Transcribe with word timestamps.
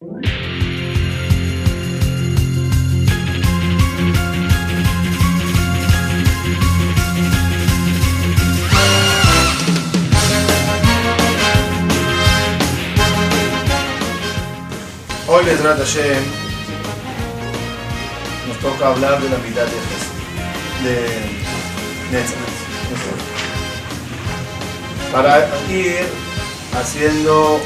Hoy, 0.00 0.10
Bezrat 15.44 15.78
Hashem, 15.78 16.22
nos 18.46 18.58
toca 18.58 18.86
hablar 18.86 19.20
de 19.20 19.28
la 19.30 19.38
mitad 19.38 19.64
de 19.64 19.70
Jesús, 19.70 20.06
de 20.84 21.08
Netzach. 22.12 22.38
Para 25.12 25.48
ir 25.68 26.06
haciendo 26.72 27.60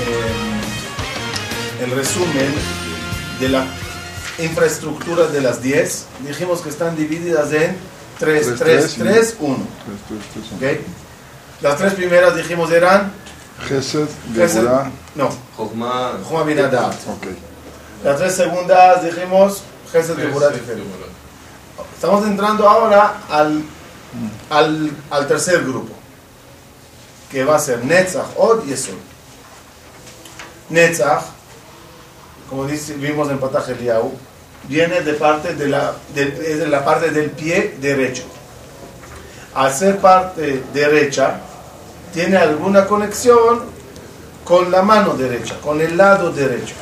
eh, 0.00 0.45
el 1.82 1.90
resumen 1.90 2.54
de 3.40 3.48
la 3.48 3.66
infraestructura 4.38 5.26
de 5.26 5.40
las 5.40 5.62
10, 5.62 6.06
dijimos 6.26 6.60
que 6.60 6.68
están 6.68 6.96
divididas 6.96 7.52
en 7.52 7.76
3, 8.18 8.54
3, 8.58 8.94
3, 8.98 9.36
1. 9.40 9.54
¿Ok? 9.56 10.62
Las 11.62 11.78
tres 11.78 11.94
primeras 11.94 12.36
dijimos 12.36 12.70
eran 12.70 13.12
Gesed, 13.66 14.08
Geburah. 14.34 14.90
no, 15.14 15.30
Jochma, 15.56 16.18
Joma 16.28 16.42
Binadat. 16.42 16.94
Ok. 17.08 17.26
Las 18.04 18.18
tres 18.18 18.34
segundas 18.34 19.02
dijimos 19.02 19.62
Gesed 19.90 20.16
Geburah. 20.16 20.52
Estamos 21.94 22.26
entrando 22.26 22.68
ahora 22.68 23.22
al, 23.30 23.62
al, 24.50 24.90
al 25.10 25.26
tercer 25.28 25.62
grupo, 25.64 25.94
que 27.30 27.42
va 27.44 27.56
a 27.56 27.58
ser 27.58 27.82
Netzach, 27.84 28.26
Od 28.36 28.66
y 28.66 28.72
Esod. 28.74 28.94
Netzach, 30.68 31.22
como 32.48 32.64
vimos 32.64 33.30
en 33.30 33.38
Pataj 33.38 33.66
viene 34.68 35.00
de 35.00 35.12
parte 35.14 35.54
de 35.54 35.68
la, 35.68 35.92
de- 36.14 36.30
de 36.56 36.66
la 36.66 36.84
parte 36.84 37.10
del 37.10 37.30
pie 37.30 37.76
derecho. 37.80 38.24
Al 39.54 39.72
ser 39.72 39.98
parte 39.98 40.62
derecha, 40.72 41.40
tiene 42.12 42.36
alguna 42.36 42.86
conexión 42.86 43.62
con 44.44 44.70
la 44.70 44.82
mano 44.82 45.14
derecha, 45.14 45.56
con 45.62 45.80
el 45.80 45.96
lado 45.96 46.30
derecho. 46.30 46.74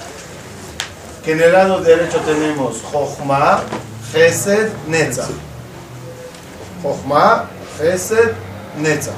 Que 1.24 1.32
en 1.32 1.40
el 1.42 1.52
lado 1.52 1.80
derecho 1.80 2.18
tenemos 2.20 2.82
Jochma, 2.92 3.62
Gesed, 4.12 4.70
Netzach. 4.88 5.28
Jochma, 6.82 7.48
Gesed, 7.78 8.32
Netzach. 8.78 9.14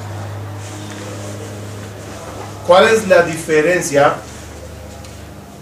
¿Cuál 2.65 2.87
es 2.89 3.07
la 3.07 3.21
diferencia 3.23 4.15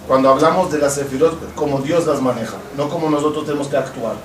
cuando 0.08 0.30
hablamos 0.30 0.72
de 0.72 0.78
las 0.78 0.96
sefirot 0.96 1.56
como 1.56 1.80
Dios 1.80 2.06
las 2.06 2.22
maneja, 2.22 2.58
no 2.78 2.90
como 2.90 3.10
nosotros 3.10 3.46
tenemos 3.46 3.68
que 3.68 3.78
actuar? 3.78 4.16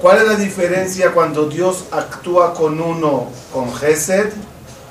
¿Cuál 0.00 0.18
es 0.18 0.28
la 0.28 0.36
diferencia 0.36 1.12
cuando 1.12 1.46
Dios 1.46 1.84
actúa 1.90 2.54
con 2.54 2.80
uno 2.80 3.26
con 3.52 3.74
Gesed 3.74 4.30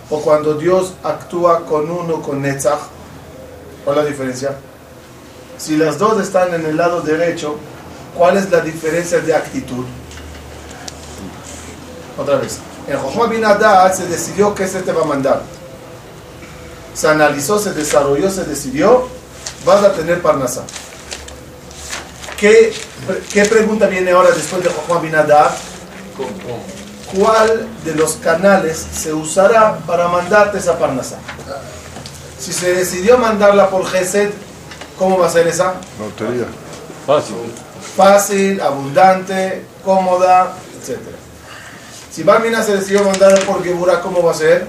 o 0.10 0.22
cuando 0.22 0.54
Dios 0.54 0.94
actúa 1.04 1.66
con 1.66 1.90
uno 1.90 2.22
con 2.22 2.42
Netzach? 2.42 2.80
¿Cuál 3.84 3.98
es 3.98 4.04
la 4.04 4.10
diferencia? 4.10 4.56
Si 5.58 5.78
las 5.78 5.98
dos 5.98 6.22
están 6.22 6.54
en 6.54 6.66
el 6.66 6.78
lado 6.78 7.02
derecho, 7.02 7.56
¿cuál 8.16 8.38
es 8.38 8.52
la 8.52 8.62
diferencia 8.62 9.20
de 9.20 9.34
actitud? 9.34 9.86
Otra 12.18 12.36
vez. 12.36 12.60
En 12.88 12.98
Joshua 12.98 13.28
bin 13.28 13.44
se 13.94 14.08
decidió 14.08 14.54
que 14.54 14.68
se 14.68 14.82
te 14.82 14.92
va 14.92 15.04
a 15.04 15.06
mandar. 15.06 15.42
Se 16.94 17.08
analizó, 17.08 17.58
se 17.60 17.74
desarrolló, 17.74 18.30
se 18.30 18.44
decidió, 18.44 19.08
vas 19.66 19.84
a 19.84 19.94
tener 19.94 20.22
Parnasá. 20.22 20.64
¿Qué, 22.38 22.74
¿Qué 23.32 23.46
pregunta 23.46 23.88
viene 23.88 24.12
ahora 24.12 24.32
después 24.32 24.64
de 24.64 24.70
Joshua 24.70 25.00
bin 25.02 25.16
Hadad? 25.16 25.52
¿Cuál 27.14 27.68
de 27.84 27.96
los 27.96 28.14
canales 28.14 28.78
se 28.78 29.14
usará 29.14 29.78
para 29.86 30.08
mandarte 30.08 30.60
esa 30.60 30.78
Parnasá? 30.78 31.18
Si 32.40 32.54
se 32.54 32.74
decidió 32.74 33.18
mandarla 33.18 33.70
por 33.70 33.86
Gesed, 33.86 34.30
¿cómo 34.98 35.18
va 35.18 35.28
a 35.28 35.32
ser 35.32 35.48
esa? 35.48 35.74
Lotería. 36.00 36.46
Fácil. 37.06 37.36
fácil, 37.98 38.62
abundante, 38.62 39.66
cómoda, 39.84 40.54
etc. 40.80 41.00
Si 42.12 42.24
Barmina 42.24 42.64
se 42.64 42.78
decidió 42.78 43.04
mandar 43.04 43.40
por 43.46 43.64
Geburah, 43.64 44.02
¿cómo 44.02 44.22
va 44.22 44.32
a 44.32 44.36
ser? 44.36 44.68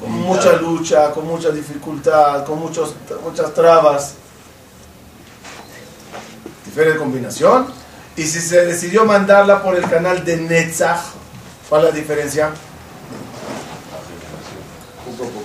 Con 0.00 0.10
mucha 0.10 0.56
lucha, 0.56 1.12
con 1.12 1.26
mucha 1.26 1.50
dificultad, 1.50 2.44
con 2.44 2.58
muchos, 2.58 2.94
muchas 3.22 3.54
trabas. 3.54 4.14
Diferente 6.64 6.98
combinación. 6.98 7.66
Y 8.16 8.22
si 8.22 8.40
se 8.40 8.64
decidió 8.64 9.04
mandarla 9.04 9.62
por 9.62 9.76
el 9.76 9.86
canal 9.88 10.24
de 10.24 10.36
Netzach, 10.36 11.00
¿cuál 11.68 11.84
es 11.84 11.90
la 11.90 11.96
diferencia? 11.96 12.46
a 12.46 12.50
poco. 15.16 15.44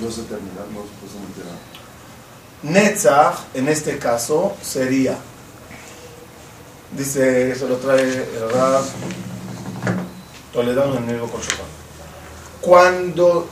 No 0.00 0.10
se 0.10 0.22
termina, 0.22 0.60
no 0.72 0.82
se 0.82 0.88
puede 1.00 1.18
meter 1.28 1.44
Netzach, 2.62 3.34
en 3.54 3.68
este 3.68 3.98
caso, 3.98 4.56
sería, 4.62 5.18
dice, 6.96 7.52
eso 7.52 7.68
lo 7.68 7.76
trae 7.76 8.02
el 8.02 8.42
Toledano 10.52 10.96
en 10.96 11.08
el 11.08 11.18
Nuevo. 11.18 11.30
Cuando 12.60 13.46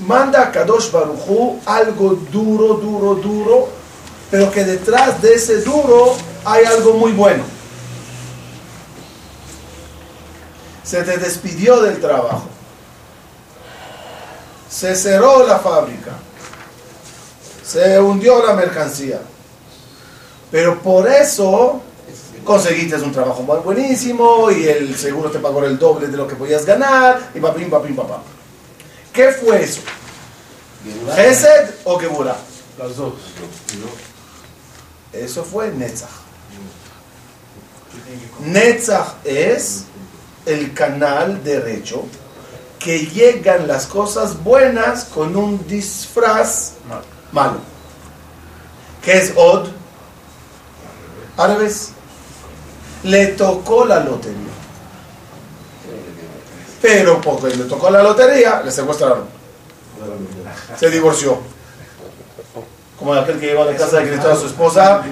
manda 0.00 0.42
a 0.42 0.52
Kadosh 0.52 0.90
Barujú 0.90 1.60
algo 1.66 2.14
duro, 2.30 2.74
duro, 2.74 3.14
duro, 3.14 3.68
pero 4.30 4.50
que 4.50 4.64
detrás 4.64 5.20
de 5.22 5.34
ese 5.34 5.62
duro 5.62 6.14
hay 6.44 6.64
algo 6.64 6.94
muy 6.94 7.12
bueno. 7.12 7.44
Se 10.82 11.02
te 11.02 11.16
despidió 11.16 11.80
del 11.80 12.00
trabajo. 12.00 12.44
Se 14.68 14.94
cerró 14.94 15.46
la 15.46 15.58
fábrica 15.58 16.12
se 17.64 17.98
hundió 17.98 18.44
la 18.46 18.54
mercancía. 18.54 19.20
Pero 20.50 20.80
por 20.80 21.08
eso 21.08 21.82
conseguiste 22.44 22.96
un 22.96 23.12
trabajo 23.12 23.42
muy 23.42 23.58
buenísimo 23.58 24.50
y 24.50 24.68
el 24.68 24.96
seguro 24.96 25.30
te 25.30 25.38
pagó 25.38 25.64
el 25.64 25.78
doble 25.78 26.08
de 26.08 26.16
lo 26.16 26.28
que 26.28 26.36
podías 26.36 26.64
ganar 26.64 27.30
y 27.34 27.40
papín, 27.40 27.70
papín, 27.70 27.96
papá. 27.96 28.22
¿Qué 29.12 29.30
fue 29.32 29.62
eso? 29.62 29.80
¿Gesed 31.14 31.70
o 31.84 31.98
Geburah? 31.98 32.36
Las 32.78 32.96
dos. 32.96 33.14
Eso 35.12 35.44
fue 35.44 35.70
Netzach. 35.70 36.10
Netzach 38.40 39.14
es 39.24 39.84
el 40.44 40.74
canal 40.74 41.42
derecho 41.42 42.04
que 42.78 43.06
llegan 43.06 43.66
las 43.66 43.86
cosas 43.86 44.42
buenas 44.42 45.04
con 45.04 45.36
un 45.36 45.66
disfraz 45.66 46.72
malo. 47.32 47.58
¿Qué 49.02 49.18
es 49.18 49.32
Od? 49.36 49.68
Árabes. 51.36 51.92
Le 53.04 53.28
tocó 53.28 53.84
la 53.84 54.00
lotería. 54.00 54.38
Pero 56.80 57.20
porque 57.20 57.56
le 57.56 57.64
tocó 57.64 57.90
la 57.90 58.02
lotería, 58.02 58.60
le 58.62 58.70
secuestraron. 58.70 59.24
Se 60.78 60.90
divorció. 60.90 61.38
Como 62.98 63.14
aquel 63.14 63.40
que 63.40 63.52
iba 63.52 63.62
a 63.62 63.66
la 63.66 63.76
casa 63.76 64.02
y 64.02 64.06
gritó 64.06 64.30
a 64.30 64.36
su 64.36 64.46
esposa. 64.46 65.02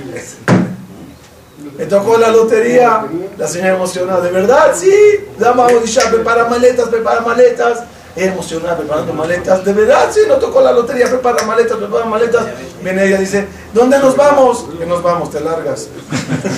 Le 1.79 1.87
tocó 1.87 2.19
la 2.19 2.29
lotería. 2.29 3.07
La 3.39 3.49
señora 3.49 3.75
emocionada. 3.75 4.21
¿De 4.21 4.31
verdad? 4.31 4.75
Sí. 4.75 4.93
Dama 5.39 5.67
Odisha, 5.67 6.11
prepara 6.11 6.47
maletas, 6.47 6.89
prepara 6.89 7.21
maletas. 7.21 7.85
Emocionada, 8.15 8.77
preparando 8.77 9.15
maletas. 9.15 9.65
¿De 9.65 9.73
verdad? 9.73 10.11
Sí, 10.13 10.21
no 10.29 10.37
tocó 10.37 10.61
la 10.61 10.73
lotería. 10.73 11.09
Prepara 11.09 11.45
maletas, 11.45 11.79
prepara 11.79 12.05
maletas. 12.05 12.47
Viene 12.83 13.07
ella 13.07 13.19
dice, 13.19 13.47
¿dónde 13.73 13.99
nos 13.99 14.17
vamos? 14.17 14.67
Que 14.79 14.85
nos 14.85 15.03
vamos, 15.03 15.31
te 15.31 15.41
largas. 15.41 15.89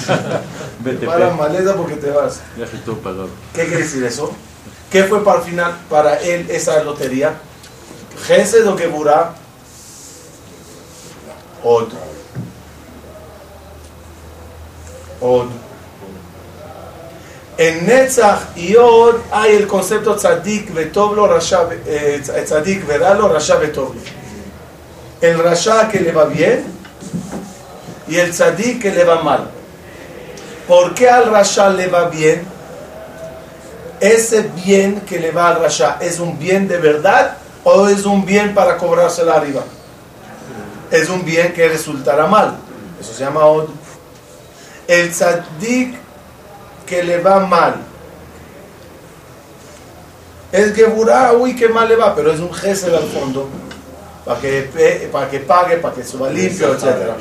Prepara 0.85 1.31
maletas 1.31 1.77
porque 1.77 1.95
te 1.95 2.11
vas. 2.11 2.41
¿Qué 3.55 3.67
quiere 3.67 3.83
decir 3.83 4.03
eso? 4.05 4.33
¿Qué 4.91 5.05
fue 5.05 5.25
para 5.25 5.39
el 5.39 5.45
final, 5.45 5.79
para 5.89 6.17
él 6.21 6.47
esa 6.51 6.83
lotería? 6.83 7.35
¿Gesed 8.27 8.67
o 8.69 8.77
Geburah? 8.77 9.35
Od. 11.63 11.89
Od. 15.21 15.49
En 17.57 17.87
Netzach 17.87 18.57
y 18.57 18.75
Od 18.77 19.17
hay 19.31 19.55
el 19.57 19.67
concepto 19.67 20.17
tzadik 20.17 20.75
vetoblo, 20.75 21.27
rasha, 21.27 21.69
eh, 21.87 22.21
tzadik 22.23 22.87
veralo, 22.87 23.29
rasha 23.29 23.57
vetoblo. 23.57 24.01
El 25.21 25.39
rasha 25.39 25.89
que 25.89 26.01
le 26.01 26.13
va 26.13 26.25
bien 26.25 26.65
y 28.09 28.17
el 28.17 28.33
tzadik 28.33 28.83
que 28.83 28.91
le 28.91 29.05
va 29.05 29.23
mal. 29.23 29.51
¿Por 30.67 30.95
qué 30.95 31.09
al 31.09 31.31
rasha 31.31 31.71
le 31.71 31.87
va 31.87 32.09
bien? 32.09 32.55
ese 34.05 34.43
bien 34.65 35.01
que 35.01 35.19
le 35.19 35.31
va 35.31 35.49
al 35.49 35.63
Rasha 35.63 35.99
es 36.01 36.19
un 36.19 36.39
bien 36.39 36.69
de 36.69 36.79
verdad 36.79 37.39
o 37.63 37.89
es 37.89 38.05
un 38.05 38.25
bien 38.27 38.55
para 38.55 38.77
cobrársela 38.77 39.35
arriba. 39.35 39.63
Es 40.91 41.09
un 41.09 41.25
bien 41.25 41.53
que 41.55 41.69
resultará 41.69 42.27
mal. 42.27 42.57
Eso 43.01 43.15
se 43.15 43.25
llama 43.25 43.47
od. 43.47 43.69
El 44.87 45.11
tzadik 45.11 45.97
que 46.87 47.03
le 47.03 47.19
va 47.21 47.41
mal. 47.41 47.77
Es 50.53 50.75
geburá, 50.75 51.33
uy, 51.33 51.57
qué 51.57 51.69
mal 51.69 51.89
le 51.89 51.97
va, 51.97 52.15
pero 52.15 52.33
es 52.33 52.41
un 52.41 52.53
gesed 52.53 52.95
al 52.95 53.05
fondo. 53.09 53.49
Para 54.25 54.41
que, 54.41 55.09
para 55.13 55.29
que 55.29 55.41
pague, 55.41 55.77
para 55.79 55.95
que 55.95 56.05
suba 56.05 56.31
limpio, 56.31 56.73
etc. 56.75 57.13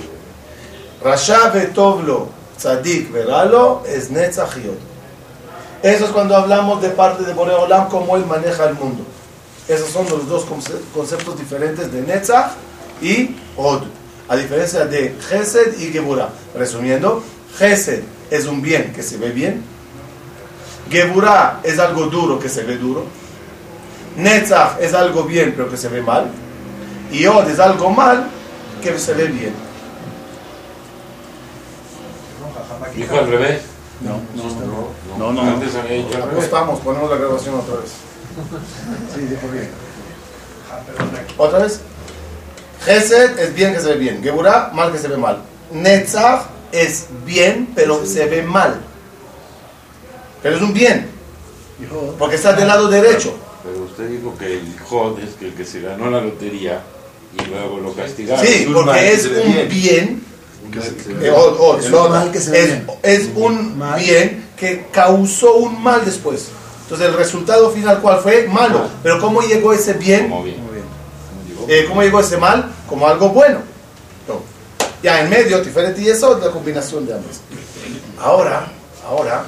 Rasha 1.04 1.50
betovlo, 1.50 2.30
tzadik 2.58 3.12
veralo, 3.12 3.84
es 3.88 4.10
netzach. 4.12 4.56
Eso 5.82 6.06
es 6.06 6.12
cuando 6.12 6.38
hablamos 6.38 6.82
de 6.82 6.90
parte 6.90 7.24
de 7.24 7.34
Boreolam, 7.34 7.90
cómo 7.90 8.16
él 8.16 8.26
maneja 8.26 8.66
el 8.70 8.76
mundo. 8.76 9.04
Esos 9.68 9.90
son 9.90 10.08
los 10.10 10.28
dos 10.30 10.46
conce- 10.46 10.80
conceptos 10.94 11.38
diferentes 11.38 11.92
de 11.92 12.02
Netzach 12.02 12.52
y 13.02 13.36
Od. 13.58 13.84
A 14.30 14.36
diferencia 14.38 14.86
de 14.86 15.16
Gesed 15.30 15.78
y 15.80 15.92
Geburah. 15.92 16.30
Resumiendo, 16.56 17.22
Gesed 17.58 18.04
es 18.30 18.46
un 18.46 18.62
bien 18.62 18.94
que 18.94 19.04
se 19.04 19.18
ve 19.18 19.30
bien. 19.30 19.64
Geburah 20.90 21.60
es 21.64 21.80
algo 21.80 22.08
duro 22.08 22.40
que 22.40 22.50
se 22.50 22.64
ve 22.64 22.78
duro. 22.78 23.06
Netzach 24.18 24.80
es 24.80 24.94
algo 24.94 25.24
bien 25.24 25.54
pero 25.56 25.70
que 25.70 25.78
se 25.78 25.90
ve 25.90 26.02
mal. 26.02 26.30
Y 27.12 27.26
Od 27.26 27.48
es 27.50 27.60
algo 27.60 27.90
mal 27.90 28.28
que 28.82 28.98
se 29.00 29.14
ve 29.14 29.28
bien. 29.28 29.54
Dijo 32.96 33.18
al 33.18 33.28
revés. 33.28 33.62
No, 34.02 34.20
No, 35.18 35.32
no, 35.32 35.42
Antes 35.42 35.76
había 35.76 35.98
dicho 35.98 36.16
al 36.16 36.24
revés. 36.24 36.46
Apostamos, 36.46 36.80
ponemos 36.82 37.10
la 37.10 37.18
grabación 37.18 37.56
otra 37.56 37.76
vez. 37.76 37.92
Sí, 39.16 39.22
dijo 39.22 39.48
bien. 39.52 39.70
Otra 41.38 41.60
vez. 41.60 41.82
Gesed 42.86 43.40
es 43.40 43.54
bien 43.54 43.74
que 43.74 43.80
se 43.80 43.90
ve 43.90 43.98
bien. 43.98 44.22
Geburah, 44.22 44.72
mal 44.74 44.92
que 44.92 44.98
se 44.98 45.08
ve 45.08 45.18
mal. 45.18 45.42
Netzach 45.72 46.48
es 46.74 47.06
bien, 47.26 47.70
pero 47.74 48.06
se 48.06 48.26
ve 48.26 48.42
mal. 48.44 48.82
Pero 50.42 50.58
es 50.58 50.62
un 50.62 50.74
bien, 50.74 51.08
porque 52.20 52.36
está 52.36 52.52
del 52.54 52.68
lado 52.68 52.90
derecho. 52.90 53.34
Pero 53.64 53.86
usted 53.86 54.10
dijo 54.10 54.36
que 54.38 54.54
el 54.60 54.78
Jod 54.90 55.20
es 55.20 55.36
que 55.36 55.46
el 55.48 55.54
que 55.54 55.64
se 55.64 55.80
ganó 55.80 56.10
la 56.12 56.20
lotería 56.20 56.82
y 57.42 57.46
luego 57.50 57.80
lo 57.80 57.94
castigaron. 57.94 58.46
Sí, 58.46 58.66
mal 58.68 58.74
porque 58.86 59.00
que 59.00 59.14
es 59.14 59.26
un 59.26 59.54
bien. 59.54 59.70
bien. 59.70 60.24
Que 60.72 60.82
se- 60.82 61.28
eh, 61.28 61.32
od- 61.32 61.56
od, 61.60 61.80
Es 61.80 61.88
un 61.88 61.94
od, 61.96 62.10
mal 62.10 62.32
que 62.32 62.40
se 62.40 62.52
ve 62.52 62.60
es, 62.60 62.68
bien. 62.68 62.88
es 63.04 63.30
un 63.36 63.78
Mal. 63.78 64.00
bien 64.00 64.46
que 64.58 64.88
causó 64.92 65.56
un 65.56 65.82
mal 65.82 66.04
después. 66.04 66.48
Entonces 66.84 67.08
el 67.08 67.14
resultado 67.16 67.70
final, 67.72 68.00
¿cuál 68.02 68.20
fue? 68.20 68.48
Malo. 68.48 68.88
Pero 69.02 69.20
¿cómo 69.22 69.42
llegó 69.42 69.72
ese 69.74 69.94
bien? 69.94 70.24
Como 70.30 70.44
bien. 70.44 70.62
Muy 70.64 70.74
bien. 70.74 70.86
Llegó. 71.48 71.66
Eh, 71.70 71.86
¿Cómo 71.88 72.02
llegó 72.02 72.20
ese 72.20 72.38
mal? 72.38 72.72
Como 72.88 73.08
algo 73.08 73.30
bueno. 73.30 73.60
Ya 75.04 75.22
en 75.22 75.30
medio, 75.30 75.62
diferente 75.62 76.02
y 76.02 76.08
eso, 76.08 76.40
la 76.40 76.50
combinación 76.50 77.06
de 77.06 77.14
ambos. 77.14 77.42
Ahora, 78.20 78.68
ahora, 79.06 79.44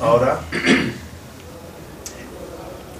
ahora. 0.00 0.38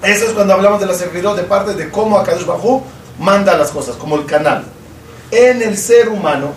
Eso 0.03 0.25
es 0.25 0.33
cuando 0.33 0.53
hablamos 0.53 0.81
de 0.81 0.85
la 0.85 0.93
servidor 0.93 1.35
de 1.35 1.43
parte 1.43 1.73
de 1.73 1.89
cómo 1.89 2.19
Akadosh 2.19 2.45
Bajú 2.45 2.83
manda 3.17 3.57
las 3.57 3.71
cosas, 3.71 3.95
como 3.95 4.17
el 4.17 4.25
canal. 4.25 4.65
En 5.31 5.61
el 5.61 5.77
ser 5.77 6.09
humano, 6.09 6.51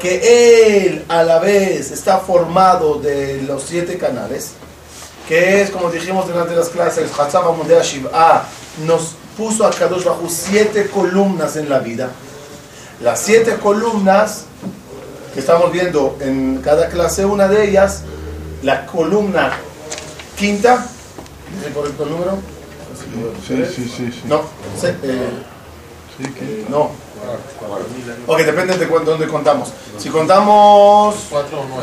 que 0.00 0.86
él 0.86 1.04
a 1.08 1.22
la 1.22 1.38
vez 1.38 1.92
está 1.92 2.18
formado 2.18 2.96
de 2.96 3.40
los 3.42 3.62
siete 3.62 3.96
canales, 3.96 4.50
que 5.28 5.62
es 5.62 5.70
como 5.70 5.90
dijimos 5.90 6.26
durante 6.26 6.54
las 6.54 6.68
clases, 6.68 7.10
Hatzab 7.16 7.44
Shiv'a 7.82 8.44
nos 8.84 9.14
puso 9.36 9.64
a 9.64 9.70
Kadosh 9.70 10.04
Bajú 10.04 10.28
siete 10.28 10.88
columnas 10.88 11.56
en 11.56 11.70
la 11.70 11.78
vida. 11.78 12.10
Las 13.00 13.20
siete 13.20 13.56
columnas 13.56 14.44
que 15.34 15.40
estamos 15.40 15.70
viendo 15.72 16.16
en 16.20 16.60
cada 16.64 16.88
clase, 16.88 17.24
una 17.24 17.46
de 17.48 17.68
ellas, 17.68 18.02
la 18.62 18.86
columna 18.86 19.52
quinta, 20.36 20.84
¿es 21.66 21.72
correcto 21.74 22.04
el 22.04 22.10
número? 22.10 22.38
Sí, 23.46 23.64
sí, 23.74 23.84
sí, 23.96 24.12
sí. 24.12 24.22
No, 24.26 24.42
se- 24.80 24.90
eh, 25.02 25.28
Sí, 26.16 26.24
que- 26.32 26.66
no. 26.68 26.90
Ok, 28.26 28.38
depende 28.40 28.76
de 28.76 28.88
cuánto, 28.88 29.12
dónde 29.12 29.28
contamos. 29.28 29.68
Si 29.98 30.08
contamos 30.08 31.14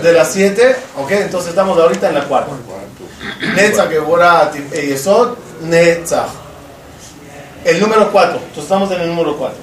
de 0.03 0.12
las 0.12 0.29
siete, 0.33 0.75
ok, 0.97 1.12
entonces 1.12 1.51
estamos 1.51 1.79
ahorita 1.79 2.09
en 2.09 2.15
la 2.15 2.25
cuarta. 2.25 2.51
Netzach, 3.56 3.89
Geborah, 3.89 4.51
eh, 4.73 4.88
Yesod, 4.89 5.35
Netzach. 5.62 6.27
El 7.63 7.79
número 7.79 8.12
4. 8.12 8.35
Entonces 8.39 8.63
estamos 8.63 8.91
en 8.91 9.01
el 9.01 9.07
número 9.07 9.38
4. 9.38 9.57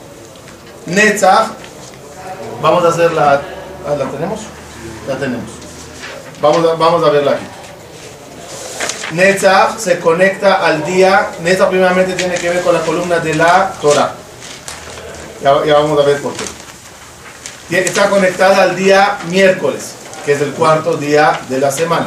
Netzach. 0.86 1.48
Vamos 2.60 2.84
a 2.84 2.88
hacer 2.88 3.12
la. 3.12 3.40
ah, 3.86 3.96
¿La 3.98 4.04
tenemos? 4.06 4.40
La 5.08 5.16
tenemos. 5.16 5.50
Vamos 6.40 6.68
a, 6.68 6.74
vamos 6.74 7.04
a 7.04 7.10
verla 7.10 7.32
aquí. 7.32 7.44
Netzach 9.12 9.78
se 9.78 9.98
conecta 10.00 10.64
al 10.64 10.84
día. 10.84 11.30
Netzach 11.42 11.68
primeramente 11.68 12.14
tiene 12.14 12.34
que 12.34 12.50
ver 12.50 12.62
con 12.62 12.74
la 12.74 12.80
columna 12.80 13.18
de 13.18 13.34
la 13.34 13.72
Torah. 13.80 14.14
Ya, 15.42 15.64
ya 15.64 15.74
vamos 15.74 16.00
a 16.00 16.06
ver 16.06 16.20
por 16.20 16.32
qué. 16.34 16.44
Está 17.78 18.10
conectada 18.10 18.62
al 18.62 18.76
día 18.76 19.18
miércoles, 19.28 19.92
que 20.26 20.32
es 20.32 20.40
el 20.40 20.52
cuarto 20.52 20.96
día 20.96 21.40
de 21.48 21.58
la 21.58 21.70
semana. 21.70 22.06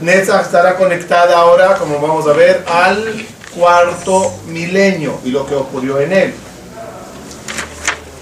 Netzach 0.00 0.42
estará 0.42 0.76
conectada 0.76 1.36
ahora, 1.36 1.74
como 1.76 1.98
vamos 2.00 2.26
a 2.28 2.32
ver, 2.32 2.64
al 2.68 3.26
cuarto 3.54 4.32
milenio 4.46 5.18
y 5.24 5.30
lo 5.30 5.44
que 5.46 5.54
ocurrió 5.54 5.98
en 6.00 6.12
él. 6.12 6.34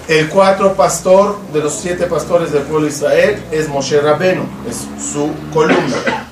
El 0.07 0.29
cuarto 0.29 0.73
pastor 0.73 1.37
de 1.51 1.59
los 1.59 1.73
siete 1.73 2.05
pastores 2.05 2.53
del 2.53 2.63
pueblo 2.63 2.87
de 2.87 2.93
Israel 2.93 3.43
es 3.51 3.67
Moshe 3.67 3.99
Rabenu, 3.99 4.43
es 4.69 4.87
su 5.11 5.29
columna. 5.53 6.27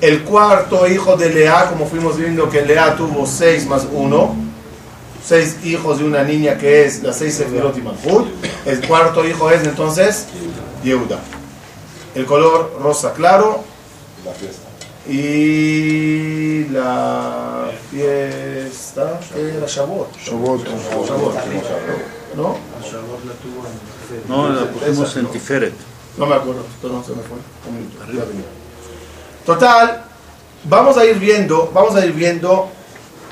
El 0.00 0.24
cuarto 0.24 0.88
hijo 0.88 1.16
de 1.16 1.30
Lea, 1.32 1.68
como 1.70 1.86
fuimos 1.86 2.16
viendo 2.16 2.50
que 2.50 2.62
Lea 2.62 2.96
tuvo 2.96 3.24
seis 3.24 3.64
más 3.66 3.86
uno, 3.92 4.34
seis 5.24 5.58
hijos 5.62 6.00
de 6.00 6.04
una 6.04 6.24
niña 6.24 6.58
que 6.58 6.84
es 6.84 7.00
la 7.04 7.12
seis 7.12 7.34
Sefirot 7.36 7.78
y 7.78 7.82
Malchut. 7.82 8.26
El 8.66 8.84
cuarto 8.88 9.24
hijo 9.24 9.48
es 9.52 9.62
entonces 9.62 10.26
Yehuda. 10.82 11.20
El 12.16 12.26
color 12.26 12.76
rosa 12.82 13.12
claro, 13.12 13.62
La 14.24 14.32
fiesta. 14.32 14.68
y 15.08 16.64
la 16.72 17.70
fiesta 17.92 19.20
que 19.32 19.56
era 19.56 19.66
Shavuot, 19.68 20.16
Shavuot. 20.18 20.64
Shavuot, 20.66 21.36
¿no? 22.36 22.56
No, 24.28 24.48
la 24.48 24.66
pusimos 24.72 25.16
en 25.16 25.26
Tiferet. 25.26 25.74
No 26.18 26.26
me 26.26 26.34
acuerdo, 26.34 26.64
perdón, 26.80 27.02
se 27.04 27.10
me 27.12 27.22
fue. 27.22 27.38
Total, 29.46 30.04
vamos 30.64 30.96
a 30.96 31.04
ir 31.04 31.18
viendo, 31.18 31.70
vamos 31.74 31.94
a 31.96 32.04
ir 32.04 32.12
viendo 32.12 32.68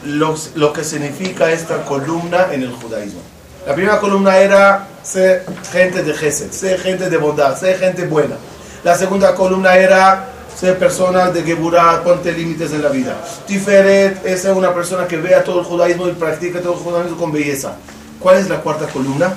los- 0.05 0.53
lo 0.57 0.73
que 0.73 0.83
significa 0.85 1.51
esta 1.51 1.85
columna 1.85 2.49
en 2.53 2.63
el 2.63 2.73
judaísmo. 2.73 3.21
La 3.67 3.75
primera 3.75 4.01
columna 4.01 4.39
era 4.39 4.89
ser 5.03 5.45
gente 5.71 6.03
de 6.03 6.15
Gesed, 6.15 6.51
ser 6.51 6.81
gente 6.81 7.11
de 7.11 7.17
bondad, 7.19 7.59
ser 7.59 7.79
gente 7.79 8.07
buena. 8.07 8.37
La 8.83 8.95
segunda 8.97 9.35
columna 9.35 9.77
era 9.77 10.31
ser 10.57 10.79
personas 10.79 11.33
de 11.35 11.43
Geburah, 11.43 12.03
ponte 12.03 12.33
límites 12.33 12.73
en 12.73 12.83
la 12.83 12.89
vida. 12.89 13.17
Tiferet 13.47 14.25
es 14.25 14.45
una 14.47 14.73
persona 14.75 15.07
que 15.07 15.19
vea 15.19 15.45
todo 15.45 15.61
el 15.61 15.67
judaísmo 15.67 16.09
y 16.09 16.13
practica 16.13 16.61
todo 16.61 16.73
el 16.73 16.79
judaísmo 16.79 17.17
con 17.19 17.31
belleza. 17.33 17.77
¿Cuál 18.21 18.37
es 18.37 18.49
la 18.49 18.61
cuarta 18.61 18.87
columna? 18.87 19.35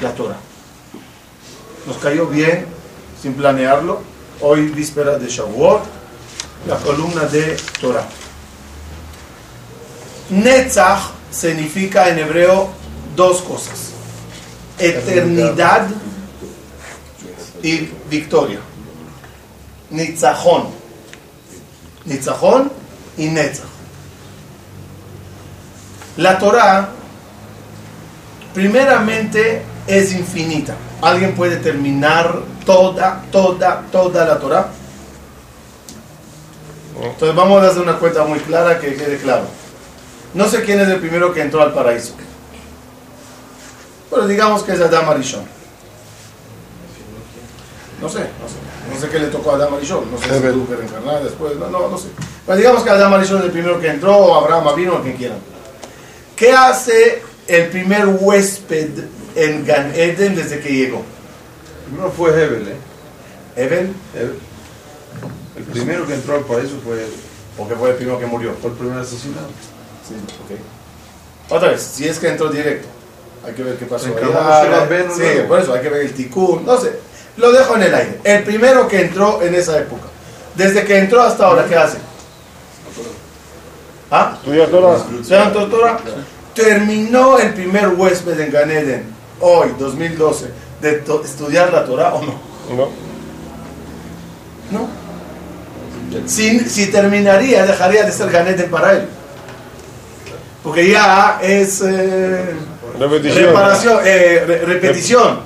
La 0.00 0.12
Torah. 0.12 0.36
Nos 1.86 1.96
cayó 1.98 2.26
bien, 2.26 2.66
sin 3.22 3.34
planearlo. 3.34 4.02
Hoy, 4.40 4.68
víspera 4.68 5.18
de 5.18 5.28
Shavuot, 5.28 5.82
la 6.66 6.76
columna 6.78 7.22
de 7.26 7.56
Torah. 7.80 8.06
Netzach 10.30 11.12
significa 11.30 12.08
en 12.08 12.18
hebreo 12.18 12.68
dos 13.14 13.40
cosas: 13.42 13.92
eternidad 14.78 15.86
y 17.62 17.88
victoria. 18.10 18.58
Nitzajón. 19.90 20.66
Nitzajón 22.04 22.72
y 23.16 23.28
Netzach. 23.28 23.66
La 26.16 26.38
Torah, 26.38 26.88
primeramente, 28.56 29.60
es 29.86 30.14
infinita. 30.14 30.74
¿Alguien 31.02 31.34
puede 31.34 31.58
terminar 31.58 32.40
toda, 32.64 33.22
toda, 33.30 33.82
toda 33.92 34.24
la 34.24 34.38
Torah? 34.38 34.68
Entonces 37.02 37.36
vamos 37.36 37.62
a 37.62 37.66
hacer 37.66 37.82
una 37.82 37.98
cuenta 37.98 38.24
muy 38.24 38.38
clara 38.38 38.80
que 38.80 38.94
quede 38.94 39.18
claro. 39.18 39.44
No 40.32 40.48
sé 40.48 40.64
quién 40.64 40.80
es 40.80 40.88
el 40.88 41.00
primero 41.00 41.34
que 41.34 41.42
entró 41.42 41.60
al 41.60 41.74
paraíso. 41.74 42.14
Pero 44.08 44.26
digamos 44.26 44.62
que 44.62 44.72
es 44.72 44.80
Adam 44.80 45.10
Arishon. 45.10 45.44
No 48.00 48.08
sé, 48.08 48.20
no 48.20 48.48
sé. 48.48 48.94
No 48.94 48.98
sé 48.98 49.08
qué 49.10 49.18
le 49.18 49.26
tocó 49.26 49.50
a 49.50 49.56
Adam 49.56 49.74
Arishon. 49.74 50.10
No 50.10 50.16
sé 50.16 50.24
si 50.24 50.48
tuvo 50.48 50.66
que 50.66 50.76
reencarnar 50.76 51.22
después. 51.22 51.56
No, 51.56 51.68
no, 51.68 51.88
no 51.90 51.98
sé. 51.98 52.08
Pero 52.46 52.56
digamos 52.56 52.82
que 52.82 52.88
Adam 52.88 53.12
Arishon 53.12 53.38
es 53.40 53.44
el 53.44 53.50
primero 53.50 53.78
que 53.78 53.88
entró, 53.88 54.16
o 54.16 54.34
Abraham 54.34 54.74
vino, 54.74 54.94
o 54.94 55.02
quien 55.02 55.18
quiera. 55.18 55.34
¿Qué 56.34 56.52
hace 56.52 57.22
el 57.48 57.68
primer 57.68 58.06
huésped 58.06 59.04
en 59.34 59.64
Gan 59.64 59.92
Eden 59.94 60.34
desde 60.34 60.60
que 60.60 60.72
llegó? 60.72 61.04
Primero 61.86 62.10
fue 62.10 62.30
Hebel, 62.30 62.68
¿eh? 62.68 62.76
¿Evel? 63.56 63.92
Hebel. 64.14 64.38
El 65.56 65.64
primero 65.64 66.06
que 66.06 66.14
entró 66.14 66.36
al 66.36 66.44
paraíso 66.44 66.80
fue 66.84 66.94
Hebel. 66.96 67.14
Porque 67.56 67.74
fue 67.74 67.90
el 67.90 67.96
primero 67.96 68.18
que 68.18 68.26
murió. 68.26 68.54
Fue 68.60 68.70
el 68.70 68.76
primer 68.76 68.98
asesinado. 68.98 69.48
Sí, 70.06 70.14
ok. 70.44 71.54
Otra 71.54 71.70
vez, 71.70 71.82
si 71.82 72.06
es 72.06 72.18
que 72.18 72.28
entró 72.28 72.48
directo. 72.48 72.88
Hay 73.46 73.52
que 73.54 73.62
ver 73.62 73.76
qué 73.76 73.86
pasó. 73.86 74.06
Ah, 74.34 74.86
sí, 75.14 75.20
luego. 75.20 75.48
por 75.48 75.60
eso 75.60 75.72
hay 75.72 75.80
que 75.80 75.88
ver 75.88 76.02
el 76.02 76.12
ticún. 76.12 76.66
No 76.66 76.78
sé. 76.78 76.98
Lo 77.36 77.52
dejo 77.52 77.76
en 77.76 77.82
el 77.82 77.94
aire. 77.94 78.20
El 78.24 78.42
primero 78.42 78.88
que 78.88 79.02
entró 79.02 79.40
en 79.42 79.54
esa 79.54 79.78
época. 79.78 80.08
Desde 80.56 80.84
que 80.84 80.98
entró 80.98 81.22
hasta 81.22 81.46
ahora, 81.46 81.66
¿qué 81.66 81.76
hace? 81.76 81.98
¿Ah? 84.10 84.36
Estudia 84.38 84.68
Torah. 84.70 84.96
¿Estudian 84.96 85.52
Torah? 85.52 85.98
¿Terminó 86.56 87.38
el 87.38 87.52
primer 87.52 87.88
huésped 87.88 88.40
en 88.40 88.50
Gan 88.50 88.70
Eden, 88.70 89.04
hoy, 89.40 89.68
2012, 89.78 90.46
de 90.80 91.02
estudiar 91.22 91.70
la 91.72 91.84
Torah 91.84 92.14
o 92.14 92.22
no? 92.24 92.32
No. 92.74 92.88
No. 94.70 94.88
Si, 96.26 96.60
si 96.60 96.86
terminaría, 96.86 97.64
dejaría 97.66 98.04
de 98.04 98.10
ser 98.12 98.30
Gan 98.30 98.48
Eden 98.48 98.70
para 98.70 98.92
él. 98.92 99.06
Porque 100.64 100.90
ya 100.90 101.38
es 101.42 101.82
eh, 101.82 102.54
Repetición. 102.98 103.44
reparación, 103.46 104.00
eh, 104.04 104.44
re- 104.46 104.58
repetición. 104.64 105.40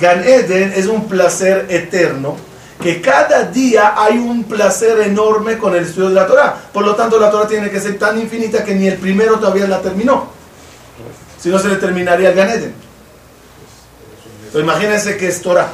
Gan 0.00 0.24
Eden 0.26 0.72
es 0.74 0.86
un 0.86 1.06
placer 1.06 1.66
eterno, 1.68 2.36
que 2.82 3.00
cada 3.02 3.42
día 3.44 3.92
hay 3.96 4.16
un 4.18 4.44
placer 4.44 5.00
enorme 5.02 5.58
con 5.58 5.74
el 5.76 5.84
estudio 5.84 6.08
de 6.08 6.14
la 6.14 6.26
Torah. 6.26 6.56
Por 6.72 6.84
lo 6.84 6.94
tanto, 6.94 7.18
la 7.20 7.30
Torah 7.30 7.46
tiene 7.46 7.70
que 7.70 7.78
ser 7.80 7.98
tan 7.98 8.18
infinita 8.18 8.64
que 8.64 8.74
ni 8.74 8.86
el 8.88 8.96
primero 8.96 9.38
todavía 9.38 9.66
la 9.68 9.82
terminó. 9.82 10.34
Si 11.46 11.52
no, 11.52 11.60
se 11.60 11.68
le 11.68 11.76
terminaría 11.76 12.30
el 12.30 12.34
Gan 12.34 12.48
Eden. 12.48 12.74
Pero 14.50 14.64
imagínense 14.64 15.16
que 15.16 15.28
es 15.28 15.40
Torah. 15.40 15.68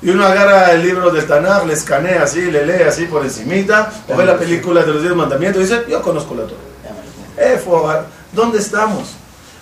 Y 0.00 0.08
uno 0.08 0.24
agarra 0.24 0.72
el 0.72 0.80
libro 0.80 1.10
del 1.10 1.26
Tanakh, 1.26 1.66
le 1.66 1.74
escanea 1.74 2.22
así, 2.22 2.50
le 2.50 2.64
lee 2.64 2.84
así 2.84 3.04
por 3.04 3.22
encimita, 3.22 3.92
o 4.08 4.16
ve 4.16 4.24
la 4.24 4.38
película 4.38 4.80
de 4.80 4.86
los 4.86 5.02
diez 5.02 5.14
mandamientos 5.14 5.60
y 5.60 5.64
dice, 5.66 5.84
yo 5.86 6.00
conozco 6.00 6.34
la 6.34 6.44
Torah. 6.46 8.06
¿dónde 8.32 8.56
estamos? 8.56 9.10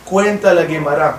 Cuenta 0.05 0.55
la 0.55 0.63
Gemara 0.63 1.19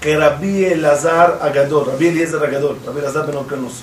que 0.00 0.16
Rabbi 0.16 0.64
Elazar 0.64 1.40
Agador, 1.42 1.88
Rabbi 1.88 2.06
Eliezer 2.06 2.40
Agador, 2.40 2.76
Rabbi 2.86 3.00
Elazar 3.00 3.26
Ben 3.26 3.34
Orcanus. 3.34 3.82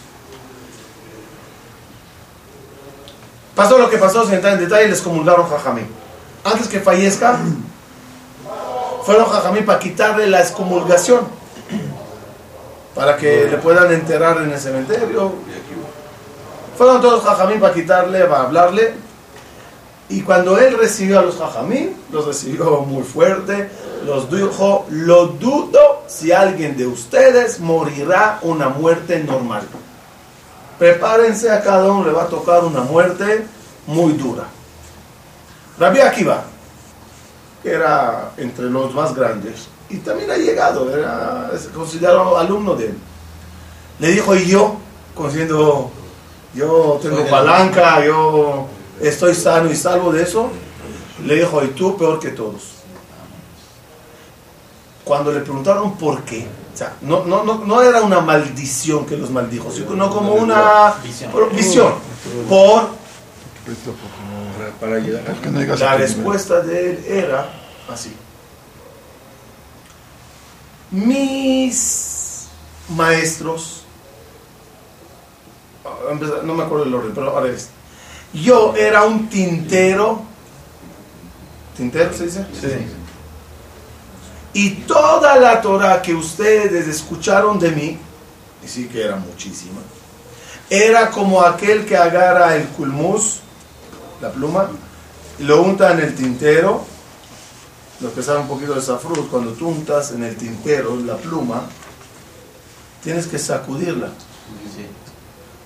Pasó 3.53 3.77
lo 3.77 3.89
que 3.89 3.98
pasó, 3.98 4.24
sin 4.24 4.36
entrar 4.36 4.53
en 4.53 4.62
detalle, 4.62 4.88
les 4.88 5.01
comulgaron 5.01 5.50
Jajamín. 5.50 6.02
Antes 6.43 6.67
que 6.67 6.79
fallezca, 6.81 7.38
fueron 9.05 9.25
Jajamín 9.25 9.65
para 9.65 9.79
quitarle 9.79 10.27
la 10.27 10.41
excomulgación, 10.41 11.21
para 12.95 13.17
que 13.17 13.47
le 13.50 13.57
puedan 13.57 13.91
enterrar 13.93 14.38
en 14.41 14.51
el 14.51 14.59
cementerio. 14.59 15.33
Fueron 16.77 17.01
todos 17.01 17.23
Jajamín 17.23 17.59
para 17.59 17.73
quitarle, 17.73 18.25
para 18.25 18.43
hablarle. 18.43 18.93
Y 20.09 20.21
cuando 20.21 20.57
él 20.57 20.77
recibió 20.77 21.19
a 21.19 21.21
los 21.21 21.38
Jajamín, 21.38 21.95
los 22.12 22.25
recibió 22.25 22.81
muy 22.81 23.03
fuerte, 23.03 23.69
los 24.05 24.29
dijo, 24.29 24.85
lo 24.89 25.27
dudo 25.27 26.03
si 26.07 26.31
alguien 26.31 26.75
de 26.75 26.88
ustedes 26.88 27.59
morirá 27.59 28.39
una 28.41 28.67
muerte 28.69 29.23
normal. 29.23 29.63
Prepárense, 30.77 31.50
a 31.51 31.62
cada 31.62 31.89
uno 31.91 32.05
le 32.05 32.12
va 32.12 32.23
a 32.23 32.27
tocar 32.27 32.63
una 32.65 32.81
muerte 32.81 33.45
muy 33.88 34.13
dura. 34.13 34.43
Rabbi 35.80 36.00
Akiva, 36.00 36.44
que 37.62 37.72
era 37.72 38.32
entre 38.38 38.65
los 38.65 38.94
más 38.94 39.15
grandes, 39.15 39.68
y 39.89 39.98
también 39.98 40.32
ha 40.32 40.38
llegado, 40.38 40.96
era 40.96 41.51
considerado 41.74 42.38
alumno 42.38 42.75
de 42.75 42.88
él. 42.88 42.98
Le 44.00 44.12
dijo, 44.12 44.36
y 44.36 44.46
yo, 44.46 44.77
diciendo, 45.25 45.92
yo 46.53 47.00
tengo 47.01 47.25
palanca, 47.27 48.03
yo 48.06 48.68
estoy 49.01 49.36
sano 49.36 49.72
y 49.72 49.75
salvo 49.75 50.12
de 50.12 50.24
eso, 50.24 50.50
le 51.25 51.36
dijo, 51.36 51.63
y 51.63 51.68
tú 51.70 51.98
peor 51.98 52.20
que 52.20 52.30
todos. 52.30 52.74
Cuando 55.03 55.32
le 55.32 55.42
preguntaron 55.42 55.98
por 55.98 56.24
qué, 56.24 56.48
o 56.74 56.77
sea, 56.77 56.96
no, 57.01 57.25
no, 57.25 57.44
no, 57.44 57.65
no 57.65 57.82
era 57.82 58.01
una 58.01 58.22
maldición 58.22 59.06
que 59.06 59.18
los 59.18 59.30
maldijo, 59.30 59.70
sino 59.72 60.10
como 60.10 60.34
una 60.34 60.96
visión. 61.03 61.32
Por 62.50 62.89
Para, 64.79 65.00
no 65.00 65.60
digas 65.60 65.79
la 65.79 65.96
respuesta 65.96 66.62
de 66.62 66.91
él 66.91 67.05
era 67.08 67.50
así. 67.89 68.15
Mis 70.91 72.48
maestros, 72.89 73.84
ah, 75.86 76.13
no 76.43 76.53
me 76.53 76.63
acuerdo 76.63 76.86
el 76.86 76.93
orden, 76.93 77.12
pero 77.13 77.32
ahora 77.32 77.50
es. 77.50 77.70
Yo 78.34 78.75
era 78.75 79.03
un 79.03 79.27
tintero. 79.29 80.22
¿Tintero 81.75 82.13
se 82.13 82.25
dice? 82.25 82.46
Sí. 82.60 82.67
Y 84.53 84.70
toda 84.86 85.38
la 85.38 85.62
Torah 85.62 86.01
que 86.01 86.13
ustedes 86.13 86.88
escucharon 86.88 87.58
de 87.58 87.72
mí, 87.72 87.98
y 88.63 88.67
sí 88.67 88.88
que 88.88 89.03
era 89.03 89.15
muchísima, 89.15 89.82
era 90.70 91.10
como 91.10 91.41
aquel 91.41 91.86
que 91.86 91.98
agarra 91.98 92.55
el 92.55 92.67
culmus, 92.70 93.39
la 94.24 94.32
pluma, 94.32 94.70
lo 95.39 95.62
unta 95.62 95.92
en 95.92 96.00
el 96.00 96.15
tintero, 96.15 96.86
lo 98.00 98.13
que 98.13 98.24
sabe 98.24 98.39
un 98.39 98.48
poquito 98.48 98.74
de 98.74 98.82
safrut, 98.82 99.30
cuando 99.30 99.51
tú 99.51 99.68
untas 99.68 100.12
en 100.13 100.24
el 100.24 100.38
tintero 100.38 100.96
la 101.06 101.18
pluma, 101.18 101.63
tienes 103.03 103.27
que 103.27 103.38
sacudirla. 103.38 104.10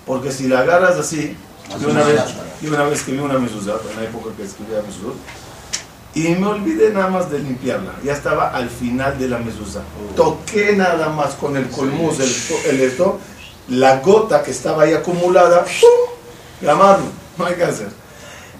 Porque 0.04 0.32
si 0.32 0.48
la 0.48 0.60
agarras 0.60 0.96
así, 0.96 1.36
yo 1.80 1.88
una 1.88 2.02
vez, 2.02 2.20
yo 2.60 2.70
una 2.70 2.84
vez 2.84 2.98
escribí 2.98 3.20
una 3.20 3.38
mezuzá, 3.38 3.74
en 3.90 3.96
la 3.96 4.08
época 4.08 4.34
que 4.36 4.42
escribía 4.42 4.82
mezuzá, 4.82 5.14
y 6.14 6.34
me 6.34 6.46
olvidé 6.46 6.90
nada 6.90 7.08
más 7.08 7.30
de 7.30 7.38
limpiarla. 7.38 7.92
Ya 8.02 8.14
estaba 8.14 8.48
al 8.48 8.70
final 8.70 9.18
de 9.18 9.28
la 9.28 9.38
mezuzá. 9.38 9.82
Toqué 10.16 10.74
nada 10.74 11.10
más 11.10 11.34
con 11.34 11.56
el 11.56 11.68
colmus, 11.68 12.18
el, 12.18 12.70
el 12.70 12.80
esto, 12.80 13.20
la 13.68 14.00
gota 14.00 14.42
que 14.42 14.50
estaba 14.50 14.82
ahí 14.84 14.94
acumulada, 14.94 15.64
¡pum! 15.64 16.16
gramarlo, 16.60 17.06
no 17.36 17.44
hay 17.44 17.54
que 17.54 17.64
hacer. 17.64 17.97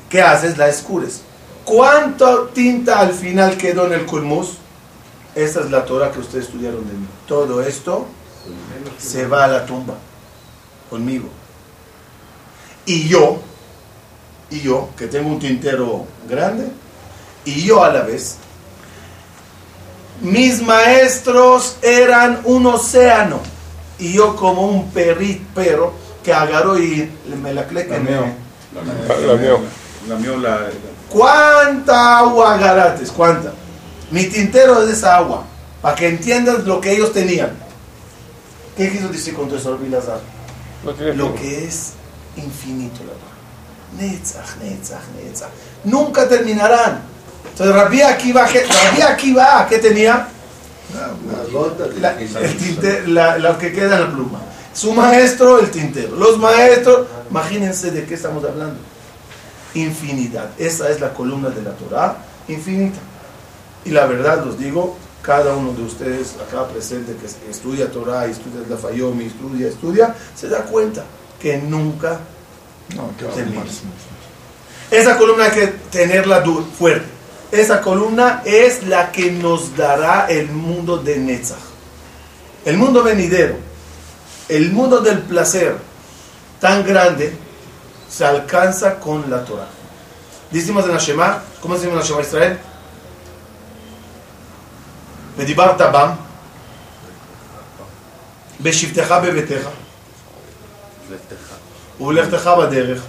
¿Qué 0.08 0.22
haces? 0.22 0.56
La 0.58 0.68
escures. 0.68 1.22
¿Cuánta 1.64 2.46
tinta 2.54 3.00
al 3.00 3.12
final 3.12 3.56
quedó 3.56 3.86
en 3.86 3.92
el 3.92 4.06
colmus? 4.06 4.56
Esta 5.34 5.60
es 5.60 5.70
la 5.70 5.84
Torah 5.84 6.10
que 6.10 6.20
ustedes 6.20 6.46
estudiaron 6.46 6.86
de 6.88 6.94
mí. 6.94 7.06
Todo 7.26 7.62
esto 7.62 8.06
se 8.98 9.26
va 9.26 9.44
a 9.44 9.48
la 9.48 9.66
tumba 9.66 9.94
conmigo. 10.88 11.28
Y 12.86 13.06
yo, 13.06 13.38
y 14.50 14.60
yo, 14.60 14.88
que 14.96 15.06
tengo 15.08 15.28
un 15.28 15.38
tintero 15.38 16.06
grande, 16.28 16.68
y 17.44 17.62
yo 17.62 17.84
a 17.84 17.92
la 17.92 18.02
vez, 18.02 18.36
mis 20.22 20.62
maestros 20.62 21.76
eran 21.82 22.40
un 22.44 22.66
océano, 22.66 23.40
y 23.98 24.14
yo 24.14 24.34
como 24.36 24.66
un 24.66 24.90
perrit, 24.90 25.42
perro 25.48 25.92
que 26.24 26.32
agarró 26.32 26.78
y 26.78 27.10
me 27.42 27.52
la 27.52 27.66
cleca 27.66 27.96
en 27.96 28.06
Lameó. 28.06 28.32
La 29.26 29.34
mío. 29.34 29.60
Lamió 30.08 30.36
la. 30.38 30.68
¿Cuánta 31.10 32.18
agua 32.18 32.54
agarrates? 32.54 33.10
¿Cuánta? 33.10 33.52
Mi 34.10 34.24
tintero 34.24 34.80
es 34.80 34.86
de 34.88 34.92
esa 34.94 35.16
agua, 35.16 35.44
para 35.82 35.94
que 35.94 36.08
entiendas 36.08 36.64
lo 36.64 36.80
que 36.80 36.92
ellos 36.92 37.12
tenían. 37.12 37.50
¿Qué 38.76 38.90
quiso 38.90 39.08
decir 39.08 39.34
con 39.34 39.52
eso, 39.54 39.72
Rabbi 39.72 39.88
Lazar? 39.88 40.20
No 40.84 40.92
tiene 40.92 41.14
lo 41.14 41.34
que 41.34 41.64
es 41.66 41.92
infinito 42.36 43.00
la 43.00 43.12
Torah. 43.12 44.06
Netzach, 44.06 44.56
netzach, 44.62 45.02
netzach. 45.16 45.48
Nunca 45.84 46.28
terminarán. 46.28 47.02
Entonces 47.50 47.74
Rabbi 47.74 48.02
Akiva, 48.02 48.46
¿qué- 48.46 48.64
Rabbi 48.66 49.02
Akiva, 49.02 49.66
¿qué 49.68 49.78
tenía? 49.78 50.28
La, 52.00 52.12
el 52.40 52.58
tinte- 52.58 53.06
la- 53.06 53.58
que 53.58 53.72
queda 53.72 53.96
en 53.96 54.02
la 54.04 54.10
pluma. 54.12 54.40
Su 54.72 54.92
maestro, 54.92 55.58
el 55.58 55.70
tintero. 55.70 56.14
Los 56.16 56.38
maestros, 56.38 57.06
imagínense 57.30 57.90
de 57.90 58.04
qué 58.04 58.14
estamos 58.14 58.44
hablando. 58.44 58.76
Infinidad. 59.74 60.50
Esa 60.58 60.90
es 60.90 61.00
la 61.00 61.12
columna 61.12 61.50
de 61.50 61.62
la 61.62 61.72
Torah, 61.72 62.16
infinita. 62.48 62.98
Y 63.84 63.90
la 63.90 64.06
verdad, 64.06 64.44
los 64.44 64.58
digo, 64.58 64.96
cada 65.22 65.54
uno 65.54 65.72
de 65.72 65.82
ustedes 65.82 66.36
acá 66.46 66.66
presente 66.68 67.14
que 67.16 67.50
estudia 67.50 67.90
Torah, 67.90 68.26
estudia 68.26 68.60
la 68.68 68.76
Fayomi, 68.76 69.26
estudia, 69.26 69.68
estudia, 69.68 70.14
se 70.34 70.48
da 70.48 70.62
cuenta 70.64 71.04
que 71.40 71.58
nunca 71.58 72.18
No, 72.96 73.10
Termina. 73.34 73.62
esa 74.90 75.18
columna 75.18 75.44
hay 75.44 75.50
que 75.50 75.66
tenerla 75.90 76.42
fuerte. 76.78 77.06
Esa 77.52 77.80
columna 77.80 78.42
es 78.44 78.82
la 78.84 79.10
que 79.12 79.30
nos 79.30 79.76
dará 79.76 80.26
el 80.26 80.48
mundo 80.50 80.98
de 80.98 81.18
Netzach. 81.18 81.58
El 82.64 82.76
mundo 82.76 83.02
venidero, 83.02 83.56
el 84.48 84.72
mundo 84.72 85.00
del 85.00 85.20
placer 85.20 85.76
tan 86.60 86.84
grande, 86.84 87.32
se 88.08 88.24
alcanza 88.24 88.98
con 88.98 89.30
la 89.30 89.44
Torah. 89.44 89.68
Decimos 90.50 90.84
en 90.84 90.92
la 90.92 90.98
Shema, 90.98 91.42
¿cómo 91.60 91.74
decimos 91.74 91.92
en 91.94 91.98
la 92.00 92.04
Shema 92.04 92.22
Israel? 92.22 92.58
ודיברת 95.38 95.80
בם, 95.80 96.10
בשבתך 98.60 99.14
בביתך, 99.22 99.68
ובלכתך 102.00 102.50
בדרך, 102.58 103.02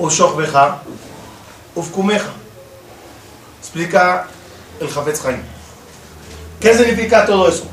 ובשוכבך, 0.00 0.58
ובקומך. 1.76 2.22
Explica 3.60 4.24
el 4.80 4.88
Jafetz 4.88 5.24
Haim. 5.24 5.42
¿Qué 6.60 6.74
significa 6.74 7.26
todo 7.26 7.48
eso? 7.48 7.66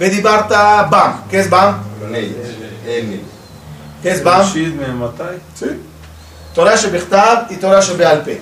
ודיברת 0.00 0.52
בם. 0.90 1.12
¿Qué 1.30 1.40
es 1.40 1.50
bam? 1.50 1.82
¿Qué 2.84 3.31
es 4.03 4.23
bam? 4.23 4.41
ראשית 4.41 4.73
ממתי? 4.75 5.23
Sí. 5.59 5.65
Torah 6.57 6.75
Shebechtav 6.75 7.51
y 7.51 7.57
Torah 7.57 7.81
Shebeal 7.81 8.23
Pe. 8.23 8.41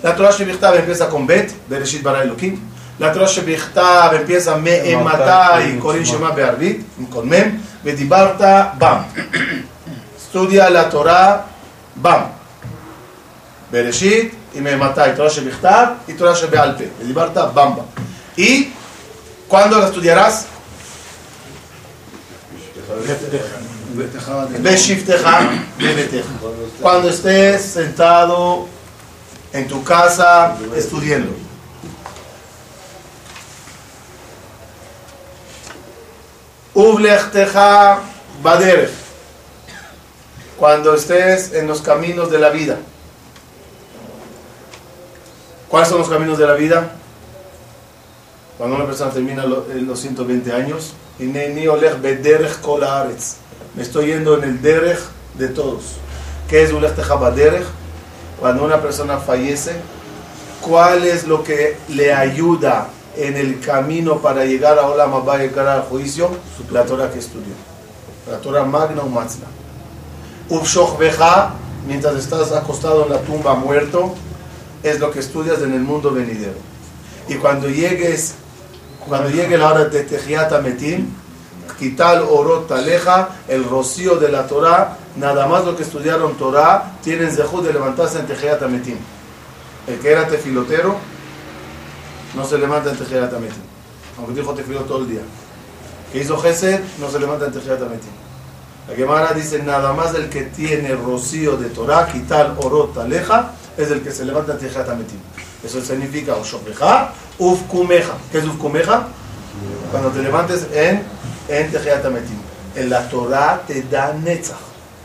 La 0.00 0.14
Torah 0.14 0.30
Shebechtav 0.30 0.76
empieza 0.76 1.08
con 1.08 1.26
Bet, 1.26 1.52
Bereshit 1.68 2.04
bara 2.04 2.22
Elohim. 2.22 2.54
La 3.00 3.12
Torah 3.12 3.26
Shebechtav 3.26 4.14
empieza 4.14 4.56
Me'ematai, 4.56 5.76
Korim 5.78 6.04
Shema 6.04 6.30
Be'arvit, 6.30 6.86
con 7.10 7.28
Mem, 7.28 7.60
Vedibarta 7.82 8.74
Bam. 8.78 9.06
Estudia 10.16 10.70
la 10.70 10.88
Torah 10.88 11.46
Bam. 11.96 12.30
Bereshit 13.72 14.32
y 14.54 14.60
Me'ematai, 14.60 15.16
Torah 15.16 15.28
Shebechtav 15.28 15.96
y 16.06 16.12
Torah 16.12 16.34
Shebeal 16.34 16.76
Pe. 16.76 16.92
Vedibarta 17.00 17.46
Bam 17.46 17.76
Bam. 17.76 17.86
¿Y 18.36 18.72
cuándo 19.48 19.80
la 19.80 19.86
estudiarás? 19.88 20.46
Cuando 26.81 27.09
estés 27.09 27.61
sentado 27.61 28.67
en 29.51 29.67
tu 29.67 29.83
casa 29.83 30.57
estudiando. 30.75 31.31
Uvlechteja 36.73 37.99
baderech. 38.41 38.89
Cuando 40.57 40.95
estés 40.95 41.53
en 41.53 41.67
los 41.67 41.81
caminos 41.81 42.31
de 42.31 42.39
la 42.39 42.49
vida. 42.49 42.79
¿Cuáles 45.69 45.89
son 45.89 45.99
los 45.99 46.09
caminos 46.09 46.37
de 46.37 46.47
la 46.47 46.53
vida? 46.53 46.91
Cuando 48.57 48.75
una 48.75 48.85
persona 48.85 49.11
termina 49.11 49.43
eh, 49.43 49.81
los 49.81 49.99
120 49.99 50.51
años, 50.53 50.93
Me 53.75 53.81
estoy 53.81 54.07
yendo 54.07 54.37
en 54.37 54.43
el 54.43 54.61
derech 54.61 54.99
de 55.35 55.47
todos. 55.47 55.95
¿Qué 56.47 56.61
es 56.61 56.71
ulech 56.71 56.95
teja 56.95 57.15
baderech? 57.15 57.65
Cuando 58.39 58.63
una 58.63 58.81
persona 58.81 59.17
fallece, 59.17 59.71
¿cuál 60.61 61.05
es 61.05 61.27
lo 61.27 61.43
que 61.43 61.77
le 61.89 62.13
ayuda 62.13 62.89
en 63.17 63.35
el 63.35 63.59
camino 63.59 64.19
para 64.19 64.45
llegar 64.45 64.77
a 64.77 64.87
Olam 64.87 65.13
Abba, 65.13 65.37
llegar 65.37 65.67
al 65.67 65.81
juicio? 65.83 66.29
La 66.71 66.85
Torah 66.85 67.11
que 67.11 67.17
estudió. 67.17 67.53
La 68.29 68.37
Torah 68.37 68.63
magna 68.63 69.01
o 69.01 69.09
matzna. 69.09 69.47
Uvshoch 70.49 70.97
beja, 70.99 71.53
mientras 71.87 72.15
estás 72.15 72.51
acostado 72.51 73.05
en 73.05 73.09
la 73.11 73.21
tumba 73.21 73.55
muerto, 73.55 74.13
es 74.83 74.99
lo 74.99 75.09
que 75.09 75.19
estudias 75.19 75.61
en 75.61 75.73
el 75.73 75.81
mundo 75.81 76.11
venidero. 76.11 76.59
Y 77.27 77.35
cuando 77.35 77.69
llegues, 77.69 78.35
cuando 79.07 79.29
llegue 79.29 79.57
la 79.57 79.69
hora 79.69 79.85
de 79.85 80.03
Tejiat 80.03 80.61
Metim, 80.61 81.07
quital 81.77 82.23
orot 82.29 82.67
taleja, 82.67 83.29
el 83.47 83.63
rocío 83.63 84.15
de 84.15 84.29
la 84.29 84.47
Torah, 84.47 84.97
nada 85.15 85.47
más 85.47 85.65
lo 85.65 85.75
que 85.75 85.83
estudiaron 85.83 86.35
Torah, 86.35 86.93
tienen 87.03 87.31
zehut 87.31 87.63
de 87.63 87.73
levantarse 87.73 88.19
en 88.19 88.27
Tejiat 88.27 88.61
Metim. 88.63 88.97
El 89.87 89.99
que 89.99 90.11
era 90.11 90.27
tefilotero, 90.27 90.95
no 92.35 92.45
se 92.45 92.57
levanta 92.57 92.91
en 92.91 92.97
Tejiat 92.97 93.31
Metim. 93.33 93.63
Aunque 94.17 94.33
dijo 94.33 94.53
tefilot 94.53 94.87
todo 94.87 94.99
el 94.99 95.09
día. 95.09 95.21
Que 96.11 96.19
hizo 96.19 96.37
Gesed, 96.37 96.81
no 96.99 97.09
se 97.09 97.19
levanta 97.19 97.45
en 97.45 97.53
Tejiat 97.53 97.79
Metim. 97.79 98.11
La 98.87 98.95
Gemara 98.95 99.33
dice, 99.33 99.63
nada 99.63 99.93
más 99.93 100.13
el 100.13 100.29
que 100.29 100.43
tiene 100.43 100.95
rocío 100.95 101.57
de 101.57 101.69
Torah, 101.69 102.07
quital 102.07 102.55
orot 102.61 102.93
taleja, 102.93 103.51
es 103.77 103.89
el 103.91 104.01
que 104.01 104.11
se 104.11 104.25
levanta 104.25 104.53
en 104.53 104.59
Tejiat 104.59 104.87
Metim. 104.89 105.19
Eso 105.63 105.81
significa 105.81 106.35
Ushofeja, 106.35 107.13
Ufkumeja. 107.37 108.13
¿Qué 108.31 108.39
es 108.39 108.45
Ufkumeja? 108.45 109.07
Cuando 109.91 110.09
te 110.09 110.21
levantes 110.21 110.67
en, 110.73 111.03
en 111.47 111.71
Tejiat 111.71 112.03
Metim. 112.05 112.39
En 112.75 112.89
la 112.89 113.07
Torah 113.07 113.61
te 113.67 113.83
da 113.83 114.13
Netzach. 114.13 114.57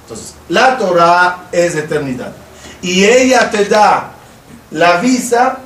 Entonces, 0.02 0.34
la 0.48 0.78
Torah 0.78 1.48
es 1.52 1.74
eternidad. 1.74 2.32
Y 2.80 3.04
ella 3.04 3.50
te 3.50 3.66
da 3.66 4.12
la 4.70 4.98
visa 5.00 5.58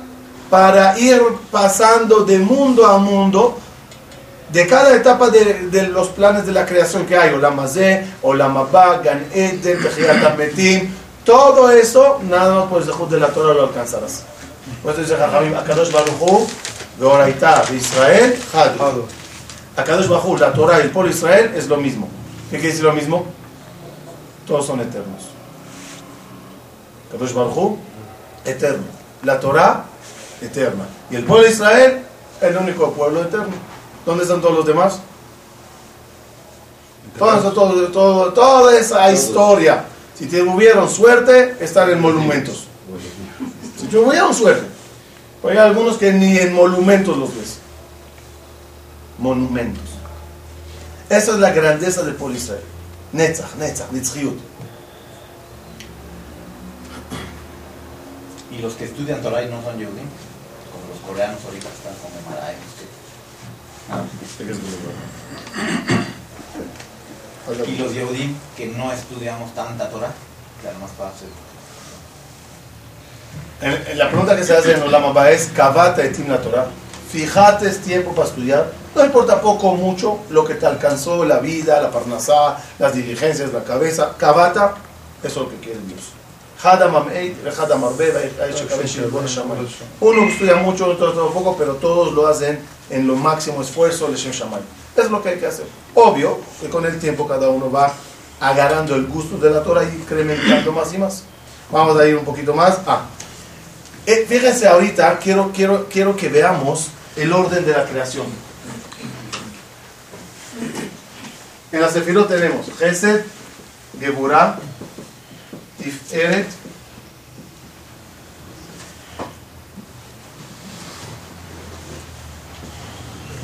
para 0.49 0.97
ir 0.99 1.21
pasando 1.49 2.25
de 2.25 2.39
mundo 2.39 2.85
a 2.85 2.97
mundo 2.97 3.57
de 4.53 4.67
cada 4.67 4.95
etapa 4.95 5.29
de, 5.29 5.69
de 5.71 5.87
los 5.87 6.09
planes 6.09 6.45
de 6.45 6.51
la 6.51 6.65
creación 6.65 7.07
que 7.07 7.17
hay, 7.17 7.33
Olam 7.33 7.59
Hazeh, 7.59 8.05
Olam 8.21 8.55
Abba, 8.55 9.01
Gan 9.03 9.25
Eden, 9.33 9.79
Ametim, 10.27 10.89
todo 11.25 11.71
eso, 11.71 12.19
nada 12.29 12.65
más 12.65 12.65
por 12.65 13.09
de 13.09 13.19
la 13.19 13.29
Torah 13.29 13.53
lo 13.53 13.63
alcanzarás. 13.63 14.23
Por 14.83 14.91
eso 14.91 15.01
dice 15.01 15.15
Jajamim, 15.15 15.55
Akadosh 15.55 15.91
Baruch 15.91 16.19
Hu, 16.19 16.47
Beoraita, 16.99 17.63
de 17.67 17.77
Israel, 17.77 18.37
Hadu. 18.53 19.07
Akadosh 19.75 20.07
Hu, 20.07 20.37
la 20.37 20.53
Torah 20.53 20.79
y 20.79 20.83
el 20.83 20.91
pueblo 20.91 21.09
de 21.11 21.15
Israel 21.17 21.53
es 21.55 21.67
lo 21.67 21.77
mismo. 21.77 22.07
¿Qué 22.49 22.57
quiere 22.57 22.69
decir 22.69 22.83
lo 22.83 22.93
mismo? 22.93 23.25
Todos 24.45 24.65
son 24.67 24.79
eternos. 24.81 25.23
Akadosh 27.09 27.33
Hu, 27.33 27.77
eterno. 28.45 28.83
La 29.23 29.39
Torah, 29.39 29.85
eterna. 30.41 30.85
Y 31.09 31.15
el 31.15 31.23
pueblo 31.23 31.45
de 31.45 31.51
Israel, 31.51 32.03
el 32.41 32.57
único 32.57 32.91
pueblo 32.91 33.21
eterno. 33.21 33.53
¿Dónde 34.05 34.23
están 34.23 34.41
todos 34.41 34.57
los 34.57 34.65
demás? 34.65 34.99
Todo, 37.17 37.37
eso, 37.39 37.51
todo, 37.53 37.87
todo- 37.89 38.33
toda 38.33 38.77
esa 38.77 39.11
historia. 39.11 39.85
Si 40.17 40.25
tuvieron 40.27 40.89
suerte, 40.89 41.55
están 41.59 41.89
en 41.89 42.01
monumentos. 42.01 42.65
Si 43.79 43.87
tuvieron 43.87 44.33
suerte. 44.33 44.67
Pero 45.41 45.53
hay 45.53 45.67
algunos 45.69 45.97
que 45.97 46.11
ni 46.11 46.37
en 46.37 46.53
monumentos 46.53 47.17
los 47.17 47.35
ves. 47.35 47.59
Monumentos. 49.17 49.83
Esa 51.09 51.31
es 51.33 51.37
la 51.39 51.51
grandeza 51.51 52.03
del 52.03 52.15
pueblo 52.15 52.37
Israel. 52.37 52.63
Netzach, 53.11 53.55
Netzach, 53.55 53.91
Netzchiut. 53.91 54.37
Y 58.51 58.57
los 58.59 58.73
que 58.73 58.85
estudian 58.85 59.21
Torah 59.21 59.43
y 59.43 59.47
no 59.49 59.61
son 59.63 59.77
Yehudim, 59.77 60.07
como 60.71 60.87
los 60.93 60.99
coreanos 61.07 61.43
ahorita 61.45 61.67
están 61.69 61.93
como 61.95 62.13
sé. 67.65 67.71
Y 67.71 67.77
los 67.77 67.93
Yehudim 67.93 68.35
que 68.55 68.67
no 68.67 68.91
estudiamos 68.91 69.53
tanta 69.55 69.89
Torah, 69.89 70.11
que 70.61 70.67
además 70.67 70.91
para 70.97 71.09
hacer. 71.09 71.27
En- 73.61 73.91
en 73.91 73.97
la 73.97 74.09
pregunta 74.09 74.35
que 74.35 74.43
se 74.43 74.55
hace 74.55 74.73
en 74.73 74.83
Olam 74.83 75.05
Abba 75.05 75.31
es, 75.31 75.47
Kavata 75.55 76.03
etim 76.03 76.27
la 76.29 76.41
Torah. 76.41 76.67
Fíjate, 77.13 77.67
es 77.67 77.79
tiempo 77.79 78.09
para 78.15 78.27
estudiar. 78.27 78.71
No 78.95 79.05
importa 79.05 79.39
poco 79.39 79.67
o 79.69 79.75
mucho 79.75 80.21
lo 80.31 80.43
que 80.43 80.55
te 80.55 80.65
alcanzó, 80.65 81.23
la 81.23 81.37
vida, 81.37 81.79
la 81.79 81.91
parnasá, 81.91 82.57
las 82.79 82.95
diligencias, 82.95 83.53
la 83.53 83.63
cabeza. 83.63 84.15
Kavata, 84.17 84.73
eso 85.21 85.41
es 85.41 85.45
lo 85.45 85.49
que 85.51 85.57
quiere 85.57 85.79
Dios. 85.85 86.01
Uno 89.99 90.23
estudia 90.23 90.55
mucho, 90.55 90.87
otro 90.87 91.31
poco, 91.31 91.55
pero 91.55 91.75
todos 91.75 92.13
lo 92.13 92.25
hacen 92.25 92.59
en 92.89 93.05
lo 93.05 93.15
máximo 93.15 93.61
esfuerzo, 93.61 94.07
Leshem 94.07 94.31
Shamayim. 94.31 94.65
Es 94.97 95.11
lo 95.11 95.21
que 95.21 95.29
hay 95.29 95.37
que 95.37 95.45
hacer. 95.45 95.67
Obvio 95.93 96.39
que 96.59 96.67
con 96.67 96.83
el 96.83 96.99
tiempo 96.99 97.27
cada 97.27 97.47
uno 97.49 97.69
va 97.69 97.93
agarrando 98.39 98.95
el 98.95 99.05
gusto 99.05 99.37
de 99.37 99.51
la 99.51 99.61
Torah 99.61 99.83
y 99.83 99.97
incrementando 99.97 100.71
más 100.71 100.91
y 100.91 100.97
más. 100.97 101.25
Vamos 101.69 101.95
a 101.95 102.07
ir 102.07 102.15
un 102.15 102.25
poquito 102.25 102.55
más. 102.55 102.79
Ah, 102.87 103.03
eh, 104.07 104.25
fíjense 104.27 104.67
ahorita, 104.67 105.19
quiero, 105.19 105.51
quiero, 105.53 105.85
quiero 105.87 106.15
que 106.15 106.27
veamos 106.27 106.89
el 107.15 107.33
orden 107.33 107.65
de 107.65 107.71
la 107.71 107.85
creación. 107.85 108.27
En 111.71 111.81
la 111.81 111.89
Sefirot 111.89 112.27
tenemos 112.27 112.67
Gesed, 112.77 113.25
Geburah, 113.99 114.59
Tiferet, 115.77 116.47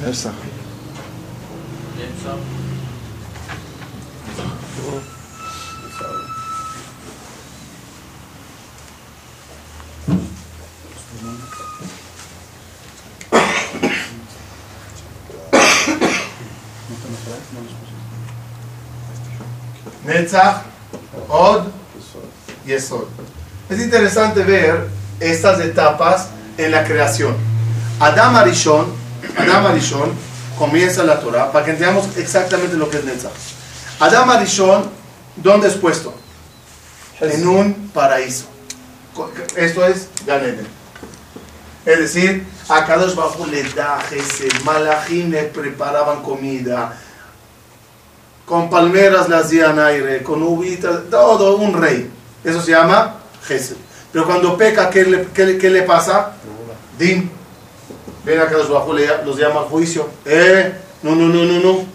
Esa. 0.08 0.32
Netzach, 20.06 20.63
Od, 21.28 21.63
Yesod. 22.65 23.08
Es 23.69 23.80
interesante 23.80 24.43
ver 24.43 24.88
estas 25.19 25.60
etapas 25.60 26.28
en 26.58 26.71
la 26.71 26.84
creación. 26.84 27.36
Adam 27.99 28.36
Arishon, 28.36 28.88
Adam 29.38 29.67
Arishon 29.67 30.12
comienza 30.58 31.04
la 31.04 31.19
Torah 31.19 31.52
para 31.52 31.65
que 31.65 31.71
entendamos 31.71 32.17
exactamente 32.17 32.75
lo 32.75 32.89
que 32.89 32.97
es 32.97 33.04
Netzach. 33.04 33.32
Adam 33.99 34.30
Arishon, 34.30 34.89
¿dónde 35.36 35.67
es 35.67 35.75
puesto? 35.75 36.13
En 37.19 37.47
un 37.47 37.91
paraíso. 37.93 38.45
Esto 39.56 39.86
es 39.86 40.08
Gan 40.25 40.43
Eden. 40.43 40.67
Es 41.86 41.99
decir, 41.99 42.45
a 42.69 42.86
Kadosh 42.86 43.15
Bajo 43.15 43.45
le 43.45 43.63
da 43.73 43.99
Gesed, 44.10 44.63
Malachim 44.63 45.32
le 45.32 45.43
preparaban 45.43 46.21
comida, 46.21 46.97
con 48.50 48.68
palmeras 48.68 49.30
le 49.30 49.36
hacían 49.36 49.78
aire, 49.78 50.24
con 50.24 50.42
uvitas, 50.42 51.02
todo 51.12 51.58
un 51.58 51.80
rey. 51.80 52.10
Eso 52.44 52.60
se 52.60 52.72
llama 52.72 53.18
Gesed. 53.44 53.76
Pero 54.12 54.26
cuando 54.26 54.58
peca, 54.58 54.90
¿qué 54.90 55.06
le, 55.06 55.28
qué 55.28 55.60
qué 55.60 55.70
le 55.70 55.84
pasa? 55.84 56.32
Din. 56.98 57.30
Ven 58.26 58.40
acá 58.40 58.58
los 58.58 58.72
bajo, 58.72 58.96
los 59.24 59.38
llama 59.38 59.62
juicio. 59.70 60.10
Eh, 60.26 60.74
no, 61.04 61.14
no, 61.14 61.28
no, 61.28 61.44
no, 61.44 61.60
no. 61.60 61.86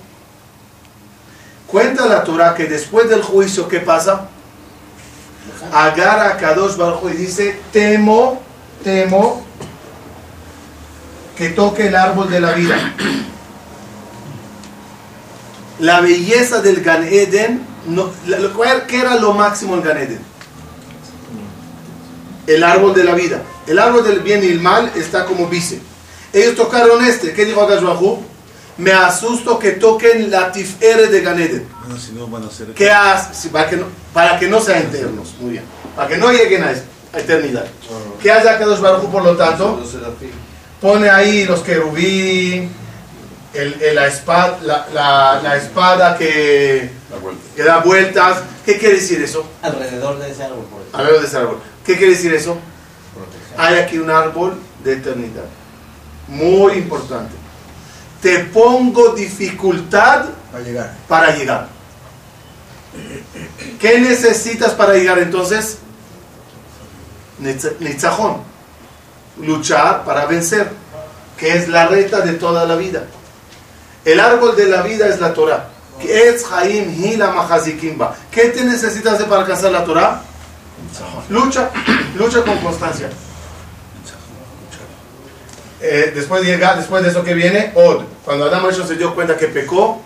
Cuenta 1.67 2.07
la 2.07 2.23
Torah 2.23 2.55
que 2.55 2.67
después 2.67 3.11
del 3.11 3.23
juicio, 3.23 3.67
¿qué 3.67 3.81
pasa? 3.81 4.29
Agarra 5.73 6.29
a 6.29 6.37
Kadosh 6.37 6.77
Baruj 6.77 7.11
y 7.11 7.17
dice, 7.17 7.59
temo, 7.73 8.40
temo 8.85 9.45
que 11.37 11.49
toque 11.49 11.88
el 11.88 11.97
árbol 11.97 12.31
de 12.31 12.40
la 12.40 12.53
vida. 12.53 12.77
La 15.80 16.00
belleza 16.00 16.60
del 16.62 16.82
Gan 16.82 17.04
Eden, 17.04 17.60
no, 17.87 18.10
la- 18.26 18.38
lo- 18.38 18.52
¿cuál- 18.54 18.87
¿qué 18.87 19.00
era 19.00 19.16
lo 19.16 19.32
máximo 19.32 19.74
en 19.74 19.82
Gan 19.82 19.96
Eden? 19.98 20.20
El 22.46 22.62
árbol 22.62 22.94
de 22.94 23.04
la 23.04 23.14
vida. 23.14 23.42
El 23.66 23.78
árbol 23.78 24.04
del 24.04 24.20
bien 24.20 24.44
y 24.44 24.48
el 24.48 24.60
mal 24.60 24.92
está 24.94 25.24
como 25.24 25.48
vice. 25.48 25.80
Ellos 26.32 26.54
tocaron 26.56 27.02
este. 27.04 27.32
¿Qué 27.32 27.44
dijo 27.44 27.62
Akash 27.62 27.80
Baruj 27.82 28.02
Hu? 28.02 28.22
Me 28.76 28.92
asusto 28.92 29.58
que 29.58 29.72
toquen 29.72 30.30
la 30.30 30.50
tifere 30.52 31.06
de 31.06 31.20
Gan 31.22 31.40
Eden. 31.40 31.66
Bueno, 31.84 31.98
si 32.00 32.12
no 32.12 32.26
van 32.26 32.44
a 32.44 32.50
ser... 32.50 32.68
¿Qué 32.68 32.90
hace? 32.90 33.48
Para 33.48 33.70
que, 33.70 33.76
no, 33.76 33.87
para 34.12 34.38
que 34.38 34.48
no 34.48 34.60
sean 34.60 34.82
eternos. 34.82 35.34
Muy 35.40 35.52
bien. 35.52 35.64
Para 35.96 36.08
que 36.08 36.16
no 36.18 36.30
lleguen 36.32 36.64
a, 36.64 36.68
a 37.12 37.18
eternidad. 37.20 37.66
¿Qué 38.20 38.30
hace 38.32 38.48
Akadosh 38.48 38.80
Baruj 38.80 39.10
por 39.10 39.22
lo 39.24 39.37
tanto? 39.37 39.80
Pone 40.80 41.08
ahí 41.08 41.44
los 41.46 41.60
querubín, 41.60 42.68
el, 43.55 43.81
el- 43.83 43.95
la, 43.95 44.07
espada, 44.07 44.59
la, 44.62 44.87
la- 44.93 45.40
la 45.43 45.57
espada 45.57 46.17
que, 46.19 46.90
La 47.11 47.17
vuelta. 47.19 47.43
que 47.57 47.62
da 47.62 47.79
vueltas. 47.79 48.43
¿Qué 48.64 48.79
quiere 48.79 48.97
decir 48.97 49.23
eso? 49.23 49.47
Alrededor 49.62 50.19
de 50.19 50.31
ese 50.31 50.45
árbol, 50.45 50.64
por 50.71 50.81
ejemplo. 50.81 50.99
A 50.99 51.03
ver 51.03 51.21
de 51.21 51.27
ese 51.27 51.37
árbol. 51.37 51.61
¿Qué 51.85 51.97
quiere 51.97 52.12
decir 52.14 52.33
eso? 52.35 52.57
Hay 53.57 53.77
aquí 53.77 53.99
un 53.99 54.11
árbol 54.11 54.59
de 54.83 54.95
eternidad. 54.95 55.45
Muy 56.29 56.73
importante. 56.75 57.35
Te 58.23 58.38
pongo 58.40 59.11
dificultad 59.14 60.25
Va 60.55 60.59
a 60.59 60.61
llegar. 60.62 60.95
para 61.07 61.37
llegar. 61.37 61.69
¿Qué 63.81 63.99
necesitas 64.01 64.73
para 64.73 64.95
llegar 64.95 65.19
entonces? 65.19 65.79
Nitz- 67.43 67.79
Nitzajón. 67.81 68.38
Luchar 69.40 70.05
para 70.05 70.27
vencer, 70.27 70.71
que 71.37 71.57
es 71.57 71.69
la 71.69 71.87
reta 71.88 72.21
de 72.21 72.35
toda 72.35 72.64
la 72.67 72.77
vida. 72.77 73.05
El 74.05 74.21
árbol 74.21 74.55
de 74.57 74.67
la 74.67 74.83
vida 74.83 75.09
es 75.09 75.21
la 75.21 75.33
Torah. 75.33 75.69
¿Qué 78.31 78.47
te 78.47 78.64
necesitas 78.64 79.14
hacer 79.14 79.27
para 79.27 79.43
alcanzar 79.43 79.73
la 79.73 79.85
Torah? 79.85 80.23
Lucha, 81.29 81.71
lucha 82.17 82.43
con 82.43 82.59
constancia. 82.59 83.09
Eh, 85.81 86.12
después, 86.14 86.43
llega, 86.43 86.77
después 86.77 87.03
de 87.03 87.11
eso 87.11 87.23
que 87.23 87.35
viene, 87.35 87.73
Od. 87.75 88.05
Cuando 88.25 88.47
Adam 88.47 88.73
se 88.73 88.97
dio 88.97 89.14
cuenta 89.14 89.37
que 89.37 89.49
pecó, 89.49 90.01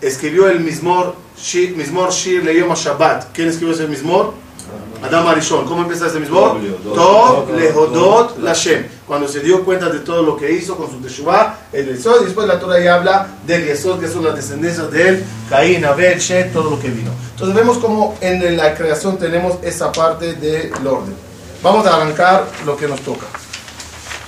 escribió 0.00 0.48
el 0.48 0.60
Mismor 0.60 1.14
Shir, 1.36 1.76
Mismor 1.76 2.10
Shir 2.12 2.42
Shabbat. 2.44 3.26
¿Quién 3.32 3.48
escribió 3.48 3.74
ese 3.74 3.86
Mismor? 3.86 4.34
Adam 5.02 5.26
Arishon. 5.26 5.64
¿Cómo 5.66 5.82
empieza 5.82 6.06
ese 6.06 6.20
Mismor? 6.20 6.58
Tov 6.94 7.50
Lehodot 7.56 8.38
Lashem. 8.38 8.86
Cuando 9.06 9.26
se 9.28 9.40
dio 9.40 9.64
cuenta 9.64 9.88
de 9.88 9.98
todo 10.00 10.22
lo 10.22 10.36
que 10.36 10.50
hizo 10.52 10.76
con 10.76 10.90
su 10.90 10.98
Teshuvah, 11.00 11.58
el 11.72 11.86
Yesod, 11.96 12.22
y 12.22 12.24
después 12.26 12.46
la 12.46 12.58
Torah 12.60 12.78
ya 12.80 12.94
habla 12.94 13.26
del 13.46 13.66
Yesod, 13.66 13.98
que 14.00 14.08
son 14.08 14.24
las 14.24 14.34
descendencias 14.36 14.90
de 14.90 15.08
él, 15.08 15.24
Caín, 15.50 15.84
Abel, 15.84 16.18
Shet, 16.18 16.52
todo 16.52 16.70
lo 16.70 16.80
que 16.80 16.88
vino. 16.88 17.10
Entonces 17.32 17.54
vemos 17.56 17.78
como 17.78 18.16
en 18.20 18.56
la 18.56 18.74
creación 18.74 19.18
tenemos 19.18 19.54
esa 19.62 19.90
parte 19.92 20.34
del 20.34 20.72
orden. 20.86 21.14
Vamos 21.62 21.86
a 21.86 21.96
arrancar 21.96 22.46
lo 22.64 22.76
que 22.76 22.86
nos 22.88 23.00
toca. 23.00 23.26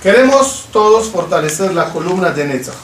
Queremos 0.02 0.66
todos 0.72 1.08
fortalecer 1.08 1.72
la 1.72 1.90
columna 1.90 2.30
de 2.30 2.44
Netzach. 2.44 2.74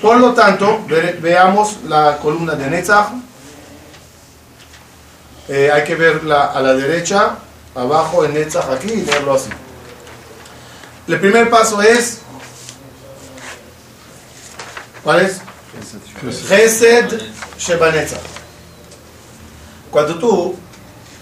Por 0.00 0.18
lo 0.18 0.32
tanto, 0.32 0.80
ve- 0.88 1.18
veamos 1.20 1.78
la 1.88 2.18
columna 2.18 2.54
de 2.54 2.68
Netzach. 2.70 3.08
Eh, 5.52 5.68
hay 5.68 5.82
que 5.82 5.96
verla 5.96 6.52
a 6.52 6.62
la 6.62 6.74
derecha, 6.74 7.34
abajo 7.74 8.24
en 8.24 8.34
Netzach 8.34 8.70
aquí 8.70 8.92
y 8.92 9.00
leerlo 9.00 9.34
así. 9.34 9.50
El 11.08 11.18
primer 11.18 11.50
paso 11.50 11.82
es, 11.82 12.18
¿cuál 15.02 15.22
es? 15.22 15.40
Gesed 16.46 17.20
Sheba 17.58 17.90
Netzach. 17.90 18.20
Cuando 19.90 20.20
tú 20.20 20.54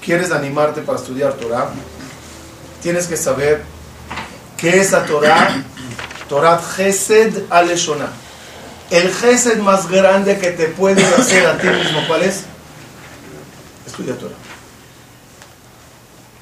quieres 0.05 0.31
animarte 0.31 0.83
para 0.83 0.99
estudiar 0.99 1.33
Torah, 1.33 1.71
tienes 2.83 3.07
que 3.07 3.17
saber 3.17 3.63
que 4.59 4.79
esa 4.79 5.07
Torah, 5.07 5.65
Torah 6.29 6.61
Gesed 6.77 7.45
Aleshona, 7.49 8.11
el 8.91 9.11
Gesed 9.11 9.57
más 9.61 9.89
grande 9.89 10.39
que 10.39 10.51
te 10.51 10.67
puedes 10.67 11.11
hacer 11.19 11.47
a 11.47 11.57
ti 11.57 11.67
mismo, 11.67 12.07
¿cuál 12.07 12.25
es? 12.25 12.45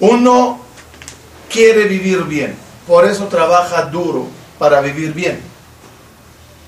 Uno 0.00 0.60
quiere 1.50 1.84
vivir 1.84 2.24
bien, 2.24 2.56
por 2.86 3.04
eso 3.04 3.26
trabaja 3.26 3.82
duro 3.82 4.26
para 4.58 4.80
vivir 4.80 5.12
bien. 5.12 5.40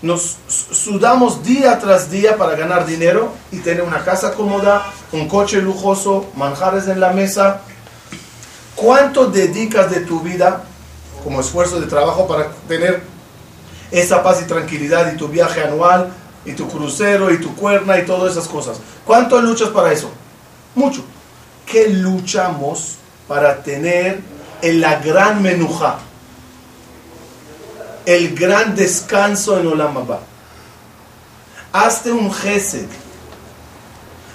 Nos 0.00 0.36
sudamos 0.46 1.42
día 1.42 1.78
tras 1.78 2.10
día 2.10 2.36
para 2.36 2.54
ganar 2.54 2.86
dinero 2.86 3.32
y 3.50 3.58
tener 3.58 3.82
una 3.82 4.04
casa 4.04 4.32
cómoda, 4.32 4.92
un 5.10 5.28
coche 5.28 5.60
lujoso, 5.60 6.26
manjares 6.36 6.86
en 6.86 7.00
la 7.00 7.10
mesa. 7.12 7.62
¿Cuánto 8.76 9.26
dedicas 9.26 9.90
de 9.90 10.00
tu 10.00 10.20
vida 10.20 10.62
como 11.24 11.40
esfuerzo 11.40 11.80
de 11.80 11.86
trabajo 11.86 12.28
para 12.28 12.48
tener 12.68 13.02
esa 13.90 14.22
paz 14.22 14.40
y 14.40 14.46
tranquilidad 14.46 15.12
y 15.12 15.16
tu 15.16 15.26
viaje 15.26 15.64
anual 15.64 16.12
y 16.44 16.52
tu 16.52 16.68
crucero 16.68 17.32
y 17.32 17.40
tu 17.40 17.56
cuerna 17.56 17.98
y 17.98 18.06
todas 18.06 18.32
esas 18.32 18.46
cosas? 18.46 18.78
¿Cuánto 19.04 19.40
luchas 19.40 19.70
para 19.70 19.92
eso? 19.92 20.12
Mucho. 20.78 21.02
¿Qué 21.66 21.88
luchamos 21.88 22.98
para 23.26 23.64
tener 23.64 24.20
en 24.62 24.80
la 24.80 25.00
gran 25.00 25.42
menuja? 25.42 25.98
El 28.06 28.34
gran 28.36 28.76
descanso 28.76 29.58
en 29.58 29.66
Olam 29.66 29.96
Abba. 29.96 30.20
Hazte 31.72 32.12
un 32.12 32.32
gesed. 32.32 32.86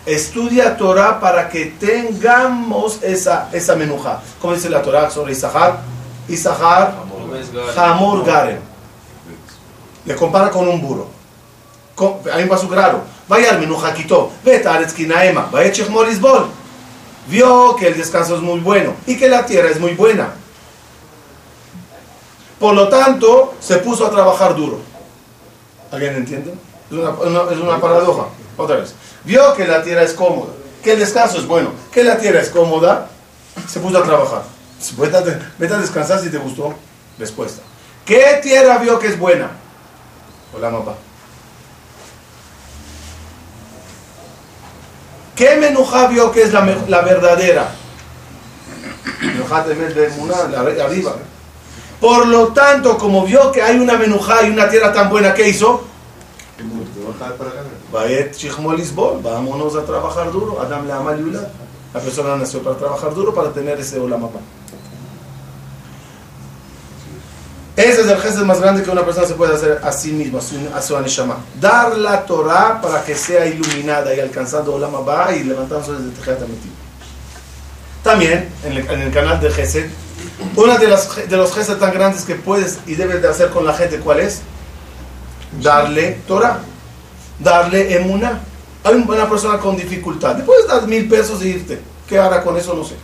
Estudia 0.06 0.76
Torah 0.76 1.22
para 1.22 1.48
que 1.48 1.68
tengamos 1.68 3.02
esa, 3.02 3.50
esa 3.54 3.76
menuja. 3.76 4.22
Como 4.42 4.54
dice 4.54 4.70
la 4.70 4.82
Torah 4.82 5.10
sobre 5.10 5.32
Isahar. 5.32 5.80
Isahar, 6.28 6.94
Hamor 7.78 8.26
Garem. 8.26 8.60
Le 10.04 10.16
compara 10.18 10.50
con 10.50 10.68
un 10.68 10.82
burro. 10.82 11.08
Hay 12.34 12.44
un 12.44 12.50
paso. 12.50 12.68
Vaya 13.28 13.52
al 13.52 13.60
menuja 13.60 13.94
quitó. 13.94 14.32
Vete 14.44 14.68
a 14.68 14.76
Aretzkinaema. 14.76 15.50
Vaya 15.52 15.70
a 15.70 15.72
Chechmol 15.72 16.10
Isbol. 16.10 16.48
Vio 17.28 17.76
que 17.78 17.88
el 17.88 17.98
descanso 17.98 18.36
es 18.36 18.42
muy 18.42 18.60
bueno 18.60 18.94
y 19.08 19.18
que 19.18 19.30
la 19.30 19.46
tierra 19.46 19.70
es 19.70 19.80
muy 19.80 19.94
buena. 19.94 20.34
Por 22.60 22.74
lo 22.76 22.88
tanto, 22.90 23.54
se 23.60 23.78
puso 23.78 24.06
a 24.06 24.12
trabajar 24.12 24.56
duro. 24.56 24.80
¿Alguien 25.92 26.16
entiende? 26.16 26.54
Es 26.90 26.98
una, 26.98 27.10
una- 27.12 27.52
es 27.52 27.58
una 27.60 27.80
paradoja. 27.80 28.26
Otra 28.58 28.78
vez. 28.78 28.94
Vio 29.24 29.54
que 29.54 29.66
la 29.68 29.82
tierra 29.84 30.04
es 30.04 30.14
cómoda, 30.14 30.52
que 30.84 30.92
el 30.94 31.00
descanso 31.00 31.38
es 31.40 31.48
bueno, 31.48 31.72
que 31.92 32.04
la 32.04 32.18
tierra 32.18 32.40
es 32.42 32.50
cómoda, 32.50 33.10
se 33.68 33.80
puso 33.80 33.98
a 33.98 34.04
trabajar. 34.04 34.44
Vete 34.98 35.18
a, 35.18 35.22
vete 35.58 35.74
a 35.74 35.78
descansar 35.78 36.20
si 36.20 36.30
te 36.30 36.38
gustó. 36.38 36.74
Respuesta. 37.18 37.62
¿Qué 38.06 38.40
tierra 38.44 38.78
vio 38.80 39.00
que 39.00 39.08
es 39.08 39.18
buena? 39.18 39.52
Hola, 40.56 40.72
papá. 40.72 40.96
¿Qué 45.36 45.56
menuja 45.58 46.08
vio 46.08 46.32
que 46.32 46.44
es 46.44 46.54
la, 46.54 46.64
la 46.88 47.02
verdadera? 47.02 47.72
Menujá 49.22 49.64
de 49.64 49.76
la 50.52 50.64
re- 50.64 50.82
arriba. 50.82 51.16
Por 52.00 52.28
lo 52.28 52.50
tanto, 52.50 52.98
como 52.98 53.26
vio 53.26 53.52
que 53.52 53.62
hay 53.62 53.78
una 53.80 53.98
menujá 53.98 54.44
y 54.44 54.50
una 54.50 54.70
tierra 54.70 54.92
tan 54.94 55.10
buena, 55.10 55.34
¿qué 55.34 55.48
hizo? 55.50 55.84
Vámonos 59.24 59.76
a 59.76 59.86
trabajar 59.86 60.32
duro. 60.32 60.62
Adam 60.62 60.86
le 60.86 60.94
ama 60.94 61.16
Yulad. 61.16 61.48
La 61.94 62.00
persona 62.00 62.36
nació 62.36 62.62
para 62.64 62.78
trabajar 62.78 63.14
duro 63.14 63.34
para 63.34 63.52
tener 63.52 63.80
ese 63.80 64.00
Olam 64.00 64.24
Abba. 64.26 64.40
Ese 67.76 68.02
es 68.02 68.08
el 68.08 68.18
gesto 68.18 68.46
más 68.46 68.62
grande 68.62 68.84
que 68.84 68.92
una 68.92 69.04
persona 69.04 69.26
se 69.26 69.34
puede 69.34 69.56
hacer 69.56 69.82
a 69.84 69.92
sí 69.92 70.12
mismo, 70.12 70.38
a 70.38 70.42
su, 70.42 70.56
a 70.76 70.82
su 70.82 70.96
aneshama. 70.96 71.38
Dar 71.60 71.98
la 71.98 72.24
Torah 72.24 72.80
para 72.80 73.04
que 73.04 73.16
sea 73.16 73.48
iluminada 73.48 74.14
y 74.14 74.20
alcanzando 74.20 74.76
Olam 74.76 74.94
Abba 74.96 75.34
y 75.34 75.44
levantándose 75.44 75.94
desde 75.94 76.12
Tejiat 76.12 76.42
Amitim. 76.44 76.72
También, 78.04 78.50
en 78.64 78.74
el, 78.74 78.90
en 78.90 79.02
el 79.02 79.12
canal 79.12 79.40
de 79.40 79.50
Gesed, 79.50 79.90
uno 80.56 80.78
de, 80.78 80.88
las, 80.88 81.28
de 81.28 81.36
los 81.38 81.52
gestos 81.54 81.80
tan 81.80 81.94
grandes 81.94 82.26
que 82.26 82.36
puedes 82.36 82.80
y 82.86 82.94
debes 82.94 83.22
de 83.24 83.28
hacer 83.28 83.50
con 83.50 83.66
la 83.66 83.74
gente, 83.74 83.98
¿cuál 84.00 84.20
es? 84.20 84.42
Darle 85.60 86.20
Torah, 86.28 86.60
darle 87.40 87.96
emuná. 87.96 88.40
Hay 88.84 88.96
una 88.96 89.28
persona 89.28 89.58
con 89.58 89.78
dificultad, 89.78 90.38
le 90.38 90.44
puedes 90.44 90.68
dar 90.68 90.86
mil 90.86 91.08
pesos 91.08 91.42
e 91.42 91.48
irte. 91.48 91.80
¿Qué 92.08 92.20
hará 92.20 92.44
con 92.44 92.56
eso? 92.56 92.76
No 92.76 92.84
sé. 92.84 92.96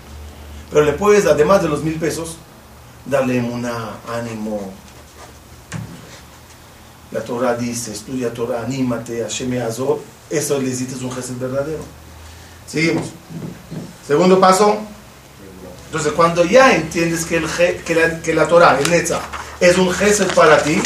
Pero 0.70 0.86
le 0.86 0.94
puedes, 0.94 1.26
además 1.26 1.64
de 1.64 1.70
los 1.70 1.84
mil 1.84 1.96
pesos, 1.96 2.38
darle 3.10 3.38
emuná, 3.38 3.98
ánimo. 4.08 4.72
La 7.12 7.22
Torah 7.22 7.56
dice, 7.56 7.92
estudia 7.92 8.32
Torah, 8.34 8.62
anímate, 8.62 9.24
Hashem 9.24 9.62
Azor. 9.62 10.00
Eso 10.30 10.60
le 10.60 10.70
hiciste 10.70 11.04
un 11.04 11.12
gesto 11.12 11.34
verdadero. 11.40 11.84
Seguimos. 12.68 13.08
Segundo 14.06 14.40
paso. 14.40 14.78
Entonces, 15.88 16.14
cuando 16.14 16.46
ya 16.46 16.76
entiendes 16.76 17.26
que, 17.26 17.38
el, 17.38 17.48
que, 17.84 17.96
la, 17.96 18.22
que 18.22 18.34
la 18.34 18.48
Torah, 18.48 18.80
el 18.80 18.92
Netzach, 18.92 19.24
es 19.60 19.76
un 19.80 19.92
gesed 19.92 20.32
para 20.36 20.62
ti, 20.62 20.80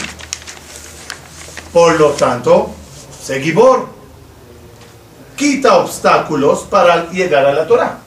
por 1.74 2.00
lo 2.00 2.12
tanto, 2.12 2.74
seguibor. 3.22 3.90
Quita 5.36 5.78
obstáculos 5.78 6.62
para 6.70 7.10
llegar 7.10 7.46
a 7.46 7.54
la 7.54 7.68
Torah. 7.68 8.03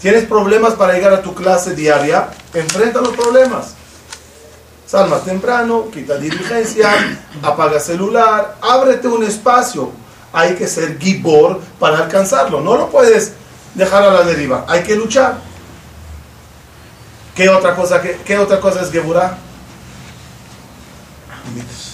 Tienes 0.00 0.24
problemas 0.24 0.74
para 0.74 0.94
llegar 0.94 1.12
a 1.12 1.22
tu 1.22 1.34
clase 1.34 1.74
diaria, 1.74 2.30
enfrenta 2.54 3.00
los 3.00 3.14
problemas. 3.14 3.74
Sal 4.86 5.08
más 5.08 5.24
temprano, 5.24 5.90
quita 5.92 6.16
diligencia, 6.16 6.90
apaga 7.42 7.78
celular, 7.78 8.56
ábrete 8.62 9.06
un 9.08 9.22
espacio. 9.24 9.92
Hay 10.32 10.54
que 10.54 10.66
ser 10.66 10.98
gibor 10.98 11.60
para 11.78 11.98
alcanzarlo. 11.98 12.60
No 12.60 12.76
lo 12.76 12.88
puedes 12.88 13.34
dejar 13.74 14.02
a 14.02 14.10
la 14.10 14.22
deriva. 14.22 14.64
Hay 14.68 14.82
que 14.82 14.96
luchar. 14.96 15.38
¿Qué 17.34 17.48
otra 17.48 17.74
cosa, 17.76 18.00
qué, 18.00 18.18
qué 18.24 18.38
otra 18.38 18.58
cosa 18.58 18.82
es 18.82 18.90
geburá? 18.90 19.36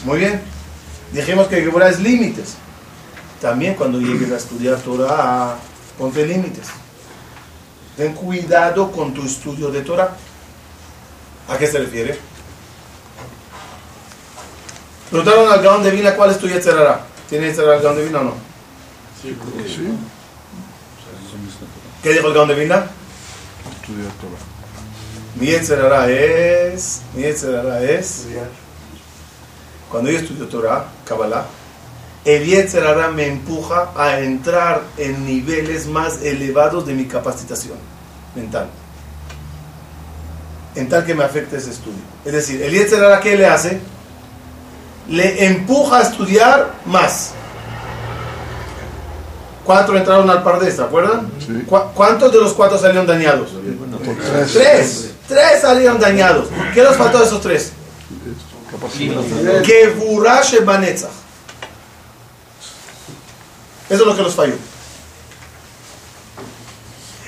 Muy 0.04 0.18
bien. 0.20 0.40
Dijimos 1.12 1.48
que 1.48 1.60
geburá 1.60 1.88
es 1.88 1.98
límites. 1.98 2.54
También 3.40 3.74
cuando 3.74 4.00
llegues 4.00 4.30
a 4.30 4.36
estudiar 4.36 4.76
Torah, 4.78 5.56
ponte 5.98 6.24
límites. 6.26 6.68
Ten 7.96 8.12
cuidado 8.12 8.92
con 8.92 9.14
tu 9.14 9.24
estudio 9.24 9.70
de 9.70 9.80
Torah. 9.80 10.14
¿A 11.48 11.56
qué 11.56 11.66
se 11.66 11.78
refiere? 11.78 12.18
Preguntaron 15.10 15.50
al 15.50 15.62
Gaón 15.62 15.82
de 15.82 15.90
Vina 15.90 16.14
cuál 16.14 16.30
es 16.30 16.38
tu 16.38 16.48
Yetzerara. 16.48 17.06
¿Tiene 17.28 17.46
Yetzerara 17.46 17.76
el 17.76 17.82
Gaón 17.82 17.96
de 17.96 18.04
Vina 18.04 18.20
o 18.20 18.24
no? 18.24 18.34
Sí. 19.22 19.36
¿Qué 22.02 22.12
dijo 22.12 22.28
el 22.28 22.34
Gaón 22.34 22.48
de 22.48 22.54
Vina? 22.54 22.86
Estudiar 23.80 24.12
Torah. 24.12 24.56
Mi 25.36 25.46
Yetzerara 25.46 26.10
es. 26.10 27.02
Mi 27.14 27.22
Yetzerara 27.22 27.82
es. 27.82 28.26
Cuando 29.90 30.10
yo 30.10 30.18
estudio 30.18 30.48
Torah, 30.48 30.84
Kabbalah, 31.04 31.46
el 32.26 32.44
Yetzerara 32.44 33.08
me 33.08 33.26
empuja 33.28 33.90
a 33.96 34.18
entrar 34.20 34.82
en 34.98 35.24
niveles 35.24 35.86
más 35.86 36.20
elevados 36.22 36.86
de 36.86 36.92
mi 36.92 37.06
capacitación 37.06 37.78
mental. 38.34 38.68
En 40.74 40.88
tal 40.90 41.06
que 41.06 41.14
me 41.14 41.24
afecte 41.24 41.56
ese 41.56 41.70
estudio. 41.70 42.00
Es 42.24 42.32
decir, 42.32 42.60
el 42.62 42.72
Yetzerara, 42.72 43.20
¿qué 43.20 43.36
le 43.36 43.46
hace? 43.46 43.80
Le 45.08 45.46
empuja 45.46 45.98
a 45.98 46.02
estudiar 46.02 46.74
más. 46.84 47.30
Cuatro 49.64 49.96
entraron 49.96 50.28
al 50.30 50.42
Pardés, 50.42 50.76
¿se 50.76 50.82
acuerdan? 50.82 51.30
Sí. 51.44 51.64
¿Cu- 51.66 51.90
¿Cuántos 51.94 52.32
de 52.32 52.40
los 52.40 52.52
cuatro 52.52 52.78
salieron 52.78 53.06
dañados? 53.06 53.50
Tres. 54.22 54.52
Tres. 54.52 55.10
Tres 55.28 55.60
salieron 55.60 55.98
dañados. 55.98 56.48
¿Qué 56.72 56.82
nos 56.82 56.96
faltó 56.96 57.18
de 57.18 57.24
esos 57.24 57.40
tres? 57.40 57.72
Capacidad. 58.70 59.62
Que 59.62 59.88
Burashe 59.88 60.60
Banetzach. 60.60 61.10
Eso 63.88 64.02
es 64.02 64.06
lo 64.06 64.16
que 64.16 64.22
nos 64.22 64.34
falló. 64.34 64.54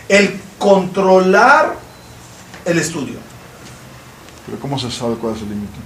El 0.08 0.40
controlar 0.58 1.76
el 2.64 2.78
estudio. 2.78 3.16
Pero 4.46 4.58
¿cómo 4.58 4.78
se 4.78 4.90
sabe 4.90 5.14
cuál 5.16 5.34
es 5.36 5.42
el 5.42 5.50
límite? 5.50 5.78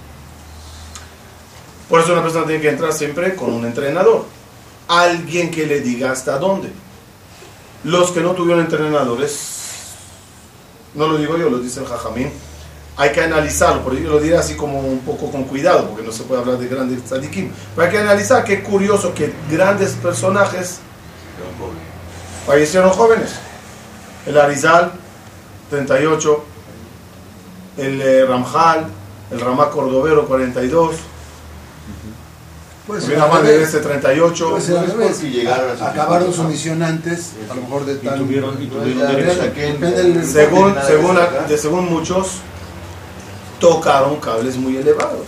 Por 1.89 2.01
eso 2.01 2.13
una 2.13 2.23
persona 2.23 2.47
tiene 2.47 2.63
que 2.63 2.71
entrar 2.71 2.93
siempre 2.93 3.35
con 3.35 3.53
un 3.53 3.67
entrenador. 3.67 4.25
Alguien 4.89 5.51
que 5.51 5.67
le 5.67 5.81
diga 5.81 6.11
hasta 6.11 6.39
dónde. 6.39 6.73
Los 7.85 8.13
que 8.13 8.21
no 8.21 8.33
tuvieron 8.33 8.65
entrenadores, 8.65 9.93
no 10.95 11.09
lo 11.09 11.19
digo 11.19 11.37
yo, 11.37 11.51
lo 11.51 11.59
dice 11.59 11.81
el 11.81 11.87
Jajamín, 11.87 12.31
hay 12.97 13.11
que 13.13 13.23
analizarlo, 13.23 13.83
por 13.83 13.95
ello 13.95 14.11
lo 14.11 14.21
diré 14.21 14.37
así 14.37 14.55
como 14.55 14.79
un 14.81 14.99
poco 15.01 15.31
con 15.31 15.45
cuidado, 15.45 15.89
porque 15.89 16.03
no 16.05 16.13
se 16.13 16.25
puede 16.25 16.41
hablar 16.43 16.59
de 16.59 16.69
grandes 16.69 17.03
tzadikim, 17.05 17.51
pero 17.75 17.87
hay 17.87 17.93
que 17.93 17.99
analizar 17.99 18.45
qué 18.45 18.63
curioso 18.63 19.15
que 19.15 19.33
grandes 19.51 19.93
personajes 19.93 20.79
fallecieron 22.47 22.91
jóvenes. 22.91 23.31
El 24.27 24.39
Arizal, 24.39 24.93
38, 25.71 26.45
el 27.79 28.03
eh, 28.03 28.27
Ramjal, 28.27 28.87
el 29.31 29.41
Ramá 29.41 29.71
Cordovero, 29.71 30.27
42, 30.27 30.95
Pues 32.87 33.09
el 33.09 33.17
Ramá 33.17 33.41
de 33.41 33.63
este 33.63 33.79
38. 33.79 34.51
Puede 34.51 34.61
ser 34.63 34.77
al 34.77 34.87
revés. 34.89 35.13
porque 35.17 35.31
llegaron 35.31 35.71
a 35.71 35.77
su 35.79 35.85
Acabaron 35.85 36.35
su 36.35 36.45
misión 36.45 36.83
antes, 36.83 37.31
a 37.51 37.55
lo 37.55 37.63
mejor 37.63 37.87
de 37.87 37.95
tal. 37.97 38.19
tuvieron- 38.19 38.61
y 38.63 38.67
tuvieron 38.67 38.99
Ya, 39.03 39.07
derecho. 39.17 39.43
Depende 39.43 39.91
del. 39.93 40.27
según, 40.27 40.75
según, 40.87 41.17
que 41.17 41.53
de- 41.55 41.59
según 41.59 41.89
muchos, 41.91 42.39
tocaron 43.63 44.17
cables 44.17 44.57
muy 44.57 44.77
elevados. 44.77 45.27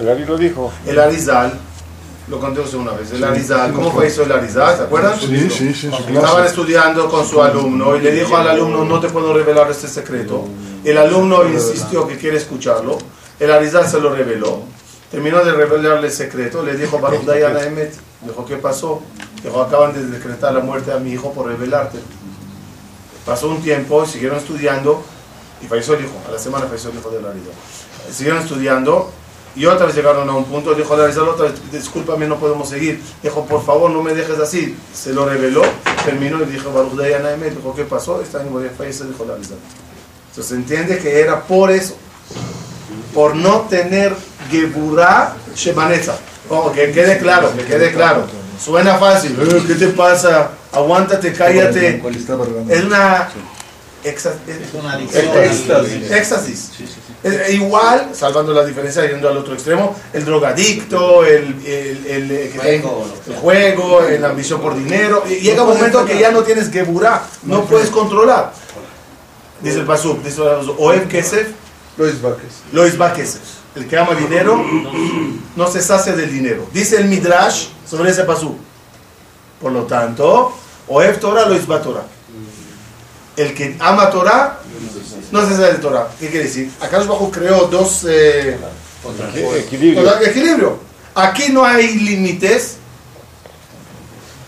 El 0.00 0.08
Ari 0.08 0.26
lo 0.26 0.36
dijo. 0.36 0.70
El 0.84 0.98
Arizal, 0.98 1.58
lo 2.28 2.38
conté 2.38 2.60
usted 2.60 2.76
una 2.76 2.92
vez, 2.92 3.10
el 3.10 3.24
Arizal, 3.24 3.72
¿cómo 3.72 3.90
fue 3.90 4.08
eso 4.08 4.22
el 4.24 4.32
Arizal? 4.32 4.76
¿Se 4.76 4.82
acuerdan? 4.82 5.18
Sí, 5.18 5.48
sí, 5.48 5.72
sí, 5.72 5.86
Estaban 5.86 6.12
clase. 6.12 6.48
estudiando 6.48 7.08
con 7.08 7.26
su 7.26 7.42
alumno 7.42 7.96
y 7.96 8.00
le 8.00 8.12
dijo 8.12 8.36
al 8.36 8.48
alumno, 8.48 8.84
no 8.84 9.00
te 9.00 9.08
puedo 9.08 9.32
revelar 9.32 9.70
este 9.70 9.88
secreto. 9.88 10.44
El 10.84 10.98
alumno 10.98 11.48
insistió 11.48 12.06
que 12.06 12.18
quiere 12.18 12.36
escucharlo. 12.36 12.98
El 13.40 13.50
Arizal 13.50 13.88
se 13.88 13.98
lo 13.98 14.14
reveló. 14.14 14.60
Terminó 15.10 15.42
de 15.42 15.52
revelarle 15.52 16.08
el 16.08 16.12
secreto. 16.12 16.62
Le 16.62 16.76
dijo, 16.76 16.98
Baruch 16.98 17.22
Dayan 17.22 17.56
Emet. 17.56 17.94
Dijo, 18.22 18.44
¿qué 18.44 18.56
pasó? 18.56 19.00
Dijo, 19.42 19.62
acaban 19.62 19.94
de 19.94 20.04
decretar 20.06 20.52
la 20.52 20.60
muerte 20.60 20.92
a 20.92 20.98
mi 20.98 21.12
hijo 21.12 21.32
por 21.32 21.46
revelarte. 21.46 21.98
Pasó 23.24 23.48
un 23.48 23.62
tiempo, 23.62 24.04
siguieron 24.04 24.38
estudiando 24.38 25.02
y 25.62 25.66
falleció 25.66 25.94
el 25.94 26.04
hijo. 26.04 26.14
A 26.28 26.32
la 26.32 26.38
semana 26.38 26.66
falleció 26.66 26.90
el 26.90 26.98
hijo 26.98 27.10
del 27.10 27.24
Arizal. 27.26 27.52
Siguieron 28.12 28.42
estudiando 28.42 29.10
y 29.54 29.64
otra 29.66 29.86
vez 29.86 29.94
llegaron 29.96 30.28
a 30.28 30.34
un 30.34 30.44
punto. 30.44 30.74
Dijo 30.74 30.94
Arizal, 30.94 31.28
otra 31.28 31.46
vez, 31.46 31.54
discúlpame, 31.72 32.26
no 32.26 32.36
podemos 32.38 32.68
seguir. 32.68 33.02
Dijo, 33.22 33.44
por 33.46 33.64
favor, 33.64 33.90
no 33.90 34.02
me 34.02 34.14
dejes 34.14 34.38
así. 34.38 34.76
Se 34.94 35.12
lo 35.12 35.26
reveló, 35.28 35.62
terminó 36.04 36.42
y 36.42 36.46
dijo, 36.46 36.72
Baruch 36.72 36.92
Dayan 36.94 37.26
Emet. 37.26 37.54
Dijo, 37.56 37.74
¿qué 37.74 37.84
pasó? 37.84 38.22
Voy 38.50 38.66
a 38.66 38.70
fallecer, 38.70 39.06
dijo 39.08 39.24
el 39.24 39.30
Arizal. 39.30 39.58
Entonces 40.30 40.46
se 40.50 40.54
entiende 40.54 40.98
que 40.98 41.20
era 41.20 41.42
por 41.42 41.70
eso, 41.70 41.96
por 43.14 43.34
no 43.34 43.62
tener 43.62 44.14
Geburah 44.50 45.34
Shebanetza. 45.54 46.16
Ojo, 46.50 46.70
que 46.72 46.92
quede 46.92 47.18
claro, 47.18 47.50
que 47.56 47.64
quede 47.64 47.92
claro. 47.92 48.24
Suena 48.62 48.96
fácil, 48.98 49.36
"Eh, 49.40 49.64
¿qué 49.66 49.74
te 49.74 49.88
pasa? 49.88 50.50
Aguántate, 50.72 51.32
cállate. 51.32 51.98
Es 52.70 52.84
una 52.84 53.28
éxtasis. 54.08 56.10
éxtasis. 56.10 56.70
Es 57.22 57.54
igual, 57.54 58.10
salvando 58.12 58.52
la 58.52 58.64
diferencia, 58.64 59.04
yendo 59.06 59.28
al 59.28 59.38
otro 59.38 59.54
extremo, 59.54 59.96
el 60.12 60.24
drogadicto, 60.24 61.24
el, 61.24 61.56
el, 61.66 62.06
el, 62.06 62.30
eh, 62.30 62.50
que 62.52 62.58
Juego, 62.58 63.06
el 63.26 63.36
juego, 63.36 64.00
la 64.20 64.28
ambición 64.28 64.60
por 64.60 64.76
dinero. 64.76 65.24
Y 65.28 65.40
Llega 65.40 65.62
un 65.62 65.74
momento 65.74 66.04
que 66.04 66.18
ya 66.18 66.30
no 66.30 66.42
tienes 66.42 66.70
Geburah, 66.70 67.22
no 67.42 67.64
puedes 67.64 67.90
controlar. 67.90 68.52
Dice 69.60 69.80
el 69.80 69.86
Pasuk, 69.86 70.22
dice 70.22 70.42
el 70.42 70.70
Oev 70.78 71.08
Kesef, 71.08 71.48
Luis 71.96 72.20
Vázquez. 72.20 72.52
Lois 72.72 72.94
Kesef. 73.14 73.42
El 73.74 73.86
que 73.86 73.98
ama 73.98 74.12
el 74.12 74.18
dinero 74.18 74.62
no 75.54 75.66
se 75.66 75.82
sacia 75.82 76.14
del 76.14 76.32
dinero. 76.32 76.66
Dice 76.72 76.96
el 76.96 77.06
Midrash 77.06 77.68
sobre 77.88 78.10
ese 78.10 78.24
Pasuk. 78.24 78.56
Por 79.60 79.72
lo 79.72 79.84
tanto, 79.84 80.52
Oev 80.88 81.18
Torah, 81.18 81.46
Lois 81.46 81.68
va 81.68 81.82
Torah. 81.82 82.06
El 83.36 83.54
que 83.54 83.76
ama 83.78 84.10
Torah 84.10 84.60
no 85.30 85.40
se 85.42 85.50
sacia 85.50 85.72
de 85.72 85.78
Torah. 85.78 86.08
¿Qué 86.18 86.28
quiere 86.28 86.46
decir? 86.46 86.70
Acá 86.80 86.98
Bajo 86.98 87.30
creó 87.30 87.66
dos 87.66 88.04
eh, 88.08 88.58
Equilibrio. 90.22 90.78
Aquí 91.14 91.52
no 91.52 91.64
hay 91.64 91.94
límites. 91.96 92.76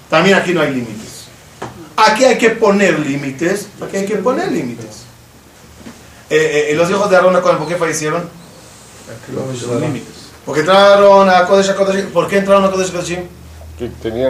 También 0.09 0.37
aquí 0.37 0.53
no 0.53 0.63
hay 0.63 0.73
límites. 0.73 1.09
Aquí 1.97 2.25
hay 2.25 2.39
que 2.39 2.51
poner 2.51 3.01
límites, 3.01 3.67
aquí 3.83 3.97
hay 3.97 4.07
que 4.07 4.17
poner 4.17 4.53
límites. 4.53 5.03
Eh, 6.31 6.69
eh, 6.71 6.75
los 6.77 6.89
hijos 6.91 7.11
de 7.11 7.17
Aarón, 7.17 7.43
¿por 7.43 7.67
qué 7.67 7.75
fallecieron? 7.75 8.29
Los. 9.35 9.65
Porque 10.47 10.61
entraron 10.61 11.29
a 11.29 11.45
Kodesh 11.45 11.71
HaKodashim. 11.71 12.11
¿Por 12.11 12.29
qué 12.29 12.39
entraron 12.39 12.65
a 12.65 12.71
Kodesh? 12.71 12.93
Que. 13.79 13.89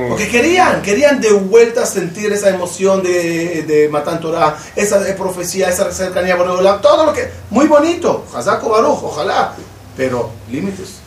Porque 0.09 0.29
querían, 0.29 0.83
querían 0.83 1.23
de 1.23 1.33
vuelta 1.33 1.87
sentir 1.87 2.31
esa 2.33 2.51
emoción 2.51 3.03
de, 3.03 3.63
de 3.63 3.89
Torah, 4.21 4.59
esa 4.77 5.01
profecía, 5.17 5.71
esa 5.71 5.91
cercanía 5.91 6.37
todo 6.83 7.07
lo 7.07 7.13
que. 7.15 7.31
Muy 7.49 7.67
bonito, 7.67 8.27
Hazako 8.35 8.69
Baruch, 8.69 9.03
ojalá. 9.03 9.55
Pero 9.97 10.31
límites. 10.51 10.99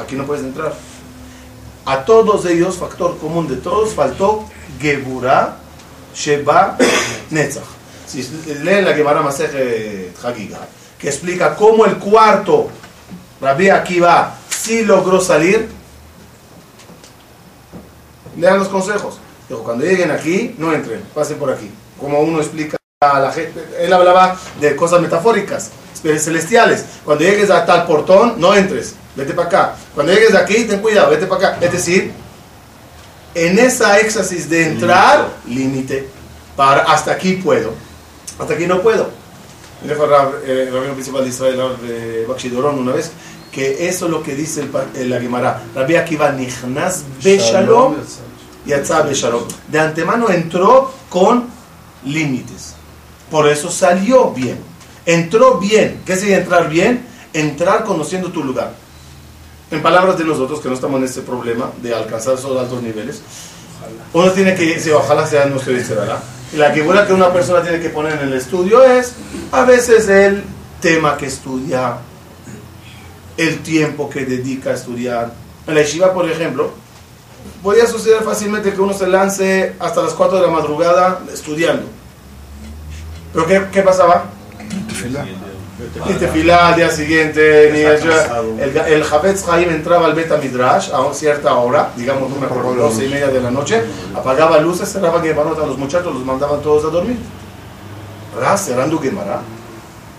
Aquí 0.00 0.16
no 0.16 0.24
puedes 0.24 0.42
entrar. 0.42 0.72
A 1.84 2.04
todos 2.06 2.46
ellos, 2.46 2.76
factor 2.78 3.18
común 3.18 3.46
de 3.46 3.56
todos, 3.56 3.92
faltó 3.92 4.46
Geburah, 4.80 5.58
Sheba, 6.14 6.78
Netzach. 7.30 7.64
Si 8.06 8.22
leen 8.62 8.86
la 8.86 8.94
Gemara 8.94 9.20
Masej 9.20 10.10
Hagiga, 10.22 10.60
que 10.98 11.08
explica 11.08 11.54
cómo 11.54 11.84
el 11.84 11.98
cuarto, 11.98 12.68
Rabbi 13.40 13.68
Akiva, 13.68 14.36
sí 14.48 14.84
logró 14.84 15.20
salir, 15.20 15.68
lean 18.36 18.58
los 18.58 18.68
consejos. 18.68 19.18
Dijo, 19.48 19.62
cuando 19.62 19.84
lleguen 19.84 20.10
aquí, 20.10 20.54
no 20.58 20.72
entren, 20.72 21.02
pasen 21.14 21.38
por 21.38 21.50
aquí. 21.50 21.70
Como 22.00 22.20
uno 22.20 22.40
explica 22.40 22.76
a 23.00 23.20
la 23.20 23.30
gente, 23.32 23.62
él 23.78 23.92
hablaba 23.92 24.38
de 24.60 24.74
cosas 24.74 25.00
metafóricas, 25.00 25.70
celestiales. 26.02 26.84
Cuando 27.04 27.24
llegues 27.24 27.50
a 27.50 27.64
tal 27.64 27.86
portón, 27.86 28.34
no 28.38 28.54
entres, 28.54 28.94
vete 29.14 29.32
para 29.34 29.48
acá. 29.48 29.76
Cuando 29.94 30.12
llegues 30.12 30.34
aquí, 30.34 30.64
ten 30.64 30.80
cuidado, 30.80 31.10
vete 31.10 31.26
para 31.26 31.48
acá. 31.48 31.64
Es 31.64 31.72
decir, 31.72 32.12
en 33.34 33.58
esa 33.58 33.98
éxtasis 33.98 34.48
de 34.48 34.66
entrar, 34.66 35.28
límite. 35.46 36.08
Para 36.56 36.82
hasta 36.82 37.10
aquí 37.10 37.32
puedo, 37.32 37.72
hasta 38.38 38.54
aquí 38.54 38.66
no 38.66 38.80
puedo. 38.80 39.10
Dijo 39.82 40.04
el 40.46 40.72
rabino 40.72 40.94
principal 40.94 41.24
de 41.24 41.30
Israel, 41.30 41.56
Doron, 42.52 42.78
una 42.78 42.92
vez, 42.92 43.10
que 43.54 43.88
eso 43.88 44.06
es 44.06 44.10
lo 44.10 44.22
que 44.22 44.34
dice 44.34 44.68
el, 44.94 45.10
la 45.10 45.20
Gemara. 45.20 45.62
Rabbi 45.74 45.96
Akiva 45.96 46.32
nichnas 46.32 47.04
beshalom 47.22 47.94
y 48.66 48.70
beshalom. 48.70 49.44
De 49.68 49.78
antemano 49.78 50.28
entró 50.30 50.92
con 51.08 51.46
límites. 52.04 52.74
Por 53.30 53.48
eso 53.48 53.70
salió 53.70 54.30
bien. 54.32 54.58
Entró 55.06 55.58
bien. 55.58 56.02
¿Qué 56.04 56.16
sería 56.16 56.38
entrar 56.38 56.68
bien? 56.68 57.06
Entrar 57.32 57.84
conociendo 57.84 58.30
tu 58.30 58.42
lugar. 58.42 58.74
En 59.70 59.82
palabras 59.82 60.18
de 60.18 60.24
nosotros, 60.24 60.60
que 60.60 60.68
no 60.68 60.74
estamos 60.74 60.98
en 60.98 61.04
este 61.04 61.22
problema 61.22 61.70
de 61.82 61.94
alcanzar 61.94 62.34
esos 62.34 62.56
altos 62.58 62.82
niveles, 62.82 63.22
uno 64.12 64.30
tiene 64.30 64.54
que, 64.54 64.78
sí, 64.78 64.90
ojalá 64.90 65.26
sea 65.26 65.46
nuestro 65.46 65.72
dice, 65.72 65.94
¿verdad? 65.94 66.22
La 66.54 66.70
figura 66.70 67.06
que 67.06 67.12
una 67.12 67.32
persona 67.32 67.62
tiene 67.62 67.80
que 67.80 67.88
poner 67.90 68.14
en 68.14 68.28
el 68.28 68.34
estudio 68.34 68.84
es, 68.84 69.12
a 69.50 69.64
veces, 69.64 70.08
el 70.08 70.44
tema 70.80 71.16
que 71.16 71.26
estudia, 71.26 71.96
el 73.36 73.62
tiempo 73.62 74.08
que 74.08 74.24
dedica 74.24 74.70
a 74.70 74.74
estudiar. 74.74 75.32
En 75.66 75.74
la 75.74 75.82
yeshiva, 75.82 76.12
por 76.12 76.28
ejemplo, 76.28 76.70
podría 77.62 77.86
suceder 77.86 78.22
fácilmente 78.22 78.72
que 78.72 78.80
uno 78.80 78.92
se 78.92 79.06
lance 79.06 79.74
hasta 79.78 80.02
las 80.02 80.12
4 80.12 80.38
de 80.38 80.46
la 80.46 80.52
madrugada 80.52 81.20
estudiando. 81.32 81.86
¿Pero 83.32 83.46
qué, 83.46 83.64
qué 83.72 83.82
pasaba? 83.82 84.26
Ni 86.06 86.14
tefilá 86.14 86.68
al 86.68 86.76
día 86.76 86.90
siguiente, 86.90 87.70
ni 87.72 87.80
el, 87.80 87.98
el, 88.60 88.76
el 88.76 89.02
Havetz 89.02 89.46
Haim 89.48 89.70
entraba 89.70 90.06
al 90.06 90.14
Beta 90.14 90.36
Midrash 90.36 90.90
a 90.92 91.12
cierta 91.12 91.52
hora, 91.54 91.90
digamos 91.96 92.30
una 92.32 92.48
por 92.48 92.76
12 92.76 93.06
y 93.06 93.08
media 93.08 93.26
de 93.26 93.40
la 93.40 93.50
noche, 93.50 93.82
apagaba 94.14 94.58
luces, 94.58 94.90
cerraba 94.90 95.20
Gemarot 95.20 95.58
a 95.58 95.66
los 95.66 95.76
muchachos, 95.76 96.14
los 96.14 96.24
mandaban 96.24 96.62
todos 96.62 96.84
a 96.84 96.88
dormir. 96.88 97.18
Ra 98.40 98.56
cerrando 98.56 98.98
Gemara. 98.98 99.40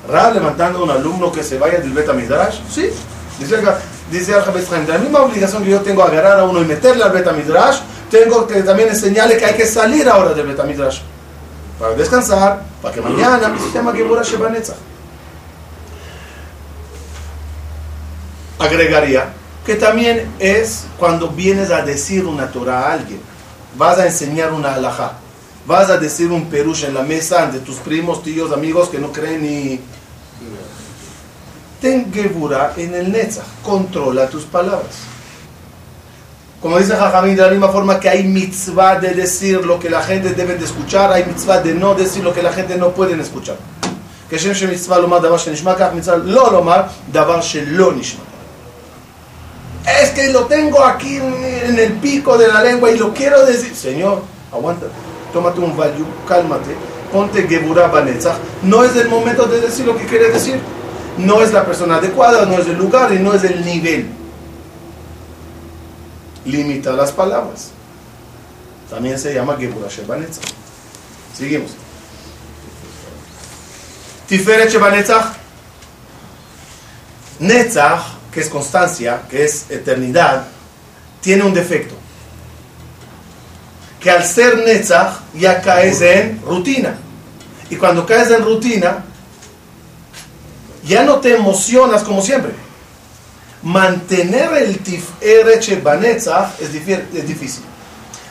Ra 0.09 0.31
levantando 0.31 0.79
a 0.79 0.83
un 0.83 0.91
alumno 0.91 1.31
que 1.31 1.43
se 1.43 1.57
vaya 1.57 1.79
del 1.79 1.91
Beta 1.93 2.13
Midrash. 2.13 2.59
Sí, 2.69 2.89
dice, 3.39 3.57
acá- 3.57 3.79
dice 4.11 4.33
de 4.33 4.87
la 4.87 4.97
misma 4.99 5.21
obligación 5.21 5.63
que 5.63 5.71
yo 5.71 5.81
tengo 5.81 6.03
a 6.03 6.07
agarrar 6.07 6.39
a 6.39 6.43
uno 6.43 6.61
y 6.61 6.65
meterle 6.65 7.03
al 7.03 7.11
Beta 7.11 7.31
Midrash, 7.33 7.79
tengo 8.11 8.45
que 8.45 8.61
también 8.63 8.89
enseñarle 8.89 9.37
que 9.37 9.45
hay 9.45 9.55
que 9.55 9.65
salir 9.65 10.07
ahora 10.07 10.33
del 10.33 10.47
Beta 10.47 10.63
Midrash. 10.63 10.99
Para 11.79 11.93
descansar, 11.95 12.61
para 12.81 12.93
que 12.93 13.01
mañana 13.01 13.53
se 13.71 13.77
llama 13.77 13.91
Gebura 13.93 14.21
Sheba 14.23 14.49
Netzach. 14.49 14.77
agregaría 18.59 19.33
que 19.65 19.75
también 19.75 20.31
es 20.39 20.85
cuando 20.97 21.29
vienes 21.29 21.71
a 21.71 21.81
decir 21.81 22.25
una 22.25 22.51
Torah 22.51 22.87
a 22.89 22.93
alguien, 22.93 23.19
vas 23.75 23.97
a 23.97 24.05
enseñar 24.05 24.53
una 24.53 24.75
alajá, 24.75 25.13
vas 25.66 25.90
a 25.90 25.96
decir 25.98 26.30
un 26.30 26.46
perush 26.46 26.84
en 26.84 26.94
la 26.94 27.02
mesa 27.02 27.42
ante 27.42 27.60
tus 27.60 27.76
primos, 27.76 28.22
tíos, 28.22 28.52
amigos 28.52 28.88
que 28.88 28.98
no 28.98 29.12
creen 29.12 29.42
ni... 29.42 29.80
Ten 31.80 32.12
gebura 32.12 32.74
en 32.76 32.94
el 32.94 33.10
netzach, 33.10 33.46
controla 33.62 34.28
tus 34.28 34.44
palabras. 34.44 34.96
Como 36.60 36.78
dice 36.78 36.94
Jajamín, 36.94 37.36
de 37.36 37.42
la 37.42 37.48
misma 37.48 37.68
forma 37.68 37.98
que 37.98 38.08
hay 38.10 38.22
mitzvah 38.22 38.96
de 38.96 39.14
decir 39.14 39.64
lo 39.64 39.78
que 39.78 39.88
la 39.88 40.02
gente 40.02 40.34
debe 40.34 40.56
de 40.56 40.64
escuchar, 40.66 41.10
hay 41.10 41.24
mitzvah 41.24 41.62
de 41.62 41.72
no 41.72 41.94
decir 41.94 42.22
lo 42.22 42.34
que 42.34 42.42
la 42.42 42.52
gente 42.52 42.76
no 42.76 42.90
puede 42.90 43.18
escuchar. 43.20 43.56
כשם 44.30 44.54
שמצווה 44.54 44.98
לומר 44.98 45.18
דבר 45.18 45.36
שנשמע 45.38 45.74
כך, 45.74 45.88
מצווה 45.94 46.16
לא 46.16 46.52
לומר 46.52 46.82
דבר 47.12 47.40
שלא 47.40 47.92
נשמע. 47.92 48.20
Es 49.86 50.10
que 50.10 50.30
lo 50.32 50.44
tengo 50.44 50.84
aquí 50.84 51.16
en, 51.16 51.34
en 51.68 51.78
el 51.78 51.92
pico 51.94 52.38
de 52.38 52.46
la 52.46 52.62
lengua 52.62 52.90
y 52.90 52.98
lo 52.98 53.12
quiero 53.12 53.44
decir. 53.44 53.74
Señor, 53.74 54.22
aguanta, 54.52 54.86
tómate 55.35 55.59
un 55.59 55.75
value, 55.75 56.07
cálmate, 56.25 56.77
ponte 57.11 57.45
Geburah 57.45 57.87
Banetzach. 57.87 58.37
No 58.63 58.85
es 58.85 58.95
el 58.95 59.09
momento 59.09 59.45
de 59.45 59.59
decir 59.59 59.85
lo 59.85 59.97
que 59.97 60.05
quieres 60.05 60.31
decir. 60.31 60.61
No 61.17 61.41
es 61.41 61.51
la 61.51 61.65
persona 61.65 61.97
adecuada, 61.97 62.45
no 62.45 62.57
es 62.57 62.67
el 62.67 62.77
lugar 62.77 63.11
y 63.11 63.19
no 63.19 63.33
es 63.33 63.43
el 63.43 63.65
nivel. 63.65 64.07
Limita 66.45 66.93
las 66.93 67.11
palabras. 67.11 67.71
También 68.89 69.19
se 69.19 69.33
llama 69.33 69.57
Geburah 69.59 69.89
Shebanetzach. 69.89 70.45
Seguimos. 71.37 71.71
Tiferet 74.29 74.71
Shebanetzach. 74.71 75.33
Netzach, 77.39 78.03
que 78.31 78.39
es 78.39 78.47
constancia, 78.47 79.23
que 79.29 79.43
es 79.43 79.69
eternidad, 79.69 80.45
tiene 81.19 81.43
un 81.43 81.53
defecto. 81.53 81.94
Que 84.05 84.11
al 84.11 84.23
ser 84.23 84.59
Netzach 84.59 85.15
ya 85.33 85.63
caes 85.63 85.99
en 85.99 86.39
rutina. 86.45 86.95
Y 87.71 87.75
cuando 87.75 88.05
caes 88.05 88.29
en 88.29 88.43
rutina, 88.43 89.03
ya 90.83 91.03
no 91.03 91.15
te 91.15 91.35
emocionas 91.35 92.03
como 92.03 92.21
siempre. 92.21 92.51
Mantener 93.63 94.53
el 94.57 94.77
Tiferet 94.77 95.59
Shebanetzach 95.59 96.61
es, 96.61 96.69
es 96.69 97.27
difícil. 97.27 97.63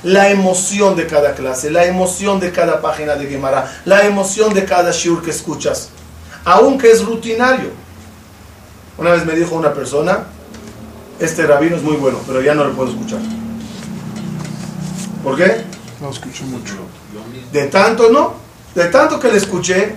La 0.05 0.31
emoción 0.31 0.95
de 0.95 1.09
cada 1.09 1.35
clase, 1.35 1.73
la 1.73 1.87
emoción 1.87 2.39
de 2.39 2.53
cada 2.53 2.81
página 2.81 3.17
de 3.17 3.27
Gemara, 3.27 3.81
la 3.85 4.07
emoción 4.07 4.55
de 4.55 4.65
cada 4.65 4.93
shiur 4.93 5.25
que 5.25 5.33
escuchas, 5.33 5.89
aunque 6.45 6.93
es 6.93 7.05
rutinario. 7.05 7.71
Una 8.97 9.11
vez 9.11 9.27
me 9.27 9.35
dijo 9.35 9.57
una 9.57 9.75
persona, 9.75 10.27
este 11.19 11.45
rabino 11.49 11.75
es 11.75 11.83
muy 11.83 11.97
bueno, 11.97 12.21
pero 12.29 12.41
ya 12.41 12.55
no 12.55 12.63
lo 12.63 12.75
puedo 12.75 12.91
escuchar. 12.91 13.19
¿Por 15.25 15.37
qué? 15.37 15.65
No 16.03 16.11
escucho 16.11 16.45
mucho. 16.45 16.75
De 17.51 17.67
tanto, 17.69 18.11
¿no? 18.11 18.35
De 18.75 18.85
tanto 18.89 19.19
que 19.19 19.33
le 19.33 19.39
escuché, 19.39 19.95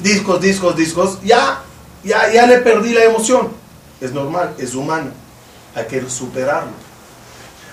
discos, 0.00 0.40
discos, 0.40 0.76
discos, 0.76 1.18
ya, 1.22 1.62
ya, 2.02 2.32
ya 2.32 2.46
le 2.46 2.58
perdí 2.58 2.92
la 2.92 3.04
emoción. 3.04 3.48
Es 4.00 4.12
normal, 4.12 4.54
es 4.58 4.74
humano. 4.74 5.10
Hay 5.74 5.86
que 5.86 6.10
superarlo. 6.10 6.72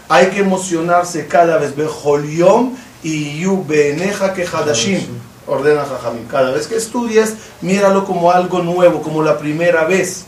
Hay 0.08 0.28
que 0.28 0.42
emocionarse 0.42 1.28
cada 1.28 1.58
vez. 1.58 1.76
Bejoliom 1.76 2.76
y 3.02 3.40
yu 3.40 3.66
beneja 3.66 4.34
que 4.36 4.46
hadashim. 4.46 5.02
Ordena 5.48 5.84
Jajamim. 5.84 6.28
Cada 6.28 6.52
vez 6.52 6.68
que 6.68 6.76
estudies, 6.76 7.34
míralo 7.62 8.06
como 8.06 8.32
algo 8.32 8.62
nuevo, 8.62 9.02
como 9.02 9.24
la 9.24 9.40
primera 9.40 9.86
vez. 9.86 10.26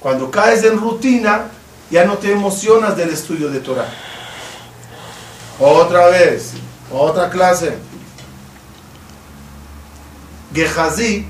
Cuando 0.00 0.30
caes 0.30 0.64
en 0.64 0.78
rutina, 0.78 1.50
ya 1.90 2.04
no 2.04 2.18
te 2.18 2.32
emocionas 2.32 2.96
del 2.96 3.10
estudio 3.10 3.48
de 3.48 3.60
Torah. 3.60 3.88
Otra 5.60 6.08
vez, 6.08 6.52
otra 6.90 7.28
clase. 7.28 7.74
Gehazi 10.54 11.26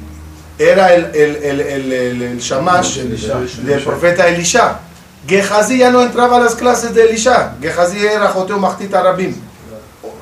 era 0.56 0.94
el, 0.94 1.06
el, 1.14 1.36
el, 1.36 2.22
el, 2.22 2.38
shamash 2.38 2.98
del 2.98 3.82
profeta 3.82 4.28
Elisha. 4.28 4.80
Gehazi 5.26 5.78
ya 5.78 5.90
no 5.90 6.00
entraba 6.02 6.36
a 6.36 6.40
las 6.40 6.54
clases 6.54 6.94
de 6.94 7.02
Elisha. 7.02 7.56
Gehazi 7.60 7.98
era 8.06 8.28
Joteo 8.28 8.58
Mahdi 8.58 8.88
Arabim. 8.94 9.34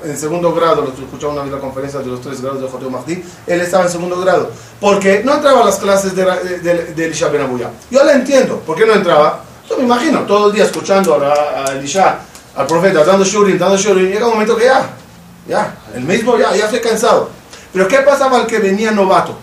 En 0.04 0.16
segundo 0.16 0.54
grado, 0.54 0.82
lo 0.82 0.88
escuchaba 0.88 1.34
una 1.34 1.42
vez 1.42 1.52
la 1.52 1.58
conferencia 1.58 2.00
de 2.00 2.06
los 2.06 2.20
tres 2.20 2.40
grados 2.40 2.62
de 2.62 2.68
Joteo 2.68 2.90
Mahdi. 2.90 3.22
Él 3.46 3.60
estaba 3.60 3.84
en 3.84 3.90
segundo 3.90 4.18
grado. 4.20 4.50
Porque 4.80 5.22
no 5.24 5.34
entraba 5.34 5.62
a 5.62 5.64
las 5.66 5.76
clases 5.76 6.14
de, 6.16 6.24
de, 6.24 6.94
de 6.94 7.04
Elisha 7.04 7.28
Ben 7.28 7.42
Abuya. 7.42 7.70
Yo 7.90 8.02
la 8.04 8.12
entiendo. 8.12 8.58
¿Por 8.60 8.76
qué 8.76 8.86
no 8.86 8.94
entraba? 8.94 9.44
Yo 9.68 9.76
me 9.76 9.84
imagino, 9.84 10.20
todo 10.20 10.48
el 10.48 10.54
día 10.54 10.64
escuchando 10.64 11.14
a, 11.16 11.68
a 11.68 11.72
Elisha, 11.72 12.20
al 12.58 12.66
profeta, 12.66 13.04
dando 13.04 13.24
shurim, 13.24 13.56
dando 13.56 13.76
shurim. 13.76 14.10
Llega 14.10 14.26
un 14.26 14.32
momento 14.32 14.56
que 14.56 14.64
ya, 14.64 14.90
Ya, 15.46 15.76
el 15.94 16.02
mismo, 16.02 16.36
ya, 16.36 16.54
ya 16.54 16.64
estoy 16.64 16.80
cansado. 16.80 17.30
Pero 17.72 17.86
¿qué 17.86 17.98
pasaba 17.98 18.38
al 18.38 18.46
que 18.46 18.58
venía 18.58 18.90
novato? 18.90 19.38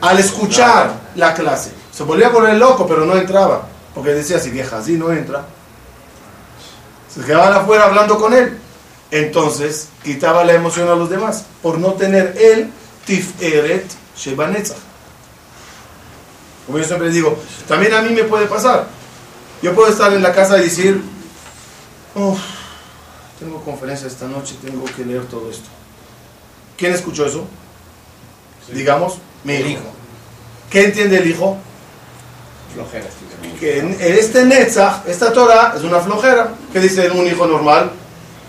Al 0.00 0.18
escuchar 0.20 0.92
la 1.16 1.34
clase. 1.34 1.72
Se 1.90 2.04
volvía 2.04 2.28
a 2.28 2.32
poner 2.32 2.54
loco, 2.54 2.86
pero 2.86 3.04
no 3.04 3.16
entraba. 3.16 3.66
Porque 3.94 4.14
decía, 4.14 4.38
si 4.38 4.50
vieja 4.50 4.78
así 4.78 4.92
no 4.92 5.10
entra. 5.10 5.44
Se 7.12 7.20
quedaban 7.22 7.52
afuera 7.52 7.86
hablando 7.86 8.16
con 8.16 8.32
él. 8.32 8.56
Entonces, 9.10 9.88
quitaba 10.04 10.44
la 10.44 10.52
emoción 10.52 10.88
a 10.88 10.94
los 10.94 11.10
demás. 11.10 11.44
Por 11.60 11.78
no 11.78 11.94
tener 11.94 12.36
el 12.40 12.70
tiferet 13.04 13.90
shebanetzach. 14.16 14.76
Como 16.66 16.78
yo 16.78 16.84
siempre 16.84 17.10
digo, 17.10 17.36
también 17.66 17.92
a 17.94 18.02
mí 18.02 18.10
me 18.14 18.22
puede 18.22 18.46
pasar. 18.46 18.97
Yo 19.62 19.74
puedo 19.74 19.88
estar 19.90 20.12
en 20.12 20.22
la 20.22 20.32
casa 20.32 20.58
y 20.58 20.62
decir, 20.62 21.02
"Uf, 22.14 22.38
tengo 23.38 23.62
conferencia 23.64 24.06
esta 24.06 24.26
noche, 24.26 24.56
tengo 24.64 24.84
que 24.84 25.04
leer 25.04 25.24
todo 25.26 25.50
esto. 25.50 25.68
¿Quién 26.76 26.92
escuchó 26.92 27.26
eso? 27.26 27.46
Digamos, 28.72 29.18
mi 29.44 29.54
hijo. 29.54 29.82
¿Qué 30.70 30.84
entiende 30.84 31.18
el 31.18 31.30
hijo? 31.30 31.56
Flojera, 32.74 33.06
estoy 33.06 33.58
Que 33.58 33.78
en 33.78 33.96
este 34.00 34.44
Netzach, 34.44 35.06
esta 35.06 35.32
Torah, 35.32 35.74
es 35.76 35.82
una 35.82 36.00
flojera. 36.00 36.54
¿Qué 36.72 36.80
dice 36.80 37.10
un 37.10 37.26
hijo 37.26 37.46
normal? 37.46 37.90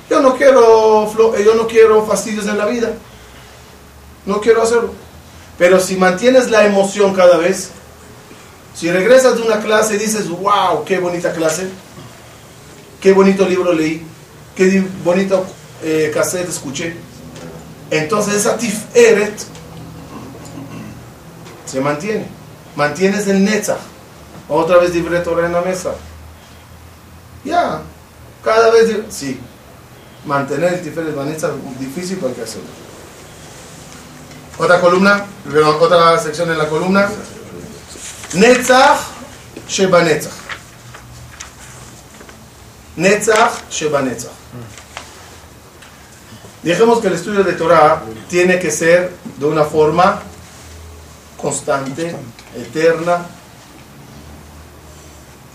Yo 0.09 0.19
no 0.19 0.35
quiero, 0.35 1.05
eh, 1.35 1.43
yo 1.45 1.55
no 1.55 1.67
quiero 1.67 2.05
fastidios 2.05 2.47
en 2.47 2.57
la 2.57 2.65
vida. 2.65 2.91
No 4.25 4.41
quiero 4.41 4.61
hacerlo. 4.61 4.93
Pero 5.57 5.79
si 5.79 5.95
mantienes 5.95 6.49
la 6.49 6.65
emoción 6.65 7.13
cada 7.13 7.37
vez, 7.37 7.71
si 8.73 8.91
regresas 8.91 9.35
de 9.35 9.41
una 9.43 9.59
clase 9.59 9.95
y 9.95 9.99
dices, 9.99 10.29
wow, 10.29 10.83
qué 10.85 10.99
bonita 10.99 11.33
clase, 11.33 11.67
qué 13.01 13.13
bonito 13.13 13.47
libro 13.47 13.73
leí, 13.73 14.05
qué 14.55 14.83
bonito 15.03 15.45
eh, 15.83 16.11
cassette 16.13 16.49
escuché, 16.49 16.95
entonces 17.91 18.35
esa 18.35 18.57
tiferet 18.57 19.33
se 21.65 21.81
mantiene. 21.81 22.25
Mantienes 22.75 23.27
el 23.27 23.43
Netzach. 23.43 23.77
Otra 24.47 24.77
vez 24.77 24.93
libre 24.93 25.19
Torah 25.19 25.45
en 25.45 25.53
la 25.53 25.61
mesa. 25.61 25.91
Ya. 27.43 27.81
Cada 28.43 28.71
vez. 28.71 28.89
Sí. 29.09 29.39
Mantener 30.25 30.73
el 30.73 30.81
Tiferet 30.81 31.15
Vanessa 31.15 31.47
es 31.71 31.79
difícil, 31.79 32.17
pero 32.17 32.29
hay 32.29 32.35
que 32.35 32.41
hacerlo. 32.43 32.67
Otra 34.57 34.81
columna, 34.81 35.25
otra 35.79 36.19
sección 36.19 36.51
en 36.51 36.57
la 36.57 36.67
columna. 36.67 37.09
Netzach 38.33 38.99
Sheba 39.67 40.03
Netzach. 40.03 40.33
Netzach 42.97 43.69
Sheba 43.71 44.01
Netzach. 44.01 44.31
Dijimos 46.61 46.99
que 46.99 47.07
el 47.07 47.13
estudio 47.13 47.43
de 47.43 47.53
Torah 47.53 48.03
tiene 48.29 48.59
que 48.59 48.69
ser 48.69 49.11
de 49.37 49.45
una 49.45 49.63
forma 49.63 50.21
constante, 51.41 52.15
eterna. 52.55 53.25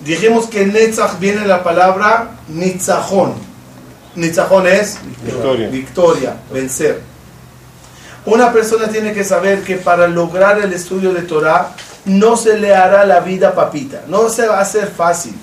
Dijimos 0.00 0.46
que 0.46 0.66
Netzach 0.66 1.18
viene 1.20 1.42
de 1.42 1.46
la 1.46 1.62
palabra 1.62 2.38
Nitzajón. 2.48 3.34
Nitzajón 4.16 4.66
es 4.66 4.98
Victoria. 5.22 5.68
victoria, 5.68 6.36
vencer. 6.52 7.02
Una 8.24 8.52
persona 8.52 8.88
tiene 8.88 9.12
que 9.12 9.22
saber 9.22 9.62
que 9.62 9.76
para 9.76 10.08
lograr 10.08 10.58
el 10.58 10.72
estudio 10.72 11.12
de 11.12 11.22
Torah 11.22 11.74
no 12.04 12.36
se 12.36 12.58
le 12.58 12.74
hará 12.74 13.04
la 13.04 13.20
vida 13.20 13.54
papita, 13.54 14.02
no 14.06 14.28
se 14.28 14.46
va 14.46 14.58
a 14.58 14.62
hacer 14.62 14.88
fácil. 14.88 15.34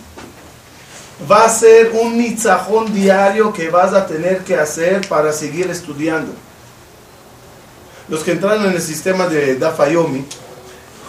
Va 1.30 1.46
a 1.46 1.50
ser 1.50 1.92
un 2.02 2.18
nitzajón 2.18 2.94
diario 2.94 3.54
que 3.54 3.70
vas 3.70 3.94
a 3.94 4.08
tener 4.08 4.40
que 4.44 4.56
hacer 4.56 5.08
para 5.08 5.32
seguir 5.32 5.70
estudiando. 5.70 6.34
Los 8.08 8.24
que 8.24 8.32
entraron 8.32 8.66
en 8.66 8.72
el 8.72 8.82
sistema 8.82 9.28
de 9.28 9.56
Dafayomi 9.56 10.26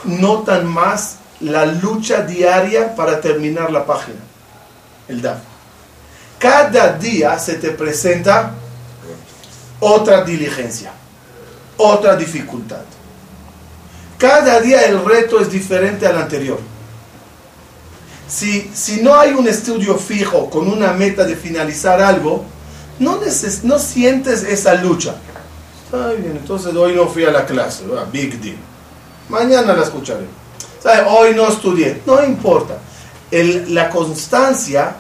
notan 0.05 0.67
más 0.67 1.17
la 1.41 1.67
lucha 1.67 2.23
diaria 2.23 2.95
para 2.95 3.21
terminar 3.21 3.73
la 3.73 3.85
página, 3.85 4.21
el 5.09 5.21
DAF. 5.21 5.39
Cada 6.39 6.93
día 6.95 7.39
se 7.39 7.55
te 7.55 7.71
presenta 7.71 8.53
otra 9.81 10.25
diligencia, 10.25 10.93
otra 11.77 12.17
dificultad. 12.17 12.83
Cada 14.23 14.61
día 14.61 14.83
el 14.87 15.05
reto 15.05 15.41
es 15.41 15.51
diferente 15.51 16.07
al 16.07 16.17
anterior. 16.17 16.61
Si, 18.29 18.71
si 18.73 19.03
no 19.03 19.19
hay 19.19 19.33
un 19.33 19.49
estudio 19.49 19.97
fijo 19.99 20.49
con 20.49 20.69
una 20.69 20.93
meta 20.93 21.25
de 21.25 21.35
finalizar 21.35 22.01
algo, 22.01 22.45
no, 23.01 23.21
neces- 23.21 23.65
no 23.65 23.81
sientes 23.81 24.45
esa 24.45 24.75
lucha. 24.75 25.17
Está 25.85 26.13
bien, 26.13 26.37
entonces 26.41 26.73
hoy 26.77 26.95
no 26.95 27.09
fui 27.09 27.25
a 27.25 27.33
la 27.33 27.45
clase, 27.45 27.83
big 28.13 28.41
deal. 28.41 28.57
Mañana 29.29 29.73
la 29.75 29.83
escucharé. 29.83 30.25
¿Sabe? 30.81 31.05
Hoy 31.11 31.35
no 31.35 31.49
estudié, 31.49 32.01
no 32.07 32.23
importa. 32.25 32.79
El- 33.29 33.75
la 33.75 33.91
constancia, 33.91 34.99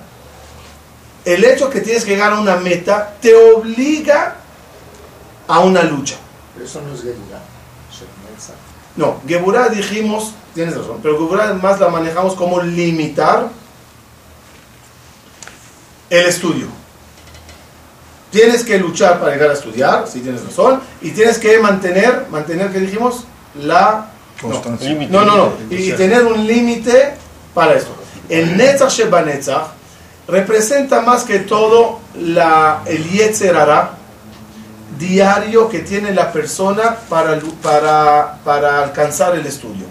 el 1.24 1.44
hecho 1.44 1.70
que 1.70 1.80
tienes 1.80 2.04
que 2.04 2.10
llegar 2.10 2.32
a 2.32 2.40
una 2.40 2.56
meta, 2.56 3.14
te 3.20 3.32
obliga 3.36 4.34
a 5.46 5.60
una 5.60 5.84
lucha. 5.84 6.16
Eso 6.60 6.82
no 6.82 6.92
es 6.92 7.02
Gedura. 7.02 7.38
No, 8.96 9.20
Geburah 9.26 9.68
dijimos, 9.68 10.34
tienes 10.54 10.76
razón, 10.76 10.98
pero 11.02 11.18
Geburah 11.18 11.54
más 11.54 11.80
la 11.80 11.88
manejamos 11.88 12.34
como 12.34 12.60
limitar 12.60 13.48
el 16.10 16.26
estudio. 16.26 16.66
Tienes 18.30 18.64
que 18.64 18.78
luchar 18.78 19.20
para 19.20 19.32
llegar 19.32 19.50
a 19.50 19.54
estudiar, 19.54 20.08
si 20.08 20.20
tienes 20.20 20.44
razón, 20.44 20.80
y 21.00 21.10
tienes 21.10 21.38
que 21.38 21.58
mantener, 21.58 22.26
mantener, 22.30 22.72
¿qué 22.72 22.80
dijimos? 22.80 23.24
La 23.60 24.12
no. 24.42 24.48
Constancia. 24.48 24.94
No, 25.08 25.24
no, 25.24 25.36
no. 25.36 25.52
Y, 25.70 25.90
y 25.90 25.92
tener 25.92 26.24
un 26.24 26.46
límite 26.46 27.14
para 27.54 27.74
esto. 27.74 27.94
El 28.28 28.56
Netzach 28.56 28.90
Sheba 28.90 29.22
Netzach 29.22 29.66
representa 30.26 31.00
más 31.00 31.24
que 31.24 31.40
todo 31.40 32.00
la, 32.18 32.82
el 32.86 33.08
Yetzer 33.10 33.56
Hara 33.56 33.98
diario 34.98 35.68
que 35.68 35.80
tiene 35.80 36.12
la 36.12 36.32
persona 36.32 36.96
para, 37.08 37.38
para, 37.62 38.38
para 38.44 38.82
alcanzar 38.84 39.34
el 39.34 39.46
estudio. 39.46 39.86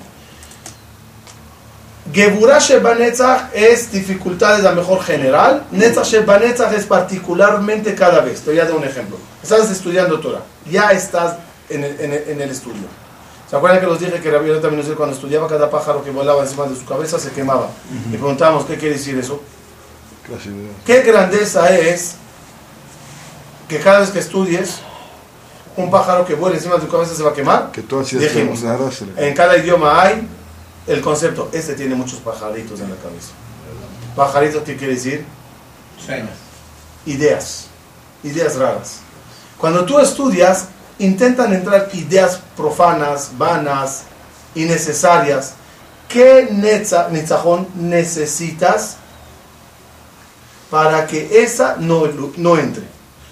Geburah 2.11 2.59
Sheba 2.59 2.95
Netzach 2.95 3.49
es 3.53 3.91
dificultades 3.91 4.65
a 4.65 4.71
mejor 4.73 5.01
general. 5.03 5.63
Netzach 5.71 6.05
Sheba 6.07 6.39
Netzach 6.39 6.73
es 6.73 6.85
particularmente 6.85 7.95
cada 7.95 8.21
vez. 8.21 8.41
Te 8.41 8.51
voy 8.51 8.59
a 8.59 8.65
dar 8.65 8.73
un 8.73 8.83
ejemplo. 8.83 9.17
Estás 9.41 9.69
estudiando 9.71 10.19
Torah. 10.19 10.41
Ya 10.69 10.91
estás 10.91 11.35
en 11.69 11.83
el, 11.83 11.99
en 11.99 12.11
el- 12.13 12.23
en 12.27 12.41
el 12.41 12.49
estudio. 12.49 12.87
¿Se 13.49 13.55
acuerdan 13.55 13.79
que 13.81 13.85
los 13.85 13.99
dije 13.99 14.19
que 14.21 14.31
Rabbi 14.31 14.49
también 14.61 14.81
cuando 14.95 15.13
estudiaba 15.15 15.47
cada 15.47 15.69
pájaro 15.69 16.03
que 16.03 16.09
volaba 16.11 16.41
encima 16.41 16.65
de 16.65 16.75
su 16.75 16.85
cabeza 16.85 17.19
se 17.19 17.31
quemaba? 17.31 17.69
Y 18.11 18.15
preguntamos, 18.17 18.65
¿qué 18.65 18.75
quiere 18.77 18.95
decir 18.95 19.17
eso? 19.17 19.41
De- 20.49 20.71
¿Qué 20.85 21.01
grandeza 21.01 21.69
es 21.77 22.15
que 23.67 23.77
cada 23.79 23.99
vez 23.99 24.09
que 24.09 24.19
estudies, 24.19 24.79
un 25.77 25.89
pájaro 25.89 26.25
que 26.25 26.35
vuela 26.35 26.55
encima 26.57 26.75
de 26.75 26.81
tu 26.81 26.87
cabeza 26.91 27.15
se 27.15 27.23
va 27.23 27.31
a 27.31 27.33
quemar? 27.33 27.71
Que 27.71 27.81
tú 27.81 27.99
hacías 27.99 28.21
Dijimos, 28.21 28.61
nada, 28.63 28.91
se 28.91 29.05
le- 29.05 29.27
en 29.27 29.33
cada 29.33 29.57
idioma 29.57 30.01
hay 30.01 30.27
el 30.87 31.01
concepto, 31.01 31.49
este 31.53 31.73
tiene 31.75 31.95
muchos 31.95 32.19
pajaritos 32.19 32.79
en 32.79 32.89
la 32.89 32.95
cabeza. 32.97 33.29
Pajaritos, 34.15 34.63
¿qué 34.63 34.75
quiere 34.75 34.95
decir? 34.95 35.25
Sueños. 36.03 36.29
Ideas, 37.05 37.67
ideas 38.23 38.55
raras. 38.57 38.97
Cuando 39.57 39.85
tú 39.85 39.99
estudias, 39.99 40.65
intentan 40.99 41.53
entrar 41.53 41.89
ideas 41.93 42.39
profanas, 42.57 43.31
vanas, 43.37 44.03
innecesarias. 44.55 45.53
¿Qué 46.09 46.49
netza- 46.51 47.09
netzajón 47.09 47.67
necesitas 47.75 48.97
para 50.69 51.05
que 51.07 51.43
esa 51.43 51.75
no, 51.79 52.03
no 52.37 52.57
entre? 52.57 52.83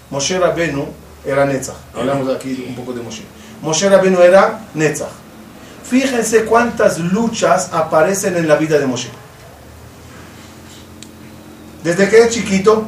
Moshe 0.10 0.40
Rabenu 0.40 0.88
era 1.30 1.46
netzach. 1.46 1.76
Hablamos 1.96 2.34
aquí 2.34 2.66
un 2.68 2.76
poco 2.76 2.94
de 2.94 3.02
Moshe. 3.02 3.24
Moshe 3.62 3.90
Rabenu 3.90 4.20
era 4.22 4.60
netzach. 4.74 5.10
Fíjense 5.84 6.46
cuántas 6.46 7.00
luchas 7.00 7.70
aparecen 7.74 8.38
en 8.38 8.48
la 8.48 8.56
vida 8.56 8.78
de 8.78 8.86
Moshe. 8.86 9.10
Desde 11.84 12.10
que 12.10 12.24
es 12.24 12.30
chiquito, 12.30 12.86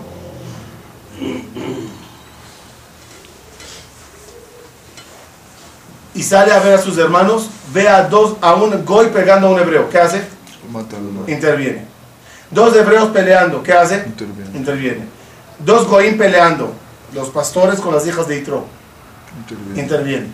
y 6.13 6.23
sale 6.23 6.51
a 6.51 6.59
ver 6.59 6.75
a 6.75 6.77
sus 6.77 6.97
hermanos, 6.97 7.49
ve 7.73 7.87
a 7.87 8.03
dos, 8.03 8.35
a 8.41 8.53
un 8.53 8.85
goy 8.85 9.07
pegando 9.07 9.47
a 9.47 9.51
un 9.51 9.59
hebreo. 9.59 9.89
¿Qué 9.89 9.97
hace? 9.97 10.21
Interviene. 11.27 11.85
Dos 12.49 12.75
hebreos 12.75 13.09
peleando. 13.09 13.63
¿Qué 13.63 13.73
hace? 13.73 14.03
Interviene. 14.05 14.57
Interviene. 14.57 15.05
Dos 15.59 15.87
goyim 15.87 16.17
peleando. 16.17 16.75
Los 17.13 17.29
pastores 17.29 17.79
con 17.79 17.93
las 17.93 18.05
hijas 18.07 18.27
de 18.27 18.37
Itro. 18.37 18.65
Interviene. 19.37 19.81
Interviene. 19.81 20.27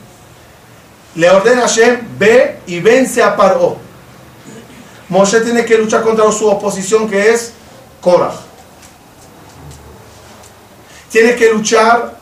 Le 1.15 1.29
ordena 1.31 1.59
a 1.63 1.67
Hashem, 1.67 1.99
ve 2.19 2.59
y 2.67 2.79
vence 2.79 3.23
a 3.23 3.35
Paró. 3.35 3.77
Moshe 5.09 5.41
tiene 5.41 5.65
que 5.65 5.77
luchar 5.77 6.03
contra 6.03 6.31
su 6.31 6.47
oposición 6.47 7.09
que 7.09 7.31
es 7.31 7.53
Korah. 8.01 8.33
Tiene 11.09 11.35
que 11.35 11.51
luchar 11.51 12.17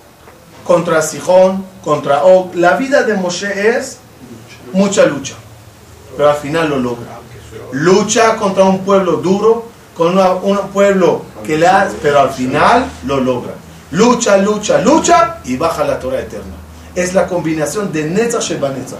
contra 0.63 1.01
Sijón, 1.01 1.65
contra 1.83 2.23
Og. 2.23 2.55
La 2.55 2.75
vida 2.77 3.03
de 3.03 3.15
Moshe 3.15 3.69
es 3.77 3.97
mucha 4.71 5.05
lucha, 5.05 5.35
pero 6.15 6.29
al 6.29 6.37
final 6.37 6.69
lo 6.69 6.77
logra. 6.77 7.19
Lucha 7.71 8.35
contra 8.37 8.63
un 8.63 8.85
pueblo 8.85 9.13
duro, 9.17 9.65
con 9.97 10.13
una- 10.13 10.31
un 10.33 10.57
pueblo 10.69 11.23
que 11.45 11.57
le 11.57 11.67
ha, 11.67 11.89
pero 12.01 12.19
al 12.19 12.29
final 12.31 12.85
lo 13.05 13.19
logra. 13.19 13.53
Lucha, 13.91 14.37
lucha, 14.37 14.79
lucha 14.79 15.37
y 15.45 15.57
baja 15.57 15.83
la 15.83 15.99
Torah 15.99 16.19
eterna. 16.19 16.55
Es 16.95 17.13
la 17.13 17.27
combinación 17.27 17.91
de 17.91 18.05
Netzach 18.05 18.41
Sheba 18.41 18.69
Netzach. 18.69 18.99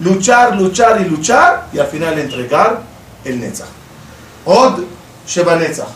Luchar, 0.00 0.56
luchar 0.56 1.00
y 1.00 1.04
luchar 1.04 1.68
y 1.72 1.78
al 1.78 1.86
final 1.86 2.18
entregar 2.18 2.82
el 3.24 3.40
Netzach. 3.40 3.68
Od 4.44 4.80
Sheba 5.26 5.56
Netzach. 5.56 5.88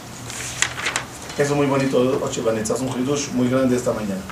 Eso 1.36 1.52
es 1.52 1.56
muy 1.56 1.66
bonito, 1.66 1.98
Od 1.98 2.32
Sheba 2.32 2.52
Netzach. 2.52 2.76
Es 2.76 2.82
un 2.82 2.88
hidush 2.88 3.32
muy 3.32 3.48
grande 3.48 3.76
esta 3.76 3.92
mañana. 3.92 4.22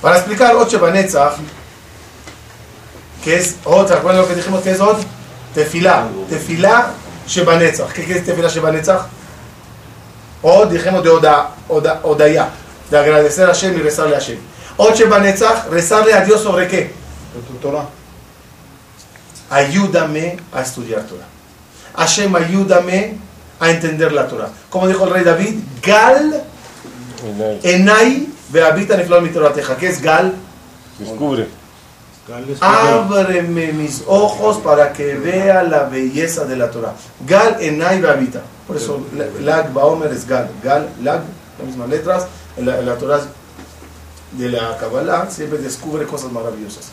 Para 0.00 0.16
explicar 0.16 0.56
Od 0.56 0.68
Sheba 0.68 0.92
que 3.22 3.36
es 3.36 3.56
Od, 3.64 3.86
¿se 3.86 3.94
acuerdan 3.94 4.22
lo 4.22 4.28
que 4.28 4.34
dijimos 4.34 4.62
que 4.62 4.72
es 4.72 4.80
Od? 4.80 4.98
Tefilá. 5.54 6.08
Tefilá 6.28 6.92
Sheba 7.26 7.56
Netzach. 7.56 7.92
¿Qué 7.92 8.02
es 8.16 8.24
Tefilá 8.24 8.48
Sheba? 8.48 8.72
Od, 10.42 10.68
dijimos 10.68 11.04
de 11.04 11.10
Oda, 11.10 11.54
Oda, 11.68 12.00
Odaya, 12.02 12.50
de 12.92 12.98
agradecer 12.98 13.44
a 13.44 13.48
Hashem 13.48 13.74
y 13.74 13.82
rezarle 13.82 14.14
a 14.14 14.18
Hashem. 14.18 14.38
Od 14.76 14.94
Sheba 14.94 15.18
Netzach, 15.18 15.68
rezarle 15.70 16.12
a 16.12 16.24
Dios 16.24 16.42
sobre 16.42 16.68
qué? 16.68 16.92
ayúdame 19.48 20.38
a 20.52 20.60
estudiar 20.60 21.02
Torah. 21.04 21.28
Hashem, 21.94 22.34
ayúdame 22.34 23.16
a 23.60 23.70
entender 23.70 24.12
la 24.12 24.26
Torah. 24.26 24.50
Como 24.70 24.88
dijo 24.88 25.04
el 25.04 25.10
rey 25.10 25.24
David, 25.24 25.58
Gal 25.82 26.44
enai 27.62 28.28
vehabita 28.50 28.96
niflal 28.96 29.22
mi 29.22 29.30
Torateja. 29.30 29.76
¿Qué 29.76 29.88
es 29.88 30.00
Gal? 30.00 30.34
Descubre. 30.98 31.48
Ábreme 32.60 33.72
mis 33.72 34.04
ojos 34.06 34.58
para 34.58 34.92
que 34.92 35.14
vea 35.14 35.62
la 35.62 35.84
belleza 35.84 36.44
de 36.44 36.56
la 36.56 36.70
Torah. 36.70 36.94
Gal 37.26 37.56
enai 37.60 38.00
vehabita. 38.00 38.42
Por 38.66 38.76
eso 38.76 39.06
Lag 39.40 39.72
Baomer 39.72 40.12
es 40.12 40.26
Gal. 40.26 40.50
Gal, 40.62 40.88
Lag, 41.02 41.22
las 41.58 41.66
mismas 41.66 41.88
letras. 41.88 42.26
En 42.56 42.66
la, 42.66 42.78
en 42.78 42.86
la 42.86 42.96
Torah 42.96 43.20
de 44.32 44.48
la 44.48 44.76
Kabbalah 44.78 45.30
siempre 45.30 45.58
descubre 45.58 46.06
cosas 46.06 46.32
maravillosas. 46.32 46.90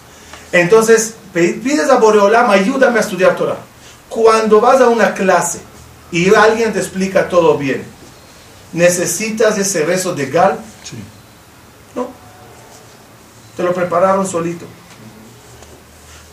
Entonces, 0.52 1.16
pides 1.34 1.90
a 1.90 1.98
Boreolam, 1.98 2.50
ayúdame 2.50 2.98
a 2.98 3.02
estudiar 3.02 3.36
Torah. 3.36 3.58
Cuando 4.10 4.60
vas 4.60 4.82
a 4.82 4.90
una 4.90 5.14
clase 5.14 5.60
y 6.12 6.34
alguien 6.34 6.74
te 6.74 6.80
explica 6.80 7.30
todo 7.30 7.58
bien, 7.58 7.86
¿necesitas 8.74 9.58
ese 9.58 9.86
rezo 9.86 10.16
de 10.16 10.26
Gal? 10.26 10.60
Sí. 10.84 10.98
No. 11.96 12.10
Te 13.56 13.64
lo 13.64 13.74
prepararon 13.74 14.28
solito. 14.28 14.66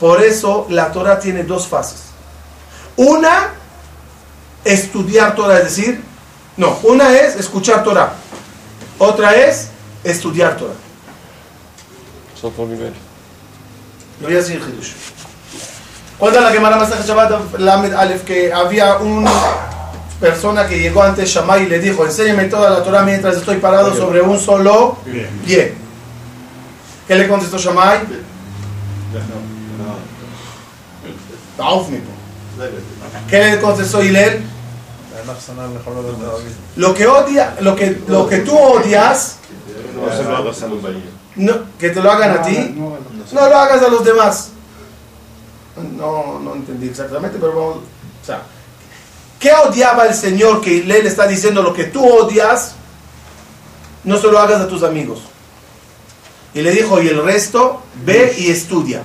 Por 0.00 0.22
eso 0.22 0.66
la 0.70 0.92
Torah 0.92 1.18
tiene 1.18 1.42
dos 1.42 1.66
fases. 1.66 2.00
Una, 2.96 3.50
estudiar 4.64 5.34
Torah, 5.34 5.58
es 5.58 5.76
decir, 5.76 6.02
no, 6.56 6.78
una 6.84 7.12
es 7.12 7.36
escuchar 7.36 7.84
Torah. 7.84 8.14
Otra 8.98 9.34
es 9.34 9.68
estudiar 10.04 10.56
Torah. 10.56 10.72
Es 12.36 12.44
otro 12.44 12.66
nivel. 12.66 12.92
Lo 14.20 14.26
voy 14.26 14.36
a 14.36 14.38
decir 14.38 14.56
Hidush. 14.56 14.92
Cuenta 16.18 16.40
la 16.40 16.50
Gemara 16.50 16.76
Masaj 16.76 17.06
Shabbat 17.06 17.58
Lamed 17.58 17.92
Aleph 17.92 18.24
que 18.24 18.50
había 18.52 18.96
una 18.96 19.30
persona 20.18 20.66
que 20.66 20.78
llegó 20.78 21.02
ante 21.02 21.26
Shammai 21.26 21.64
y 21.64 21.66
le 21.66 21.78
dijo, 21.78 22.06
enséñame 22.06 22.44
toda 22.44 22.70
la 22.70 22.82
Torah 22.82 23.02
mientras 23.02 23.36
estoy 23.36 23.56
parado 23.56 23.94
sobre 23.94 24.22
un 24.22 24.38
solo 24.40 24.96
pie. 25.44 25.74
¿Qué 27.06 27.14
le 27.14 27.28
contestó 27.28 27.58
Shammai? 27.58 28.00
Po. 32.00 32.14
¿Qué 33.28 33.38
le 33.38 33.60
contestó 33.60 34.02
Hillel? 34.02 34.42
Lo 36.76 36.94
que 36.94 37.06
odia, 37.06 37.56
lo 37.60 37.74
que, 37.76 38.02
lo 38.06 38.28
que 38.28 38.38
tú 38.38 38.56
odias, 38.56 39.38
No 39.94 40.16
se 40.16 40.24
lo 40.24 40.36
hagas 40.36 40.62
a 40.62 40.66
los 40.68 40.82
bahíos. 40.82 41.02
no, 41.36 41.54
que 41.78 41.90
te 41.90 42.02
lo 42.02 42.10
hagan 42.10 42.38
a 42.38 42.42
ti, 42.42 42.74
no 42.76 43.48
lo 43.48 43.56
hagas 43.56 43.82
a 43.82 43.88
los 43.88 44.04
demás. 44.04 44.50
No, 45.96 46.38
no 46.40 46.54
entendí 46.54 46.88
exactamente, 46.88 47.38
pero 47.38 47.52
vamos. 47.54 47.76
O 48.22 48.26
sea, 48.26 48.42
¿qué 49.38 49.52
odiaba 49.52 50.06
el 50.06 50.14
Señor 50.14 50.60
que 50.60 50.82
le 50.82 51.02
le 51.02 51.08
está 51.08 51.26
diciendo 51.26 51.62
lo 51.62 51.72
que 51.72 51.84
tú 51.84 52.06
odias? 52.06 52.74
No 54.04 54.18
se 54.18 54.30
lo 54.30 54.38
hagas 54.38 54.60
a 54.60 54.68
tus 54.68 54.82
amigos. 54.82 55.20
Y 56.54 56.62
le 56.62 56.70
dijo, 56.70 57.02
y 57.02 57.08
el 57.08 57.22
resto, 57.22 57.82
ve 58.04 58.34
y 58.38 58.50
estudia. 58.50 59.02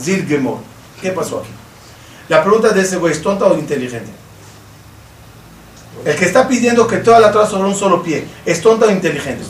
Zilgemor. 0.00 0.58
¿Qué 1.02 1.10
pasó 1.10 1.40
aquí? 1.40 1.50
La 2.28 2.42
pregunta 2.42 2.70
de 2.70 2.80
ese 2.80 2.96
güey, 2.96 3.12
¿es 3.12 3.20
tonta 3.20 3.44
o 3.44 3.58
inteligente? 3.58 4.10
El 6.04 6.16
que 6.16 6.24
está 6.24 6.46
pidiendo 6.46 6.86
que 6.86 6.98
toda 6.98 7.18
la 7.18 7.32
Torah 7.32 7.46
sobre 7.46 7.68
un 7.68 7.74
solo 7.74 8.02
pie, 8.02 8.26
¿es 8.44 8.60
tonta 8.60 8.86
o 8.86 8.90
inteligente? 8.90 9.44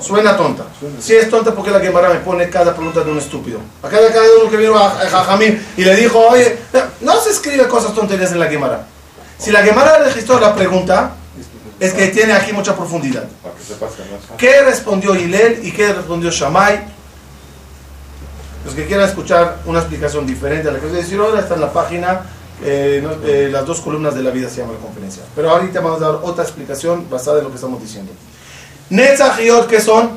Suena 0.00 0.36
tonta. 0.36 0.64
Si 1.00 1.14
es 1.14 1.30
tonta, 1.30 1.54
porque 1.54 1.70
la 1.70 1.80
Gemara 1.80 2.08
me 2.08 2.20
pone 2.20 2.48
cada 2.48 2.74
pregunta 2.74 3.02
de 3.02 3.10
un 3.10 3.18
estúpido? 3.18 3.60
A 3.82 3.88
cada, 3.88 4.08
cada 4.12 4.24
uno 4.40 4.50
que 4.50 4.56
vino 4.56 4.76
a, 4.76 4.90
Jajamín 4.90 5.64
y 5.76 5.84
le 5.84 5.96
dijo, 5.96 6.18
oye, 6.18 6.58
no 7.00 7.20
se 7.20 7.30
escribe 7.30 7.68
cosas 7.68 7.94
tonterías 7.94 8.32
en 8.32 8.40
la 8.40 8.46
Gemara. 8.46 8.86
Si 9.38 9.50
la 9.50 9.62
Gemara 9.62 9.98
registró 9.98 10.40
la 10.40 10.54
pregunta, 10.54 11.12
es 11.80 11.92
que 11.92 12.08
tiene 12.08 12.32
aquí 12.32 12.52
mucha 12.52 12.76
profundidad. 12.76 13.24
No. 13.42 14.36
¿Qué 14.36 14.62
respondió 14.62 15.14
Hillel 15.14 15.60
y 15.64 15.72
qué 15.72 15.92
respondió 15.92 16.30
Shammai? 16.30 16.94
Los 18.64 18.74
que 18.74 18.86
quieran 18.86 19.08
escuchar 19.08 19.58
una 19.66 19.80
explicación 19.80 20.26
diferente 20.26 20.68
a 20.68 20.72
la 20.72 20.80
que 20.80 20.86
voy 20.86 20.96
a 20.96 21.00
decir 21.00 21.18
ahora 21.18 21.40
está 21.40 21.54
en 21.54 21.60
la 21.60 21.72
página, 21.72 22.22
eh, 22.62 23.00
no- 23.02 23.26
eh, 23.26 23.48
las 23.50 23.66
dos 23.66 23.80
columnas 23.80 24.14
de 24.14 24.22
la 24.22 24.30
vida 24.30 24.48
se 24.48 24.58
llama 24.60 24.74
la 24.74 24.78
conferencia. 24.78 25.22
Pero 25.34 25.50
ahorita 25.50 25.80
vamos 25.80 26.00
a 26.02 26.06
dar 26.06 26.20
otra 26.22 26.44
explicación 26.44 27.08
basada 27.10 27.38
en 27.38 27.44
lo 27.44 27.50
que 27.50 27.56
estamos 27.56 27.80
diciendo. 27.80 28.12
Netzach 28.90 29.40
y 29.40 29.50
Od, 29.50 29.66
¿qué 29.66 29.80
son? 29.80 30.10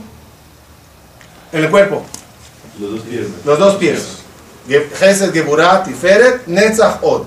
En 1.51 1.63
el 1.63 1.69
cuerpo, 1.71 2.03
Los 2.79 2.91
dos 2.91 3.01
piernas. 3.01 3.31
los 3.45 3.59
dos 3.59 3.75
pies. 3.75 4.07
Gesed, 4.99 5.31
Tiferet, 5.31 6.45
Netzach, 6.47 7.01
Od. 7.01 7.23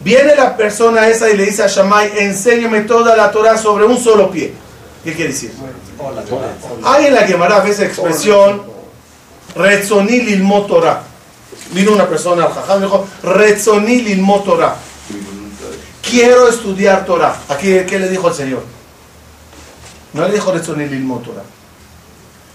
Viene 0.00 0.34
la 0.36 0.56
persona 0.56 1.08
esa 1.08 1.28
y 1.30 1.36
le 1.36 1.46
dice 1.46 1.62
a 1.64 1.66
Shammai, 1.66 2.18
enséñame 2.18 2.82
toda 2.82 3.16
la 3.16 3.30
Torah 3.30 3.58
sobre 3.58 3.84
un 3.84 3.98
solo 3.98 4.30
pie. 4.30 4.52
¿Qué 5.02 5.14
quiere 5.14 5.32
decir? 5.32 5.52
Hay 6.84 7.06
en 7.06 7.14
la 7.14 7.22
Gemara 7.22 7.66
esa 7.66 7.84
expresión, 7.84 8.62
Retzoní 9.56 10.20
lilmot 10.20 10.66
Torah. 10.68 11.02
Vino 11.72 11.92
una 11.92 12.06
persona 12.06 12.44
al 12.44 12.52
jajam 12.52 12.78
y 12.78 12.82
dijo, 12.82 13.08
Retzoní 13.22 14.02
lilmot 14.02 14.44
Torah. 14.44 14.76
Quiero 16.02 16.48
estudiar 16.48 17.04
Torah. 17.04 17.36
Aquí, 17.48 17.68
¿qué 17.88 17.98
le 17.98 18.08
dijo 18.08 18.28
el 18.28 18.34
Señor? 18.34 18.62
No 20.12 20.26
le 20.26 20.34
dijo 20.34 20.52
Retzoní 20.52 20.86
lilmot 20.86 21.24
Torah. 21.24 21.42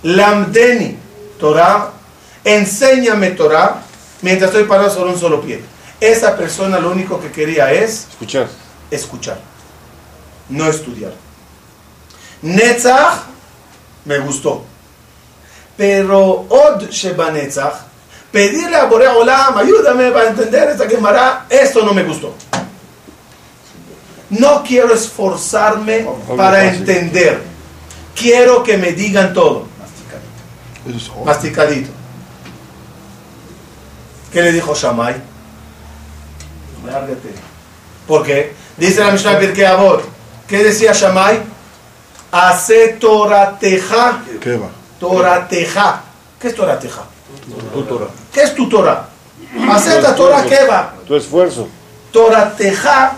Lamdeni 0.04 0.98
Torah, 1.40 1.92
enséñame 2.44 3.32
Torah 3.32 3.82
mientras 4.22 4.50
estoy 4.52 4.66
parado 4.68 4.90
sobre 4.94 5.12
un 5.12 5.20
solo 5.20 5.42
pie. 5.42 5.62
Esa 6.00 6.36
persona 6.36 6.80
lo 6.80 6.92
único 6.92 7.20
que 7.22 7.32
quería 7.32 7.72
es 7.72 8.08
Escuchar. 8.12 8.48
escuchar, 8.90 9.40
no 10.50 10.68
estudiar. 10.68 11.14
Netzach 12.42 13.20
me 14.06 14.18
gustó, 14.20 14.64
pero 15.78 16.46
Od 16.50 16.90
Sheba 16.90 17.32
Netzach, 17.32 17.76
pedirle 18.32 18.78
a 18.78 18.86
Borea 18.86 19.14
Olam, 19.14 19.58
ayúdame 19.58 20.12
para 20.12 20.30
entender 20.30 20.70
esta 20.70 20.88
Gemara, 20.88 21.46
esto 21.50 21.84
no 21.84 21.94
me 21.94 22.04
gustó. 22.04 22.34
No 24.30 24.64
quiero 24.64 24.94
esforzarme 24.94 26.08
para 26.38 26.66
entender, 26.66 27.42
quiero 28.16 28.64
que 28.64 28.78
me 28.78 28.94
digan 28.94 29.34
todo, 29.34 29.68
otro. 30.86 31.26
masticadito. 31.26 31.92
¿Qué 34.32 34.42
le 34.42 34.54
dijo 34.54 34.74
Shammai? 34.74 35.16
Lárgate. 36.86 37.30
¿Por 38.08 38.24
qué? 38.24 38.54
Dice 38.78 39.02
la 39.02 39.12
Mishnah 39.12 39.38
Pirkei 39.40 39.66
Avot. 39.66 40.04
¿Qué 40.48 40.64
decía 40.64 40.94
Shammai? 40.94 41.42
Hace 42.32 42.90
Torateja. 43.00 44.24
¿Qué 44.40 44.56
va? 44.56 44.70
Torateja. 45.02 46.02
¿Qué 46.40 46.50
es 46.50 46.56
Torateja? 46.56 47.02
Tu 47.74 47.84
Torah. 47.84 48.08
¿Qué 48.32 48.44
es 48.44 48.54
tu 48.54 48.70
Torah? 48.70 49.10
Hacer 49.72 50.04
la 50.04 50.16
Torah 50.16 50.44
que 50.44 50.64
va. 50.66 50.94
Tu 51.08 51.16
esfuerzo. 51.16 51.68
Torateja. 52.12 53.14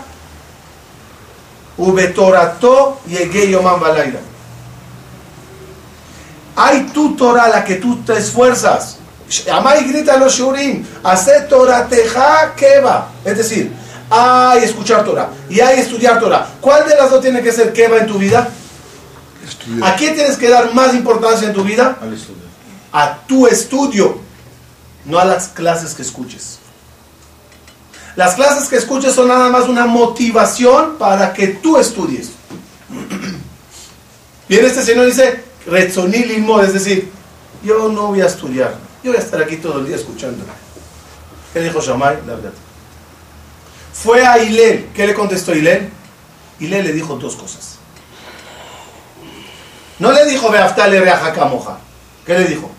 Ubetorato 1.76 3.00
llegué 3.06 3.50
yomam 3.50 3.78
balayla. 3.78 4.20
Hay 6.56 6.84
tu 6.86 7.14
Torah 7.16 7.48
la 7.48 7.64
que 7.64 7.74
tú 7.74 8.02
te 8.02 8.16
esfuerzas. 8.16 8.96
Amai 9.52 9.84
grita 9.84 10.14
a 10.14 10.16
los 10.16 10.32
shurim. 10.32 10.86
Hace 11.02 11.42
Torateja 11.42 12.54
que 12.56 12.80
va. 12.80 13.08
Es 13.26 13.36
decir, 13.36 13.72
hay 14.08 14.64
escuchar 14.64 15.04
Torah 15.04 15.28
y 15.50 15.60
hay 15.60 15.80
estudiar 15.80 16.18
Torah. 16.18 16.46
¿Cuál 16.62 16.88
de 16.88 16.96
las 16.96 17.10
dos 17.10 17.20
tiene 17.20 17.42
que 17.42 17.52
ser 17.52 17.74
que 17.74 17.88
va 17.88 17.98
en 17.98 18.06
tu 18.06 18.18
vida? 18.18 18.48
¿A 19.82 19.96
qué 19.96 20.10
tienes 20.10 20.36
que 20.36 20.48
dar 20.48 20.74
más 20.74 20.94
importancia 20.94 21.48
en 21.48 21.54
tu 21.54 21.62
vida? 21.62 21.98
Al 22.00 22.12
estudio. 22.12 22.42
A 22.92 23.18
tu 23.26 23.46
estudio, 23.46 24.18
no 25.04 25.18
a 25.18 25.24
las 25.24 25.48
clases 25.48 25.94
que 25.94 26.02
escuches. 26.02 26.58
Las 28.16 28.34
clases 28.34 28.68
que 28.68 28.76
escuches 28.76 29.12
son 29.14 29.28
nada 29.28 29.50
más 29.50 29.68
una 29.68 29.86
motivación 29.86 30.96
para 30.98 31.32
que 31.32 31.48
tú 31.48 31.76
estudies. 31.76 32.30
Viene 34.48 34.66
este 34.66 34.84
señor 34.84 35.06
y 35.06 35.10
dice, 35.10 35.42
Retzonil 35.66 36.28
limo", 36.28 36.60
es 36.60 36.72
decir, 36.72 37.10
yo 37.64 37.88
no 37.88 38.08
voy 38.08 38.20
a 38.20 38.26
estudiar, 38.26 38.76
yo 39.02 39.10
voy 39.10 39.18
a 39.18 39.22
estar 39.22 39.42
aquí 39.42 39.56
todo 39.56 39.80
el 39.80 39.86
día 39.86 39.96
escuchando. 39.96 40.44
¿Qué 41.52 41.60
dijo 41.60 41.80
Shammai? 41.80 42.18
Lárgate. 42.26 42.56
Fue 43.92 44.26
a 44.26 44.42
Hilel. 44.42 44.88
¿Qué 44.92 45.06
le 45.06 45.14
contestó 45.14 45.54
Hilel? 45.54 45.88
Hilel 46.58 46.84
le 46.84 46.92
dijo 46.92 47.16
dos 47.16 47.36
cosas. 47.36 47.73
No 49.98 50.12
le 50.12 50.24
dijo 50.26 50.50
Beaftale 50.50 51.00
reaja 51.00 51.44
moja. 51.46 51.78
¿Qué 52.26 52.38
le 52.38 52.44
dijo? 52.46 52.70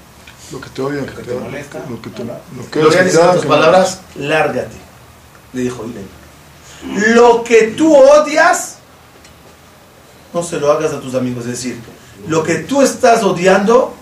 Lo 0.52 0.62
que 0.62 0.70
te 0.70 0.82
odia, 0.82 1.06
que 1.06 1.24
te 1.24 1.34
molesta. 1.34 1.80
Lo 1.90 2.02
que 2.02 2.10
te, 2.10 2.24
lo 2.24 2.70
que 2.70 2.82
Lo 2.84 2.90
que 2.90 2.98
te 2.98 3.04
dice 3.06 3.18
otras 3.18 3.46
palabras, 3.46 4.02
lárgate. 4.16 4.76
Le 5.54 5.62
dijo 5.62 5.86
Hilel. 5.86 7.16
Lo 7.16 7.44
que 7.44 7.68
tú 7.68 7.96
odias, 7.96 8.78
no 10.34 10.44
se 10.44 10.60
lo 10.60 10.72
hagas 10.72 10.94
a 10.94 11.00
tus 11.00 11.16
amigos. 11.16 11.46
Es 11.46 11.52
decir, 11.52 11.80
lo 12.28 12.44
que 12.44 12.56
tú 12.56 12.82
estás 12.82 13.24
odiando, 13.24 13.96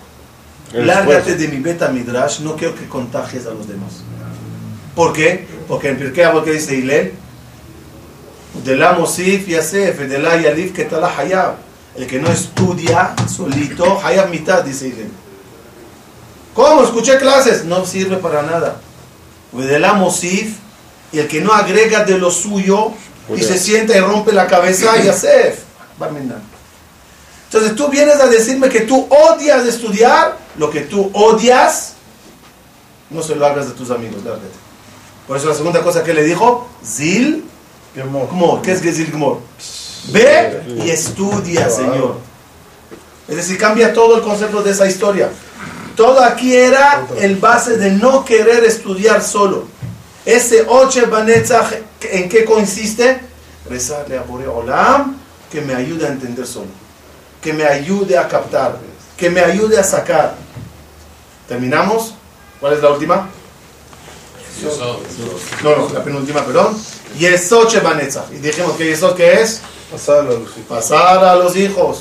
El 0.72 0.86
lárgate 0.86 1.18
esfuerzo. 1.18 1.40
de 1.40 1.48
mi 1.48 1.62
beta 1.62 1.88
midrash. 1.88 2.40
No 2.40 2.56
quiero 2.56 2.74
que 2.74 2.88
contagies 2.88 3.46
a 3.46 3.50
los 3.50 3.66
demás. 3.68 4.02
¿Por 4.94 5.12
qué? 5.12 5.46
Porque 5.66 5.88
en 5.88 5.98
Pirkei 5.98 6.24
Avot 6.24 6.44
que 6.44 6.52
dice 6.52 6.74
Hilel, 6.74 7.14
de 8.64 8.76
la 8.76 8.92
Mosif 8.92 9.48
Yasef, 9.48 9.98
de 9.98 10.18
la 10.18 10.36
Yalif 10.36 10.72
que 10.72 10.84
tala 10.84 11.12
Hayab. 11.16 11.63
El 11.96 12.06
que 12.06 12.18
no 12.18 12.28
estudia 12.30 13.14
solito, 13.28 14.00
Hayab 14.02 14.28
mitad, 14.30 14.64
dice 14.64 14.88
Hilel. 14.88 15.10
¿Cómo? 16.54 16.82
Escuché 16.82 17.18
clases. 17.18 17.64
No 17.64 17.84
sirve 17.84 18.16
para 18.16 18.42
nada. 18.42 18.80
Mosif, 19.94 20.56
y 21.12 21.18
el 21.20 21.28
que 21.28 21.40
no 21.40 21.52
agrega 21.52 22.04
de 22.04 22.18
lo 22.18 22.30
suyo 22.30 22.90
y 23.34 23.42
se 23.42 23.58
sienta 23.58 23.96
y 23.96 24.00
rompe 24.00 24.32
la 24.32 24.46
cabeza, 24.46 24.96
Yasef. 25.00 25.60
Barminan. 25.98 26.42
Entonces 27.44 27.76
tú 27.76 27.88
vienes 27.88 28.16
a 28.16 28.26
decirme 28.26 28.68
que 28.68 28.80
tú 28.80 29.06
odias 29.08 29.64
estudiar, 29.64 30.36
lo 30.58 30.70
que 30.70 30.80
tú 30.80 31.08
odias, 31.12 31.92
no 33.10 33.22
se 33.22 33.36
lo 33.36 33.46
hagas 33.46 33.68
de 33.68 33.74
tus 33.74 33.92
amigos, 33.92 34.24
lárgate. 34.24 34.48
Por 35.28 35.36
eso 35.36 35.48
la 35.48 35.54
segunda 35.54 35.82
cosa 35.82 36.02
que 36.02 36.12
le 36.12 36.24
dijo, 36.24 36.68
Zil 36.84 37.44
Gmor. 37.94 38.60
¿Qué 38.60 38.72
es 38.72 38.80
Zil 38.80 39.12
Gmor? 39.12 39.38
Ve 40.08 40.62
y 40.84 40.90
estudia, 40.90 41.70
Señor. 41.70 42.18
Es 43.26 43.36
decir, 43.36 43.58
cambia 43.58 43.92
todo 43.92 44.16
el 44.16 44.22
concepto 44.22 44.62
de 44.62 44.70
esa 44.70 44.86
historia. 44.86 45.30
Todo 45.96 46.22
aquí 46.22 46.54
era 46.54 47.06
el 47.18 47.36
base 47.36 47.76
de 47.76 47.90
no 47.92 48.24
querer 48.24 48.64
estudiar 48.64 49.22
solo. 49.22 49.66
Ese 50.24 50.64
Oche 50.68 51.06
Banetzach, 51.06 51.72
¿en 52.02 52.28
qué 52.28 52.44
consiste? 52.44 53.20
Rezarle 53.68 54.18
a 54.18 54.22
Bore 54.22 54.46
Olam 54.46 55.16
que 55.50 55.60
me 55.60 55.74
ayude 55.74 56.06
a 56.06 56.08
entender 56.10 56.46
solo. 56.46 56.66
Que 57.40 57.52
me 57.52 57.64
ayude 57.64 58.18
a 58.18 58.28
captar. 58.28 58.78
Que 59.16 59.30
me 59.30 59.40
ayude 59.40 59.78
a 59.78 59.84
sacar. 59.84 60.34
¿Terminamos? 61.48 62.14
¿Cuál 62.60 62.74
es 62.74 62.82
la 62.82 62.90
última? 62.90 63.28
No, 65.62 65.76
no, 65.76 65.92
la 65.92 66.02
penúltima, 66.02 66.44
perdón. 66.44 66.76
Yesod 67.18 67.68
Shebanetzach. 67.68 68.32
Y 68.32 68.36
dijimos 68.36 68.72
que 68.72 68.86
Yesod, 68.86 69.14
¿qué 69.14 69.40
es? 69.42 69.60
Pasar 69.94 70.24
la 70.24 70.32
luz. 70.32 70.50
Pasar 70.68 71.24
a 71.24 71.36
los 71.36 71.54
hijos. 71.54 71.98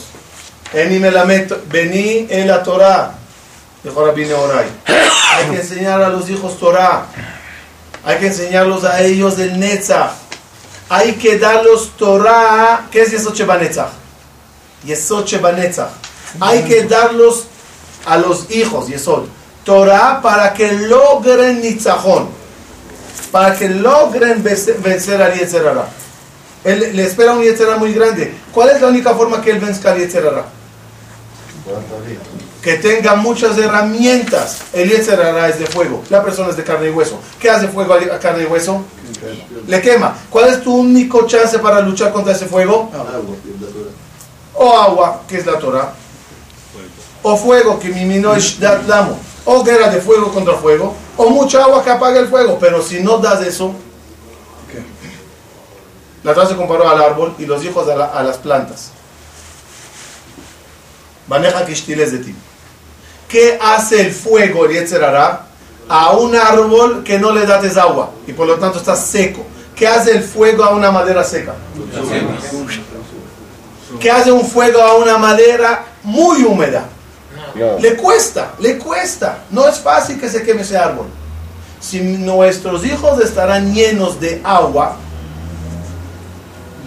Eni 0.73 0.97
melamet, 0.97 1.69
vení 1.69 2.25
en 2.27 2.47
la 2.47 2.63
Torah. 2.63 3.13
Dijo 3.83 4.03
Rabbi 4.03 4.25
Nehorai. 4.25 4.65
Hay 4.87 5.45
que 5.51 5.57
enseñar 5.57 6.01
a 6.01 6.09
los 6.09 6.27
hijos 6.27 6.57
Torah. 6.57 7.05
Hay 8.03 8.17
que 8.17 8.27
enseñarlos 8.27 8.83
a 8.83 8.99
ellos 9.01 9.37
del 9.37 9.59
Netzach. 9.59 10.09
Hay 10.89 11.13
que 11.13 11.37
darlos 11.37 11.91
Torah. 11.95 12.87
¿Qué 12.89 13.03
es 13.03 13.11
Yesod 13.11 13.35
Shebanetzach? 13.35 13.91
Yesod 14.85 15.25
Shebanetzach. 15.27 15.91
Hay 16.39 16.63
que 16.63 16.85
darlos 16.85 17.43
a 18.07 18.17
los 18.17 18.49
hijos, 18.49 18.87
Yesod. 18.87 19.25
Torah 19.63 20.19
para 20.19 20.51
que 20.53 20.71
logren 20.71 21.61
Nitzajón. 21.61 22.27
Para 23.31 23.55
que 23.55 23.69
logren 23.69 24.43
vencer 24.43 25.21
al 25.21 25.35
Yetzerara. 25.35 25.87
Él 26.63 26.95
le 26.95 27.03
espera 27.03 27.33
un 27.33 27.43
Yetzerara 27.43 27.77
muy 27.77 27.93
grande. 27.93 28.33
¿Cuál 28.53 28.69
es 28.69 28.81
la 28.81 28.87
única 28.87 29.13
forma 29.13 29.41
que 29.41 29.51
él 29.51 29.59
venzca 29.59 29.91
al 29.91 29.99
Yetzerara? 29.99 30.45
Que 32.61 32.75
tenga 32.75 33.15
muchas 33.15 33.57
herramientas. 33.57 34.59
El 34.71 34.89
Yetzerara 34.89 35.49
es 35.49 35.59
de 35.59 35.65
fuego. 35.65 36.03
La 36.09 36.23
persona 36.23 36.49
es 36.49 36.57
de 36.57 36.63
carne 36.63 36.87
y 36.87 36.91
hueso. 36.91 37.19
¿Qué 37.39 37.49
hace 37.49 37.67
fuego 37.67 37.93
a 37.93 38.19
carne 38.19 38.43
y 38.43 38.45
hueso? 38.45 38.83
Le 39.67 39.81
quema. 39.81 40.15
¿Cuál 40.29 40.49
es 40.49 40.63
tu 40.63 40.73
único 40.73 41.27
chance 41.27 41.59
para 41.59 41.81
luchar 41.81 42.13
contra 42.13 42.33
ese 42.33 42.45
fuego? 42.45 42.89
O 44.53 44.77
agua, 44.77 45.23
que 45.27 45.37
es 45.37 45.45
la 45.45 45.59
Torah. 45.59 45.93
O 47.23 47.37
fuego, 47.37 47.79
que 47.79 47.89
mi 47.89 48.05
mino 48.05 48.33
es 48.33 48.59
dat 48.59 48.87
lamo. 48.87 49.19
O 49.45 49.63
guerra 49.63 49.89
de 49.89 49.99
fuego 49.99 50.31
contra 50.31 50.53
fuego. 50.55 50.95
O 51.17 51.29
mucha 51.29 51.63
agua 51.63 51.83
que 51.83 51.89
apaga 51.89 52.19
el 52.19 52.27
fuego. 52.27 52.57
Pero 52.59 52.81
si 52.81 53.01
no 53.01 53.17
das 53.17 53.41
eso, 53.41 53.73
la 56.23 56.33
Torah 56.33 56.47
se 56.47 56.55
comparó 56.55 56.87
al 56.89 57.01
árbol 57.01 57.35
y 57.37 57.45
los 57.45 57.63
hijos 57.63 57.87
a, 57.89 57.95
la- 57.95 58.05
a 58.05 58.23
las 58.23 58.37
plantas. 58.37 58.91
Maneja 61.27 61.65
quishtiles 61.65 62.11
de 62.11 62.17
ti. 62.19 62.35
¿Qué 63.27 63.57
hace 63.61 64.01
el 64.01 64.11
fuego, 64.11 64.65
el 64.65 64.73
Yetzer 64.73 65.03
Hara, 65.03 65.47
a 65.89 66.11
un 66.11 66.35
árbol 66.35 67.03
que 67.03 67.17
no 67.19 67.31
le 67.31 67.45
das 67.45 67.77
agua 67.77 68.11
y 68.27 68.33
por 68.33 68.47
lo 68.47 68.55
tanto 68.57 68.77
está 68.79 68.95
seco? 68.95 69.45
¿Qué 69.75 69.87
hace 69.87 70.11
el 70.11 70.23
fuego 70.23 70.63
a 70.63 70.69
una 70.71 70.91
madera 70.91 71.23
seca? 71.23 71.55
¿Qué 73.99 74.11
hace 74.11 74.31
un 74.31 74.45
fuego 74.47 74.81
a 74.81 74.95
una 74.97 75.17
madera 75.17 75.85
muy 76.03 76.43
húmeda? 76.43 76.85
Le 77.79 77.95
cuesta, 77.95 78.53
le 78.59 78.77
cuesta. 78.77 79.39
No 79.49 79.67
es 79.67 79.79
fácil 79.79 80.19
que 80.19 80.29
se 80.29 80.43
queme 80.43 80.61
ese 80.61 80.77
árbol. 80.77 81.07
Si 81.79 81.99
nuestros 82.01 82.85
hijos 82.85 83.19
estarán 83.21 83.73
llenos 83.73 84.19
de 84.19 84.41
agua, 84.43 84.95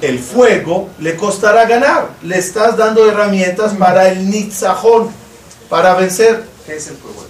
el 0.09 0.19
fuego 0.19 0.91
le 0.99 1.17
costará 1.17 1.67
ganar. 1.67 2.11
Le 2.23 2.39
estás 2.39 2.77
dando 2.77 3.09
herramientas 3.09 3.75
para 3.75 4.09
el 4.09 4.31
nitzajón, 4.31 5.11
para 5.69 5.95
vencer. 5.95 6.45
¿Qué 6.67 6.77
es 6.77 6.89
el 6.89 6.97
fuego? 6.97 7.25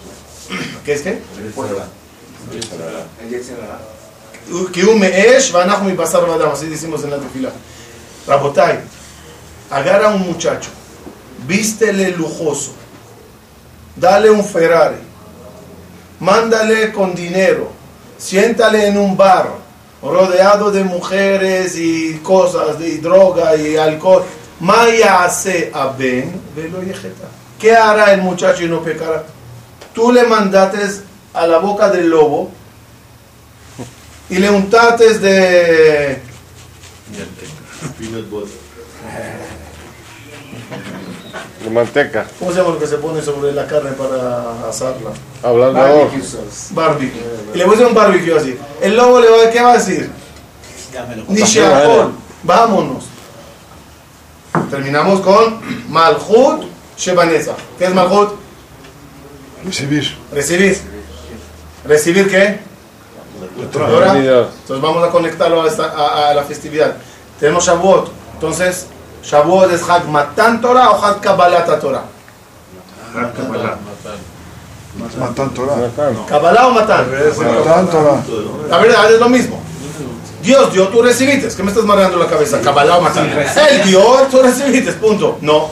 ¿Qué 0.85 0.93
es 0.93 1.03
qué? 1.03 1.21
El 1.39 1.53
fuego. 1.53 1.83
Así 6.53 6.67
decimos 6.67 7.03
en 7.05 7.11
la 7.11 7.19
tefila. 7.19 7.51
Rabotai, 8.27 8.81
agarra 9.71 10.09
a 10.09 10.15
un 10.15 10.23
muchacho, 10.23 10.71
vístele 11.47 12.11
lujoso, 12.11 12.73
dale 13.95 14.31
un 14.31 14.45
Ferrari, 14.45 14.97
mándale 16.19 16.93
con 16.93 17.15
dinero, 17.15 17.71
siéntale 18.19 18.89
en 18.89 18.99
un 18.99 19.17
bar, 19.17 19.51
rodeado 20.03 20.71
de 20.71 20.85
mujeres 20.85 21.77
y 21.77 22.19
cosas, 22.19 22.81
y 22.81 22.99
droga 22.99 23.57
y 23.57 23.77
alcohol. 23.77 24.25
Maya 24.61 25.25
hace 25.25 25.71
a 25.75 25.89
Ben, 25.89 26.41
velo. 26.55 26.79
¿Qué 27.59 27.75
hará 27.75 28.13
el 28.13 28.23
muchacho 28.23 28.65
y 28.65 28.69
no 28.69 28.83
pecará? 28.83 29.25
Tú 29.93 30.13
le 30.13 30.25
mandates 30.25 31.03
a 31.33 31.47
la 31.47 31.59
boca 31.59 31.91
del 31.91 32.09
lobo 32.09 32.51
y 34.29 34.37
le 34.37 34.51
untates 34.51 35.21
de 35.21 36.21
De 41.65 41.71
manteca. 41.71 42.27
¿cómo 42.39 42.53
se 42.53 42.59
llama 42.59 42.71
lo 42.75 42.79
que 42.79 42.87
se 42.87 42.99
pone 42.99 43.21
sobre 43.23 43.53
la 43.53 43.67
carne 43.67 43.93
para 43.93 44.69
asarla? 44.69 45.11
Hablador. 45.43 46.11
Barbecue. 46.71 47.23
Y 47.55 47.59
le 47.59 47.65
puse 47.65 47.85
un 47.85 47.95
barbecue 47.95 48.37
así. 48.37 48.59
El 48.81 48.97
lobo 48.97 49.21
le 49.21 49.29
va, 49.31 49.51
¿qué 49.51 49.61
va 49.63 49.73
a 49.73 49.79
decir? 49.79 50.11
Ni. 51.29 51.41
Sheahol. 51.43 52.13
Vámonos. 52.43 53.05
Terminamos 54.71 55.21
con 55.21 55.61
Malchut 55.91 56.65
Shebaneza. 56.97 57.55
¿Qué 57.79 57.87
es 57.87 57.95
Malchut? 57.95 58.35
Recibir. 59.65 60.17
Recibir. 60.33 60.79
¿Recibir 61.85 62.31
qué? 62.31 62.61
Torah. 63.73 64.17
Entonces 64.19 64.81
vamos 64.83 65.03
a 65.07 65.11
conectarlo 65.11 65.63
a, 65.63 65.69
esta- 65.69 65.91
a- 65.91 66.31
a 66.31 66.35
la 66.35 66.43
festividad. 66.45 66.97
Tenemos 67.41 67.65
Shavuot. 67.67 68.11
Entonces, 68.35 68.87
Shavuot 69.27 69.73
es 69.73 69.83
Hag 69.83 70.07
Matan 70.09 70.61
Torah 70.61 70.91
o 70.93 71.03
Hag 71.03 71.21
Kabbalat 71.21 71.67
Torah. 71.81 72.05
Matan 75.19 75.51
Torah. 75.51 75.77
Kabbalah 76.29 76.69
o 76.69 76.71
Matan. 76.71 77.05
Matan 77.11 77.89
Torah. 77.89 78.23
La 78.71 78.79
verdad 78.79 79.13
es 79.13 79.19
lo 79.21 79.29
mismo. 79.29 79.67
Dios 80.43 80.73
dio, 80.73 80.87
tú 80.89 81.03
recibiste. 81.03 81.49
¿Qué 81.49 81.63
me 81.65 81.71
estás 81.71 81.85
mareando 81.85 82.19
la 82.19 82.27
cabeza? 82.27 82.61
Cabalao 82.61 83.01
matar. 83.01 83.27
Él 83.27 83.83
dio, 83.83 84.01
tú 84.31 84.41
recibiste. 84.43 84.93
Punto. 84.93 85.39
No, 85.41 85.71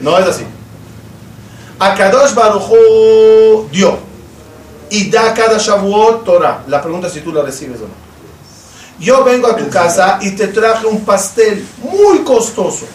no 0.00 0.18
es 0.18 0.26
así. 0.26 0.46
Akadosh 1.78 2.32
Baruj 2.34 2.70
Hu 2.70 3.68
dio. 3.70 3.98
Y 4.88 5.10
da 5.10 5.34
cada 5.34 5.58
Shavuot 5.58 6.24
Torah. 6.24 6.62
La 6.68 6.80
pregunta 6.80 7.08
es 7.08 7.12
si 7.12 7.20
tú 7.20 7.32
la 7.32 7.42
recibes 7.42 7.80
o 7.80 7.84
no. 7.84 8.11
Yo 9.02 9.24
vengo 9.24 9.48
a 9.48 9.56
tu 9.56 9.68
casa 9.68 10.20
y 10.22 10.30
te 10.30 10.46
traje 10.46 10.86
un 10.86 11.04
pastel 11.04 11.66
muy 11.78 12.20
costoso. 12.20 12.86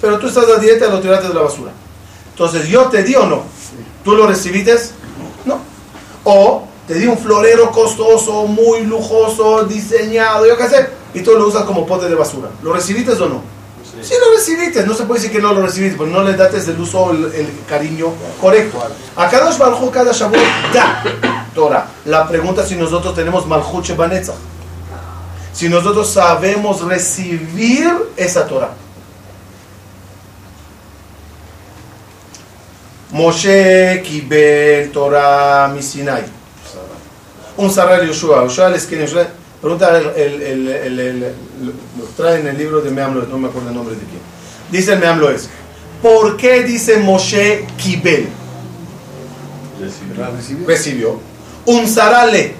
Pero 0.00 0.20
tú 0.20 0.28
estás 0.28 0.44
a 0.48 0.60
dieta 0.60 0.86
y 0.86 0.90
lo 0.90 1.00
tiraste 1.00 1.26
de 1.26 1.34
la 1.34 1.42
basura. 1.42 1.72
Entonces, 2.30 2.68
¿yo 2.68 2.84
te 2.84 3.02
di 3.02 3.16
o 3.16 3.26
no? 3.26 3.42
¿Tú 4.04 4.14
lo 4.14 4.28
recibiste? 4.28 4.78
No. 5.44 5.58
O 6.22 6.62
te 6.86 6.94
di 6.94 7.08
un 7.08 7.18
florero 7.18 7.72
costoso, 7.72 8.46
muy 8.46 8.82
lujoso, 8.82 9.64
diseñado, 9.64 10.46
yo 10.46 10.56
qué 10.56 10.68
sé, 10.68 10.88
y 11.12 11.22
tú 11.22 11.32
lo 11.32 11.48
usas 11.48 11.64
como 11.64 11.84
pote 11.84 12.08
de 12.08 12.14
basura. 12.14 12.48
¿Lo 12.62 12.72
recibiste 12.72 13.10
o 13.12 13.28
no? 13.28 13.42
Sí. 14.00 14.14
lo 14.20 14.36
recibiste, 14.36 14.86
no 14.86 14.94
se 14.94 15.02
puede 15.02 15.20
decir 15.20 15.34
que 15.34 15.42
no 15.42 15.52
lo 15.52 15.62
recibiste, 15.62 15.96
porque 15.96 16.12
no 16.12 16.22
le 16.22 16.34
dates 16.34 16.68
el 16.68 16.80
uso, 16.80 17.10
el, 17.10 17.24
el 17.34 17.48
cariño 17.68 18.12
correcto. 18.40 18.78
A 19.16 19.28
cada 19.28 19.50
Baruj 19.56 19.90
cada 19.90 20.12
Shavuot 20.12 20.40
da 20.72 21.02
Torah. 21.52 21.88
La 22.04 22.28
pregunta 22.28 22.62
es 22.62 22.68
si 22.68 22.76
nosotros 22.76 23.12
tenemos 23.16 23.44
Malchut 23.44 23.84
Shebanetzach. 23.84 24.36
Si 25.52 25.68
nosotros 25.68 26.10
sabemos 26.10 26.82
recibir 26.82 27.90
esa 28.16 28.46
Torah. 28.46 28.74
Moshe 33.10 34.02
Kibel 34.04 34.90
Torah 34.92 35.68
Misinai. 35.74 36.24
Un 37.56 37.70
Sarai 37.70 38.06
Yoshua. 38.06 38.44
Yoshua 38.44 38.68
les. 38.68 38.86
Pregunta 39.60 39.98
el, 39.98 40.40
el, 40.40 40.68
el, 40.68 41.20
lo 41.20 42.04
trae 42.16 42.38
en 42.38 42.46
el 42.46 42.56
libro 42.56 42.80
de 42.80 42.90
Meamlo, 42.90 43.26
no 43.26 43.38
me 43.38 43.48
acuerdo 43.48 43.70
el 43.70 43.74
nombre 43.74 43.96
de 43.96 44.02
quién. 44.02 44.20
Dice 44.70 44.92
el 44.92 45.00
Meamlo 45.00 45.30
es, 45.30 45.48
¿por 46.00 46.36
qué 46.36 46.62
dice 46.62 46.98
Moshe 46.98 47.66
Kibel? 47.76 48.28
Recibió. 50.64 51.20
Un 51.66 51.88
Sarale. 51.88 52.54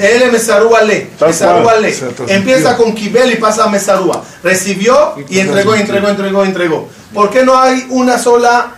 Él 0.00 0.30
Mesarúa 0.32 0.82
le. 0.82 1.10
Mesarúa 1.20 1.76
le. 1.76 1.94
Empieza 2.28 2.76
con 2.76 2.94
Kibel 2.94 3.32
y 3.32 3.36
pasa 3.36 3.64
a 3.64 3.68
Mesarúa. 3.68 4.22
Recibió 4.42 5.14
y 5.28 5.38
entregó, 5.38 5.74
entregó, 5.74 6.08
entregó, 6.08 6.44
entregó. 6.44 6.88
¿Por 7.12 7.30
qué 7.30 7.44
no 7.44 7.58
hay 7.58 7.86
una 7.90 8.18
sola 8.18 8.74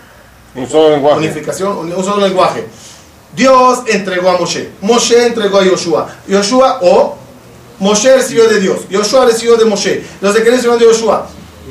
Un 0.55 0.69
solo 0.69 0.91
lenguaje. 0.91 1.19
unificación, 1.19 1.93
un 1.93 2.05
solo 2.05 2.27
lenguaje. 2.27 2.67
Dios 3.35 3.81
entregó 3.87 4.31
a 4.31 4.39
Moshe, 4.39 4.71
Moshe 4.81 5.27
entregó 5.27 5.59
a 5.59 5.65
Yoshua, 5.65 6.09
Yoshua 6.27 6.79
o 6.81 7.17
Moshe 7.79 8.17
recibió 8.17 8.49
de 8.49 8.61
Dios, 8.61 8.89
Yoshua 8.89 9.27
recibió 9.27 9.57
de 9.57 9.67
Moshe, 9.67 10.03
los 10.23 10.33
de 10.33 10.43
que 10.43 10.51
recibieron 10.51 10.79
de 10.79 10.87
Yoshua. 10.87 11.27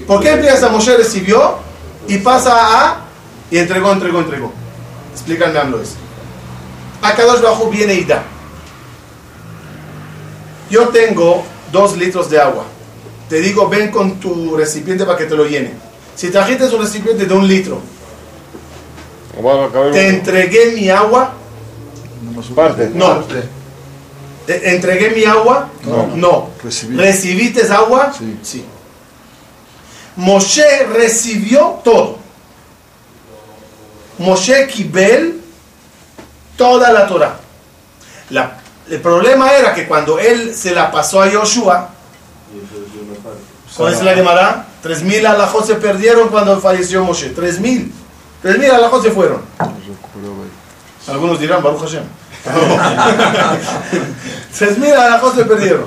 ¿Por 0.05 0.21
qué 0.21 0.33
empieza 0.33 0.69
Moshe 0.69 0.95
recibió 0.95 1.55
y 2.07 2.17
pasa 2.17 2.51
a 2.53 3.05
y 3.49 3.57
entregó, 3.57 3.91
entregó, 3.91 4.19
entregó? 4.19 4.53
Explícanme 5.13 5.57
AMLO 5.57 5.81
eso. 5.81 5.93
A 7.01 7.15
Kadosh 7.15 7.41
Bajo 7.41 7.69
viene 7.69 7.95
y 7.95 8.03
da. 8.03 8.23
Yo 10.69 10.89
tengo 10.89 11.43
dos 11.71 11.95
litros 11.97 12.29
de 12.29 12.39
agua. 12.39 12.65
Te 13.29 13.39
digo, 13.41 13.67
ven 13.67 13.89
con 13.91 14.19
tu 14.19 14.55
recipiente 14.55 15.05
para 15.05 15.17
que 15.17 15.25
te 15.25 15.35
lo 15.35 15.45
llene. 15.45 15.71
Si 16.15 16.29
trajiste 16.29 16.65
un 16.65 16.81
recipiente 16.81 17.25
de 17.25 17.33
un 17.33 17.47
litro, 17.47 17.81
te 19.91 20.07
entregué 20.07 20.71
mi 20.73 20.89
agua, 20.89 21.33
Parte. 22.55 22.89
no. 22.93 23.23
¿Te 24.45 24.75
entregué 24.75 25.09
mi 25.09 25.25
agua? 25.25 25.69
No. 26.15 26.49
Recibí. 26.63 26.95
¿Recibiste 26.95 27.67
agua? 27.71 28.13
Sí. 28.43 28.63
Moshe 30.15 30.85
recibió 30.93 31.79
todo. 31.83 32.17
Moshe 34.19 34.67
Kibel 34.67 35.41
toda 36.57 36.91
la 36.93 37.07
Torah. 37.07 37.37
La- 38.29 38.59
el 38.89 39.01
problema 39.01 39.53
era 39.53 39.73
que 39.73 39.87
cuando 39.87 40.19
él 40.19 40.53
se 40.55 40.73
la 40.73 40.91
pasó 40.91 41.21
a 41.21 41.29
Yoshua, 41.29 41.89
¿cuál 43.75 43.93
es 43.93 44.03
la 44.03 44.13
Gemara? 44.13 44.67
Tres 44.81 45.01
mil 45.01 45.25
alajos 45.25 45.65
se 45.65 45.75
perdieron 45.75 46.29
cuando 46.29 46.59
falleció 46.61 47.03
Moshe. 47.03 47.29
Tres 47.29 47.59
mil. 47.59 47.91
Tres 48.41 48.59
mil 48.59 48.69
alajos 48.69 49.03
se 49.03 49.11
fueron. 49.11 49.41
Algunos 51.07 51.39
dirán, 51.39 51.63
Baruch 51.63 51.81
Hashem. 51.81 52.03
Tres 54.57 54.77
mil 54.77 54.93
alajos 54.93 55.35
se 55.35 55.45
perdieron. 55.45 55.85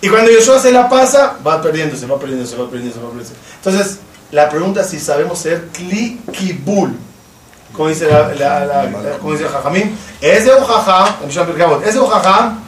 Y 0.00 0.08
cuando 0.08 0.30
Yoshua 0.30 0.58
se 0.58 0.72
la 0.72 0.88
pasa, 0.88 1.36
va 1.46 1.62
perdiéndose, 1.62 2.06
va 2.06 2.18
perdiéndose, 2.18 2.56
va 2.56 2.68
perdiéndose, 2.68 3.00
va 3.00 3.10
perdiéndose. 3.10 3.36
Entonces, 3.56 4.00
la 4.32 4.48
pregunta 4.48 4.80
es 4.80 4.88
si 4.88 4.98
sabemos 4.98 5.38
ser 5.38 5.68
kli 5.68 6.20
kibul. 6.32 6.96
Como 7.72 7.88
dice 7.88 8.06
la, 8.06 8.28
la, 8.34 8.64
la, 8.66 8.84
la- 8.84 9.18
como 9.18 9.32
dice 9.32 9.44
el 9.44 9.50
Jajamín, 9.50 9.96
es 10.20 10.44
de 10.44 10.54
un 10.54 10.64
jajam, 10.64 11.14
en 11.20 11.26
Mishnah 11.26 11.46
Pirkei 11.46 11.62
Avot, 11.64 11.86
es 11.86 11.94
de 11.94 12.00
un 12.00 12.08
jajam, 12.08 12.58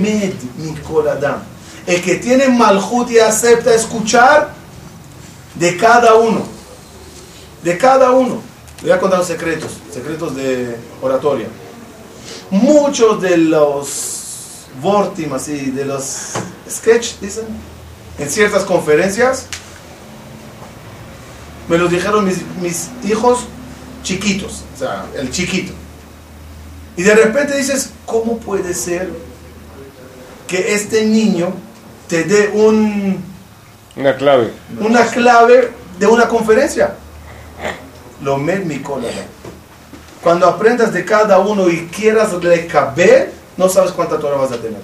med 0.00 0.34
mikol 0.58 1.08
adam. 1.08 1.42
El 1.86 2.00
que 2.02 2.16
tiene 2.16 2.48
malhut 2.48 3.10
y 3.10 3.18
acepta 3.18 3.74
escuchar 3.74 4.50
de 5.54 5.76
cada 5.76 6.14
uno. 6.14 6.42
De 7.62 7.76
cada 7.78 8.10
uno. 8.10 8.40
Voy 8.82 8.90
a 8.90 8.98
contar 8.98 9.18
los 9.18 9.28
secretos, 9.28 9.72
secretos 9.92 10.34
de 10.36 10.76
oratoria. 11.02 11.46
Muchos 12.50 13.20
de 13.20 13.36
los 13.36 14.66
vortim, 14.80 15.32
así, 15.34 15.70
de 15.70 15.84
los 15.84 16.32
sketch, 16.70 17.18
dicen, 17.20 17.44
en 18.18 18.30
ciertas 18.30 18.64
conferencias, 18.64 19.46
me 21.68 21.78
los 21.78 21.90
dijeron 21.90 22.24
mis, 22.24 22.44
mis 22.60 22.90
hijos 23.04 23.46
chiquitos, 24.02 24.62
o 24.74 24.78
sea, 24.78 25.06
el 25.16 25.30
chiquito. 25.30 25.72
Y 26.96 27.02
de 27.02 27.14
repente 27.14 27.56
dices, 27.56 27.90
¿cómo 28.06 28.38
puede 28.38 28.74
ser 28.74 29.10
que 30.46 30.74
este 30.74 31.04
niño 31.06 31.52
te 32.08 32.24
dé 32.24 32.50
un, 32.54 33.22
Una 33.96 34.16
clave. 34.16 34.52
una 34.78 35.04
clave 35.06 35.72
de 35.98 36.06
una 36.06 36.28
conferencia? 36.28 36.94
Lo 38.22 38.38
mi 38.38 38.78
cola. 38.78 39.08
Cuando 40.22 40.46
aprendas 40.46 40.92
de 40.92 41.04
cada 41.04 41.38
uno 41.40 41.68
y 41.68 41.86
quieras 41.88 42.30
caber, 42.70 43.32
no 43.56 43.68
sabes 43.68 43.92
cuánta 43.92 44.18
Torah 44.18 44.36
vas 44.36 44.52
a 44.52 44.60
tener. 44.60 44.80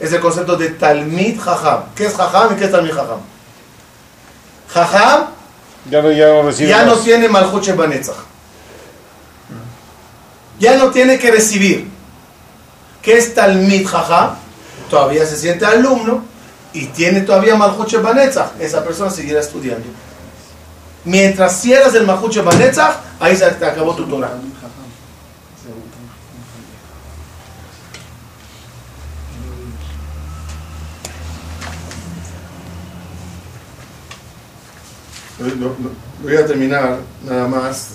Es 0.00 0.12
el 0.12 0.20
concepto 0.20 0.56
de 0.56 0.70
Talmid 0.70 1.38
Jajam. 1.38 1.84
¿Qué 1.94 2.06
es 2.06 2.14
Jajam 2.14 2.54
y 2.54 2.56
qué 2.56 2.64
es 2.64 2.72
Talmid 2.72 2.92
Jajam? 2.92 3.20
Jajam 4.72 5.26
Ya 5.88 6.02
no, 6.02 6.10
ya 6.12 6.26
no 6.28 6.42
recibe 6.42 6.68
ya 6.68 6.84
no 6.84 6.96
tiene 6.96 7.28
Malchut 7.28 7.64
Shebanetzach. 7.64 8.16
Ya 10.58 10.76
no 10.76 10.90
tiene 10.90 11.18
que 11.18 11.30
recibir. 11.30 11.88
¿Qué 13.02 13.16
es 13.16 13.34
Talmid 13.34 13.86
Jajam? 13.86 14.34
Todavía 14.90 15.24
se 15.24 15.36
siente 15.36 15.64
alumno 15.64 16.22
y 16.74 16.86
tiene 16.88 17.22
todavía 17.22 17.56
Malchut 17.56 17.88
Shebanetzach. 17.88 18.60
Esa 18.60 18.84
persona 18.84 19.10
seguirá 19.10 19.40
estudiando. 19.40 19.86
Mientras 21.04 21.60
cierras 21.60 21.94
el 21.94 22.04
Malchut 22.06 22.32
Shebanetzach, 22.32 22.96
ahí 23.18 23.34
se 23.36 23.50
te 23.52 23.64
acabó 23.64 23.94
tu 23.94 24.04
Torah. 24.06 24.32
Lo- 24.32 24.34
lo- 24.34 24.50
Voy 36.22 36.36
a 36.36 36.46
terminar 36.46 36.98
nada 37.24 37.48
más. 37.48 37.92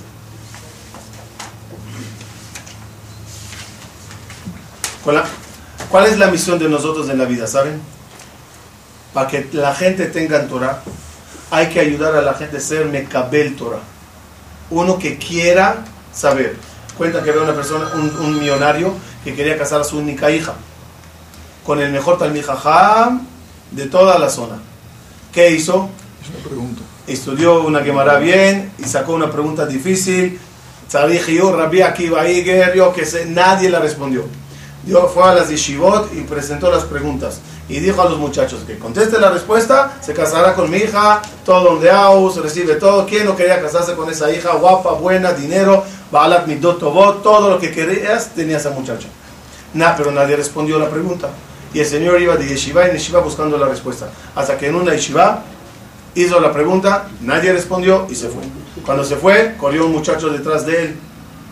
¿Cuál 5.89 6.07
es 6.07 6.17
la 6.17 6.27
misión 6.27 6.57
de 6.57 6.67
nosotros 6.67 7.07
en 7.09 7.19
la 7.19 7.25
vida? 7.25 7.45
¿Saben? 7.45 7.79
Para 9.13 9.27
que 9.27 9.47
la 9.53 9.75
gente 9.75 10.07
tenga 10.07 10.47
Torah, 10.47 10.81
hay 11.51 11.69
que 11.69 11.79
ayudar 11.79 12.15
a 12.15 12.21
la 12.21 12.33
gente 12.33 12.57
a 12.57 12.59
ser 12.59 12.87
Mekabel 12.87 13.55
Torah. 13.55 13.81
Uno 14.71 14.97
que 14.97 15.19
quiera 15.19 15.85
saber. 16.11 16.57
Cuenta 16.97 17.21
que 17.21 17.29
había 17.29 17.43
una 17.43 17.53
persona, 17.53 17.91
un, 17.93 18.39
millonario, 18.39 18.95
que 19.23 19.35
quería 19.35 19.57
casar 19.57 19.81
a 19.81 19.83
su 19.83 19.99
única 19.99 20.31
hija 20.31 20.55
con 21.63 21.79
el 21.79 21.91
mejor 21.91 22.17
Talmid 22.17 22.45
Jajam 22.45 23.27
de 23.71 23.85
toda 23.85 24.17
la 24.17 24.29
zona. 24.29 24.59
¿Qué 25.31 25.51
hizo? 25.51 25.89
Es 26.23 26.29
una 26.29 26.47
pregunta. 26.47 26.81
Estudió 27.07 27.61
una 27.61 27.81
Gemara 27.81 28.17
bien 28.17 28.71
y 28.77 28.83
sacó 28.83 29.13
una 29.13 29.31
pregunta 29.31 29.65
difícil. 29.65 30.39
Yo, 31.27 31.55
Rabbi 31.55 31.81
Akiva 31.81 32.27
Iger, 32.27 32.73
yo 32.73 32.93
que 32.93 33.05
sé, 33.05 33.25
nadie 33.25 33.69
la 33.69 33.79
respondió. 33.79 34.23
Dio, 34.85 35.07
fue 35.07 35.23
a 35.23 35.33
las 35.33 35.49
yeshivot 35.49 36.13
y 36.13 36.21
presentó 36.21 36.71
las 36.71 36.83
preguntas. 36.83 37.41
Y 37.67 37.79
dijo 37.79 38.01
a 38.01 38.05
los 38.05 38.19
muchachos 38.19 38.59
que 38.65 38.77
conteste 38.77 39.19
la 39.19 39.31
respuesta, 39.31 39.97
se 39.99 40.13
casará 40.13 40.53
con 40.53 40.69
mi 40.69 40.77
hija, 40.77 41.21
todo 41.43 41.71
donde 41.71 41.89
aus, 41.89 42.37
recibe 42.37 42.75
todo. 42.75 43.05
¿Quién 43.07 43.25
no 43.25 43.35
quería 43.35 43.59
casarse 43.59 43.95
con 43.95 44.09
esa 44.09 44.31
hija? 44.31 44.53
Guapa, 44.53 44.91
buena, 44.91 45.33
dinero, 45.33 45.83
balat 46.11 46.45
midot 46.45 46.79
todo 46.79 47.49
lo 47.49 47.59
que 47.59 47.71
querías 47.71 48.29
tenía 48.35 48.57
esa 48.57 48.69
muchacha. 48.69 49.07
Nah, 49.73 49.95
pero 49.97 50.11
nadie 50.11 50.35
respondió 50.35 50.77
la 50.77 50.89
pregunta. 50.89 51.29
Y 51.73 51.79
el 51.79 51.85
señor 51.85 52.21
iba 52.21 52.37
de 52.37 52.47
yeshiva 52.47 52.85
en 52.85 52.93
yeshiva 52.93 53.19
buscando 53.19 53.57
la 53.57 53.67
respuesta. 53.67 54.09
Hasta 54.35 54.57
que 54.57 54.67
en 54.67 54.75
una 54.75 54.93
yeshiva 54.93 55.43
hizo 56.15 56.39
la 56.39 56.51
pregunta, 56.51 57.07
nadie 57.21 57.53
respondió 57.53 58.07
y 58.09 58.15
se 58.15 58.29
fue. 58.29 58.43
Cuando 58.85 59.03
se 59.03 59.17
fue, 59.17 59.55
corrió 59.57 59.85
un 59.85 59.91
muchacho 59.91 60.29
detrás 60.29 60.65
de 60.65 60.83
él, 60.83 60.95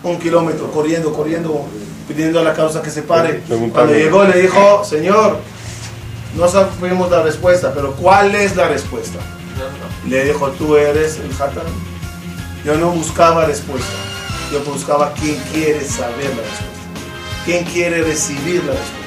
un 0.03 0.19
kilómetro, 0.19 0.71
corriendo, 0.71 1.13
corriendo, 1.13 1.65
pidiendo 2.07 2.39
a 2.39 2.43
la 2.43 2.53
causa 2.53 2.81
que 2.81 2.89
se 2.89 3.03
pare. 3.03 3.41
Cuando 3.71 3.93
llegó 3.93 4.23
le 4.23 4.41
dijo, 4.41 4.83
Señor, 4.83 5.37
no 6.35 6.47
sabemos 6.47 7.11
la 7.11 7.21
respuesta, 7.23 7.73
pero 7.73 7.93
¿cuál 7.93 8.33
es 8.35 8.55
la 8.55 8.67
respuesta? 8.67 9.19
Le 10.07 10.25
dijo, 10.25 10.49
tú 10.51 10.75
eres 10.75 11.19
el 11.19 11.31
Hatan. 11.31 11.65
Yo 12.65 12.77
no 12.77 12.91
buscaba 12.91 13.45
respuesta, 13.45 13.91
yo 14.51 14.61
buscaba 14.63 15.13
quién 15.13 15.35
quiere 15.51 15.83
saber 15.85 16.29
la 16.29 16.43
respuesta, 16.43 16.65
quién 17.45 17.65
quiere 17.65 18.03
recibir 18.03 18.63
la 18.63 18.71
respuesta. 18.71 19.03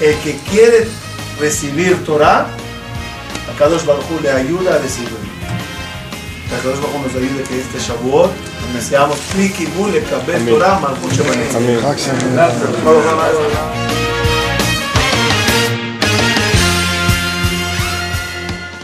El 0.00 0.16
que 0.18 0.36
quiere 0.48 0.86
recibir 1.40 2.04
Torah, 2.04 2.46
a 3.52 3.58
Kadosh 3.58 3.84
Baruj 3.84 4.04
Hu 4.10 4.20
le 4.22 4.30
ayuda 4.30 4.74
a 4.74 4.78
recibirlo. 4.78 5.18
Que 6.48 6.56
Kadosh 6.56 6.80
Baruj 6.80 6.94
Hu 6.94 7.02
nos 7.02 7.14
ayude 7.16 7.42
que 7.44 7.60
este 7.60 7.78
Shavuot 7.78 8.30
seamos 8.80 9.18
Kliki 9.32 9.66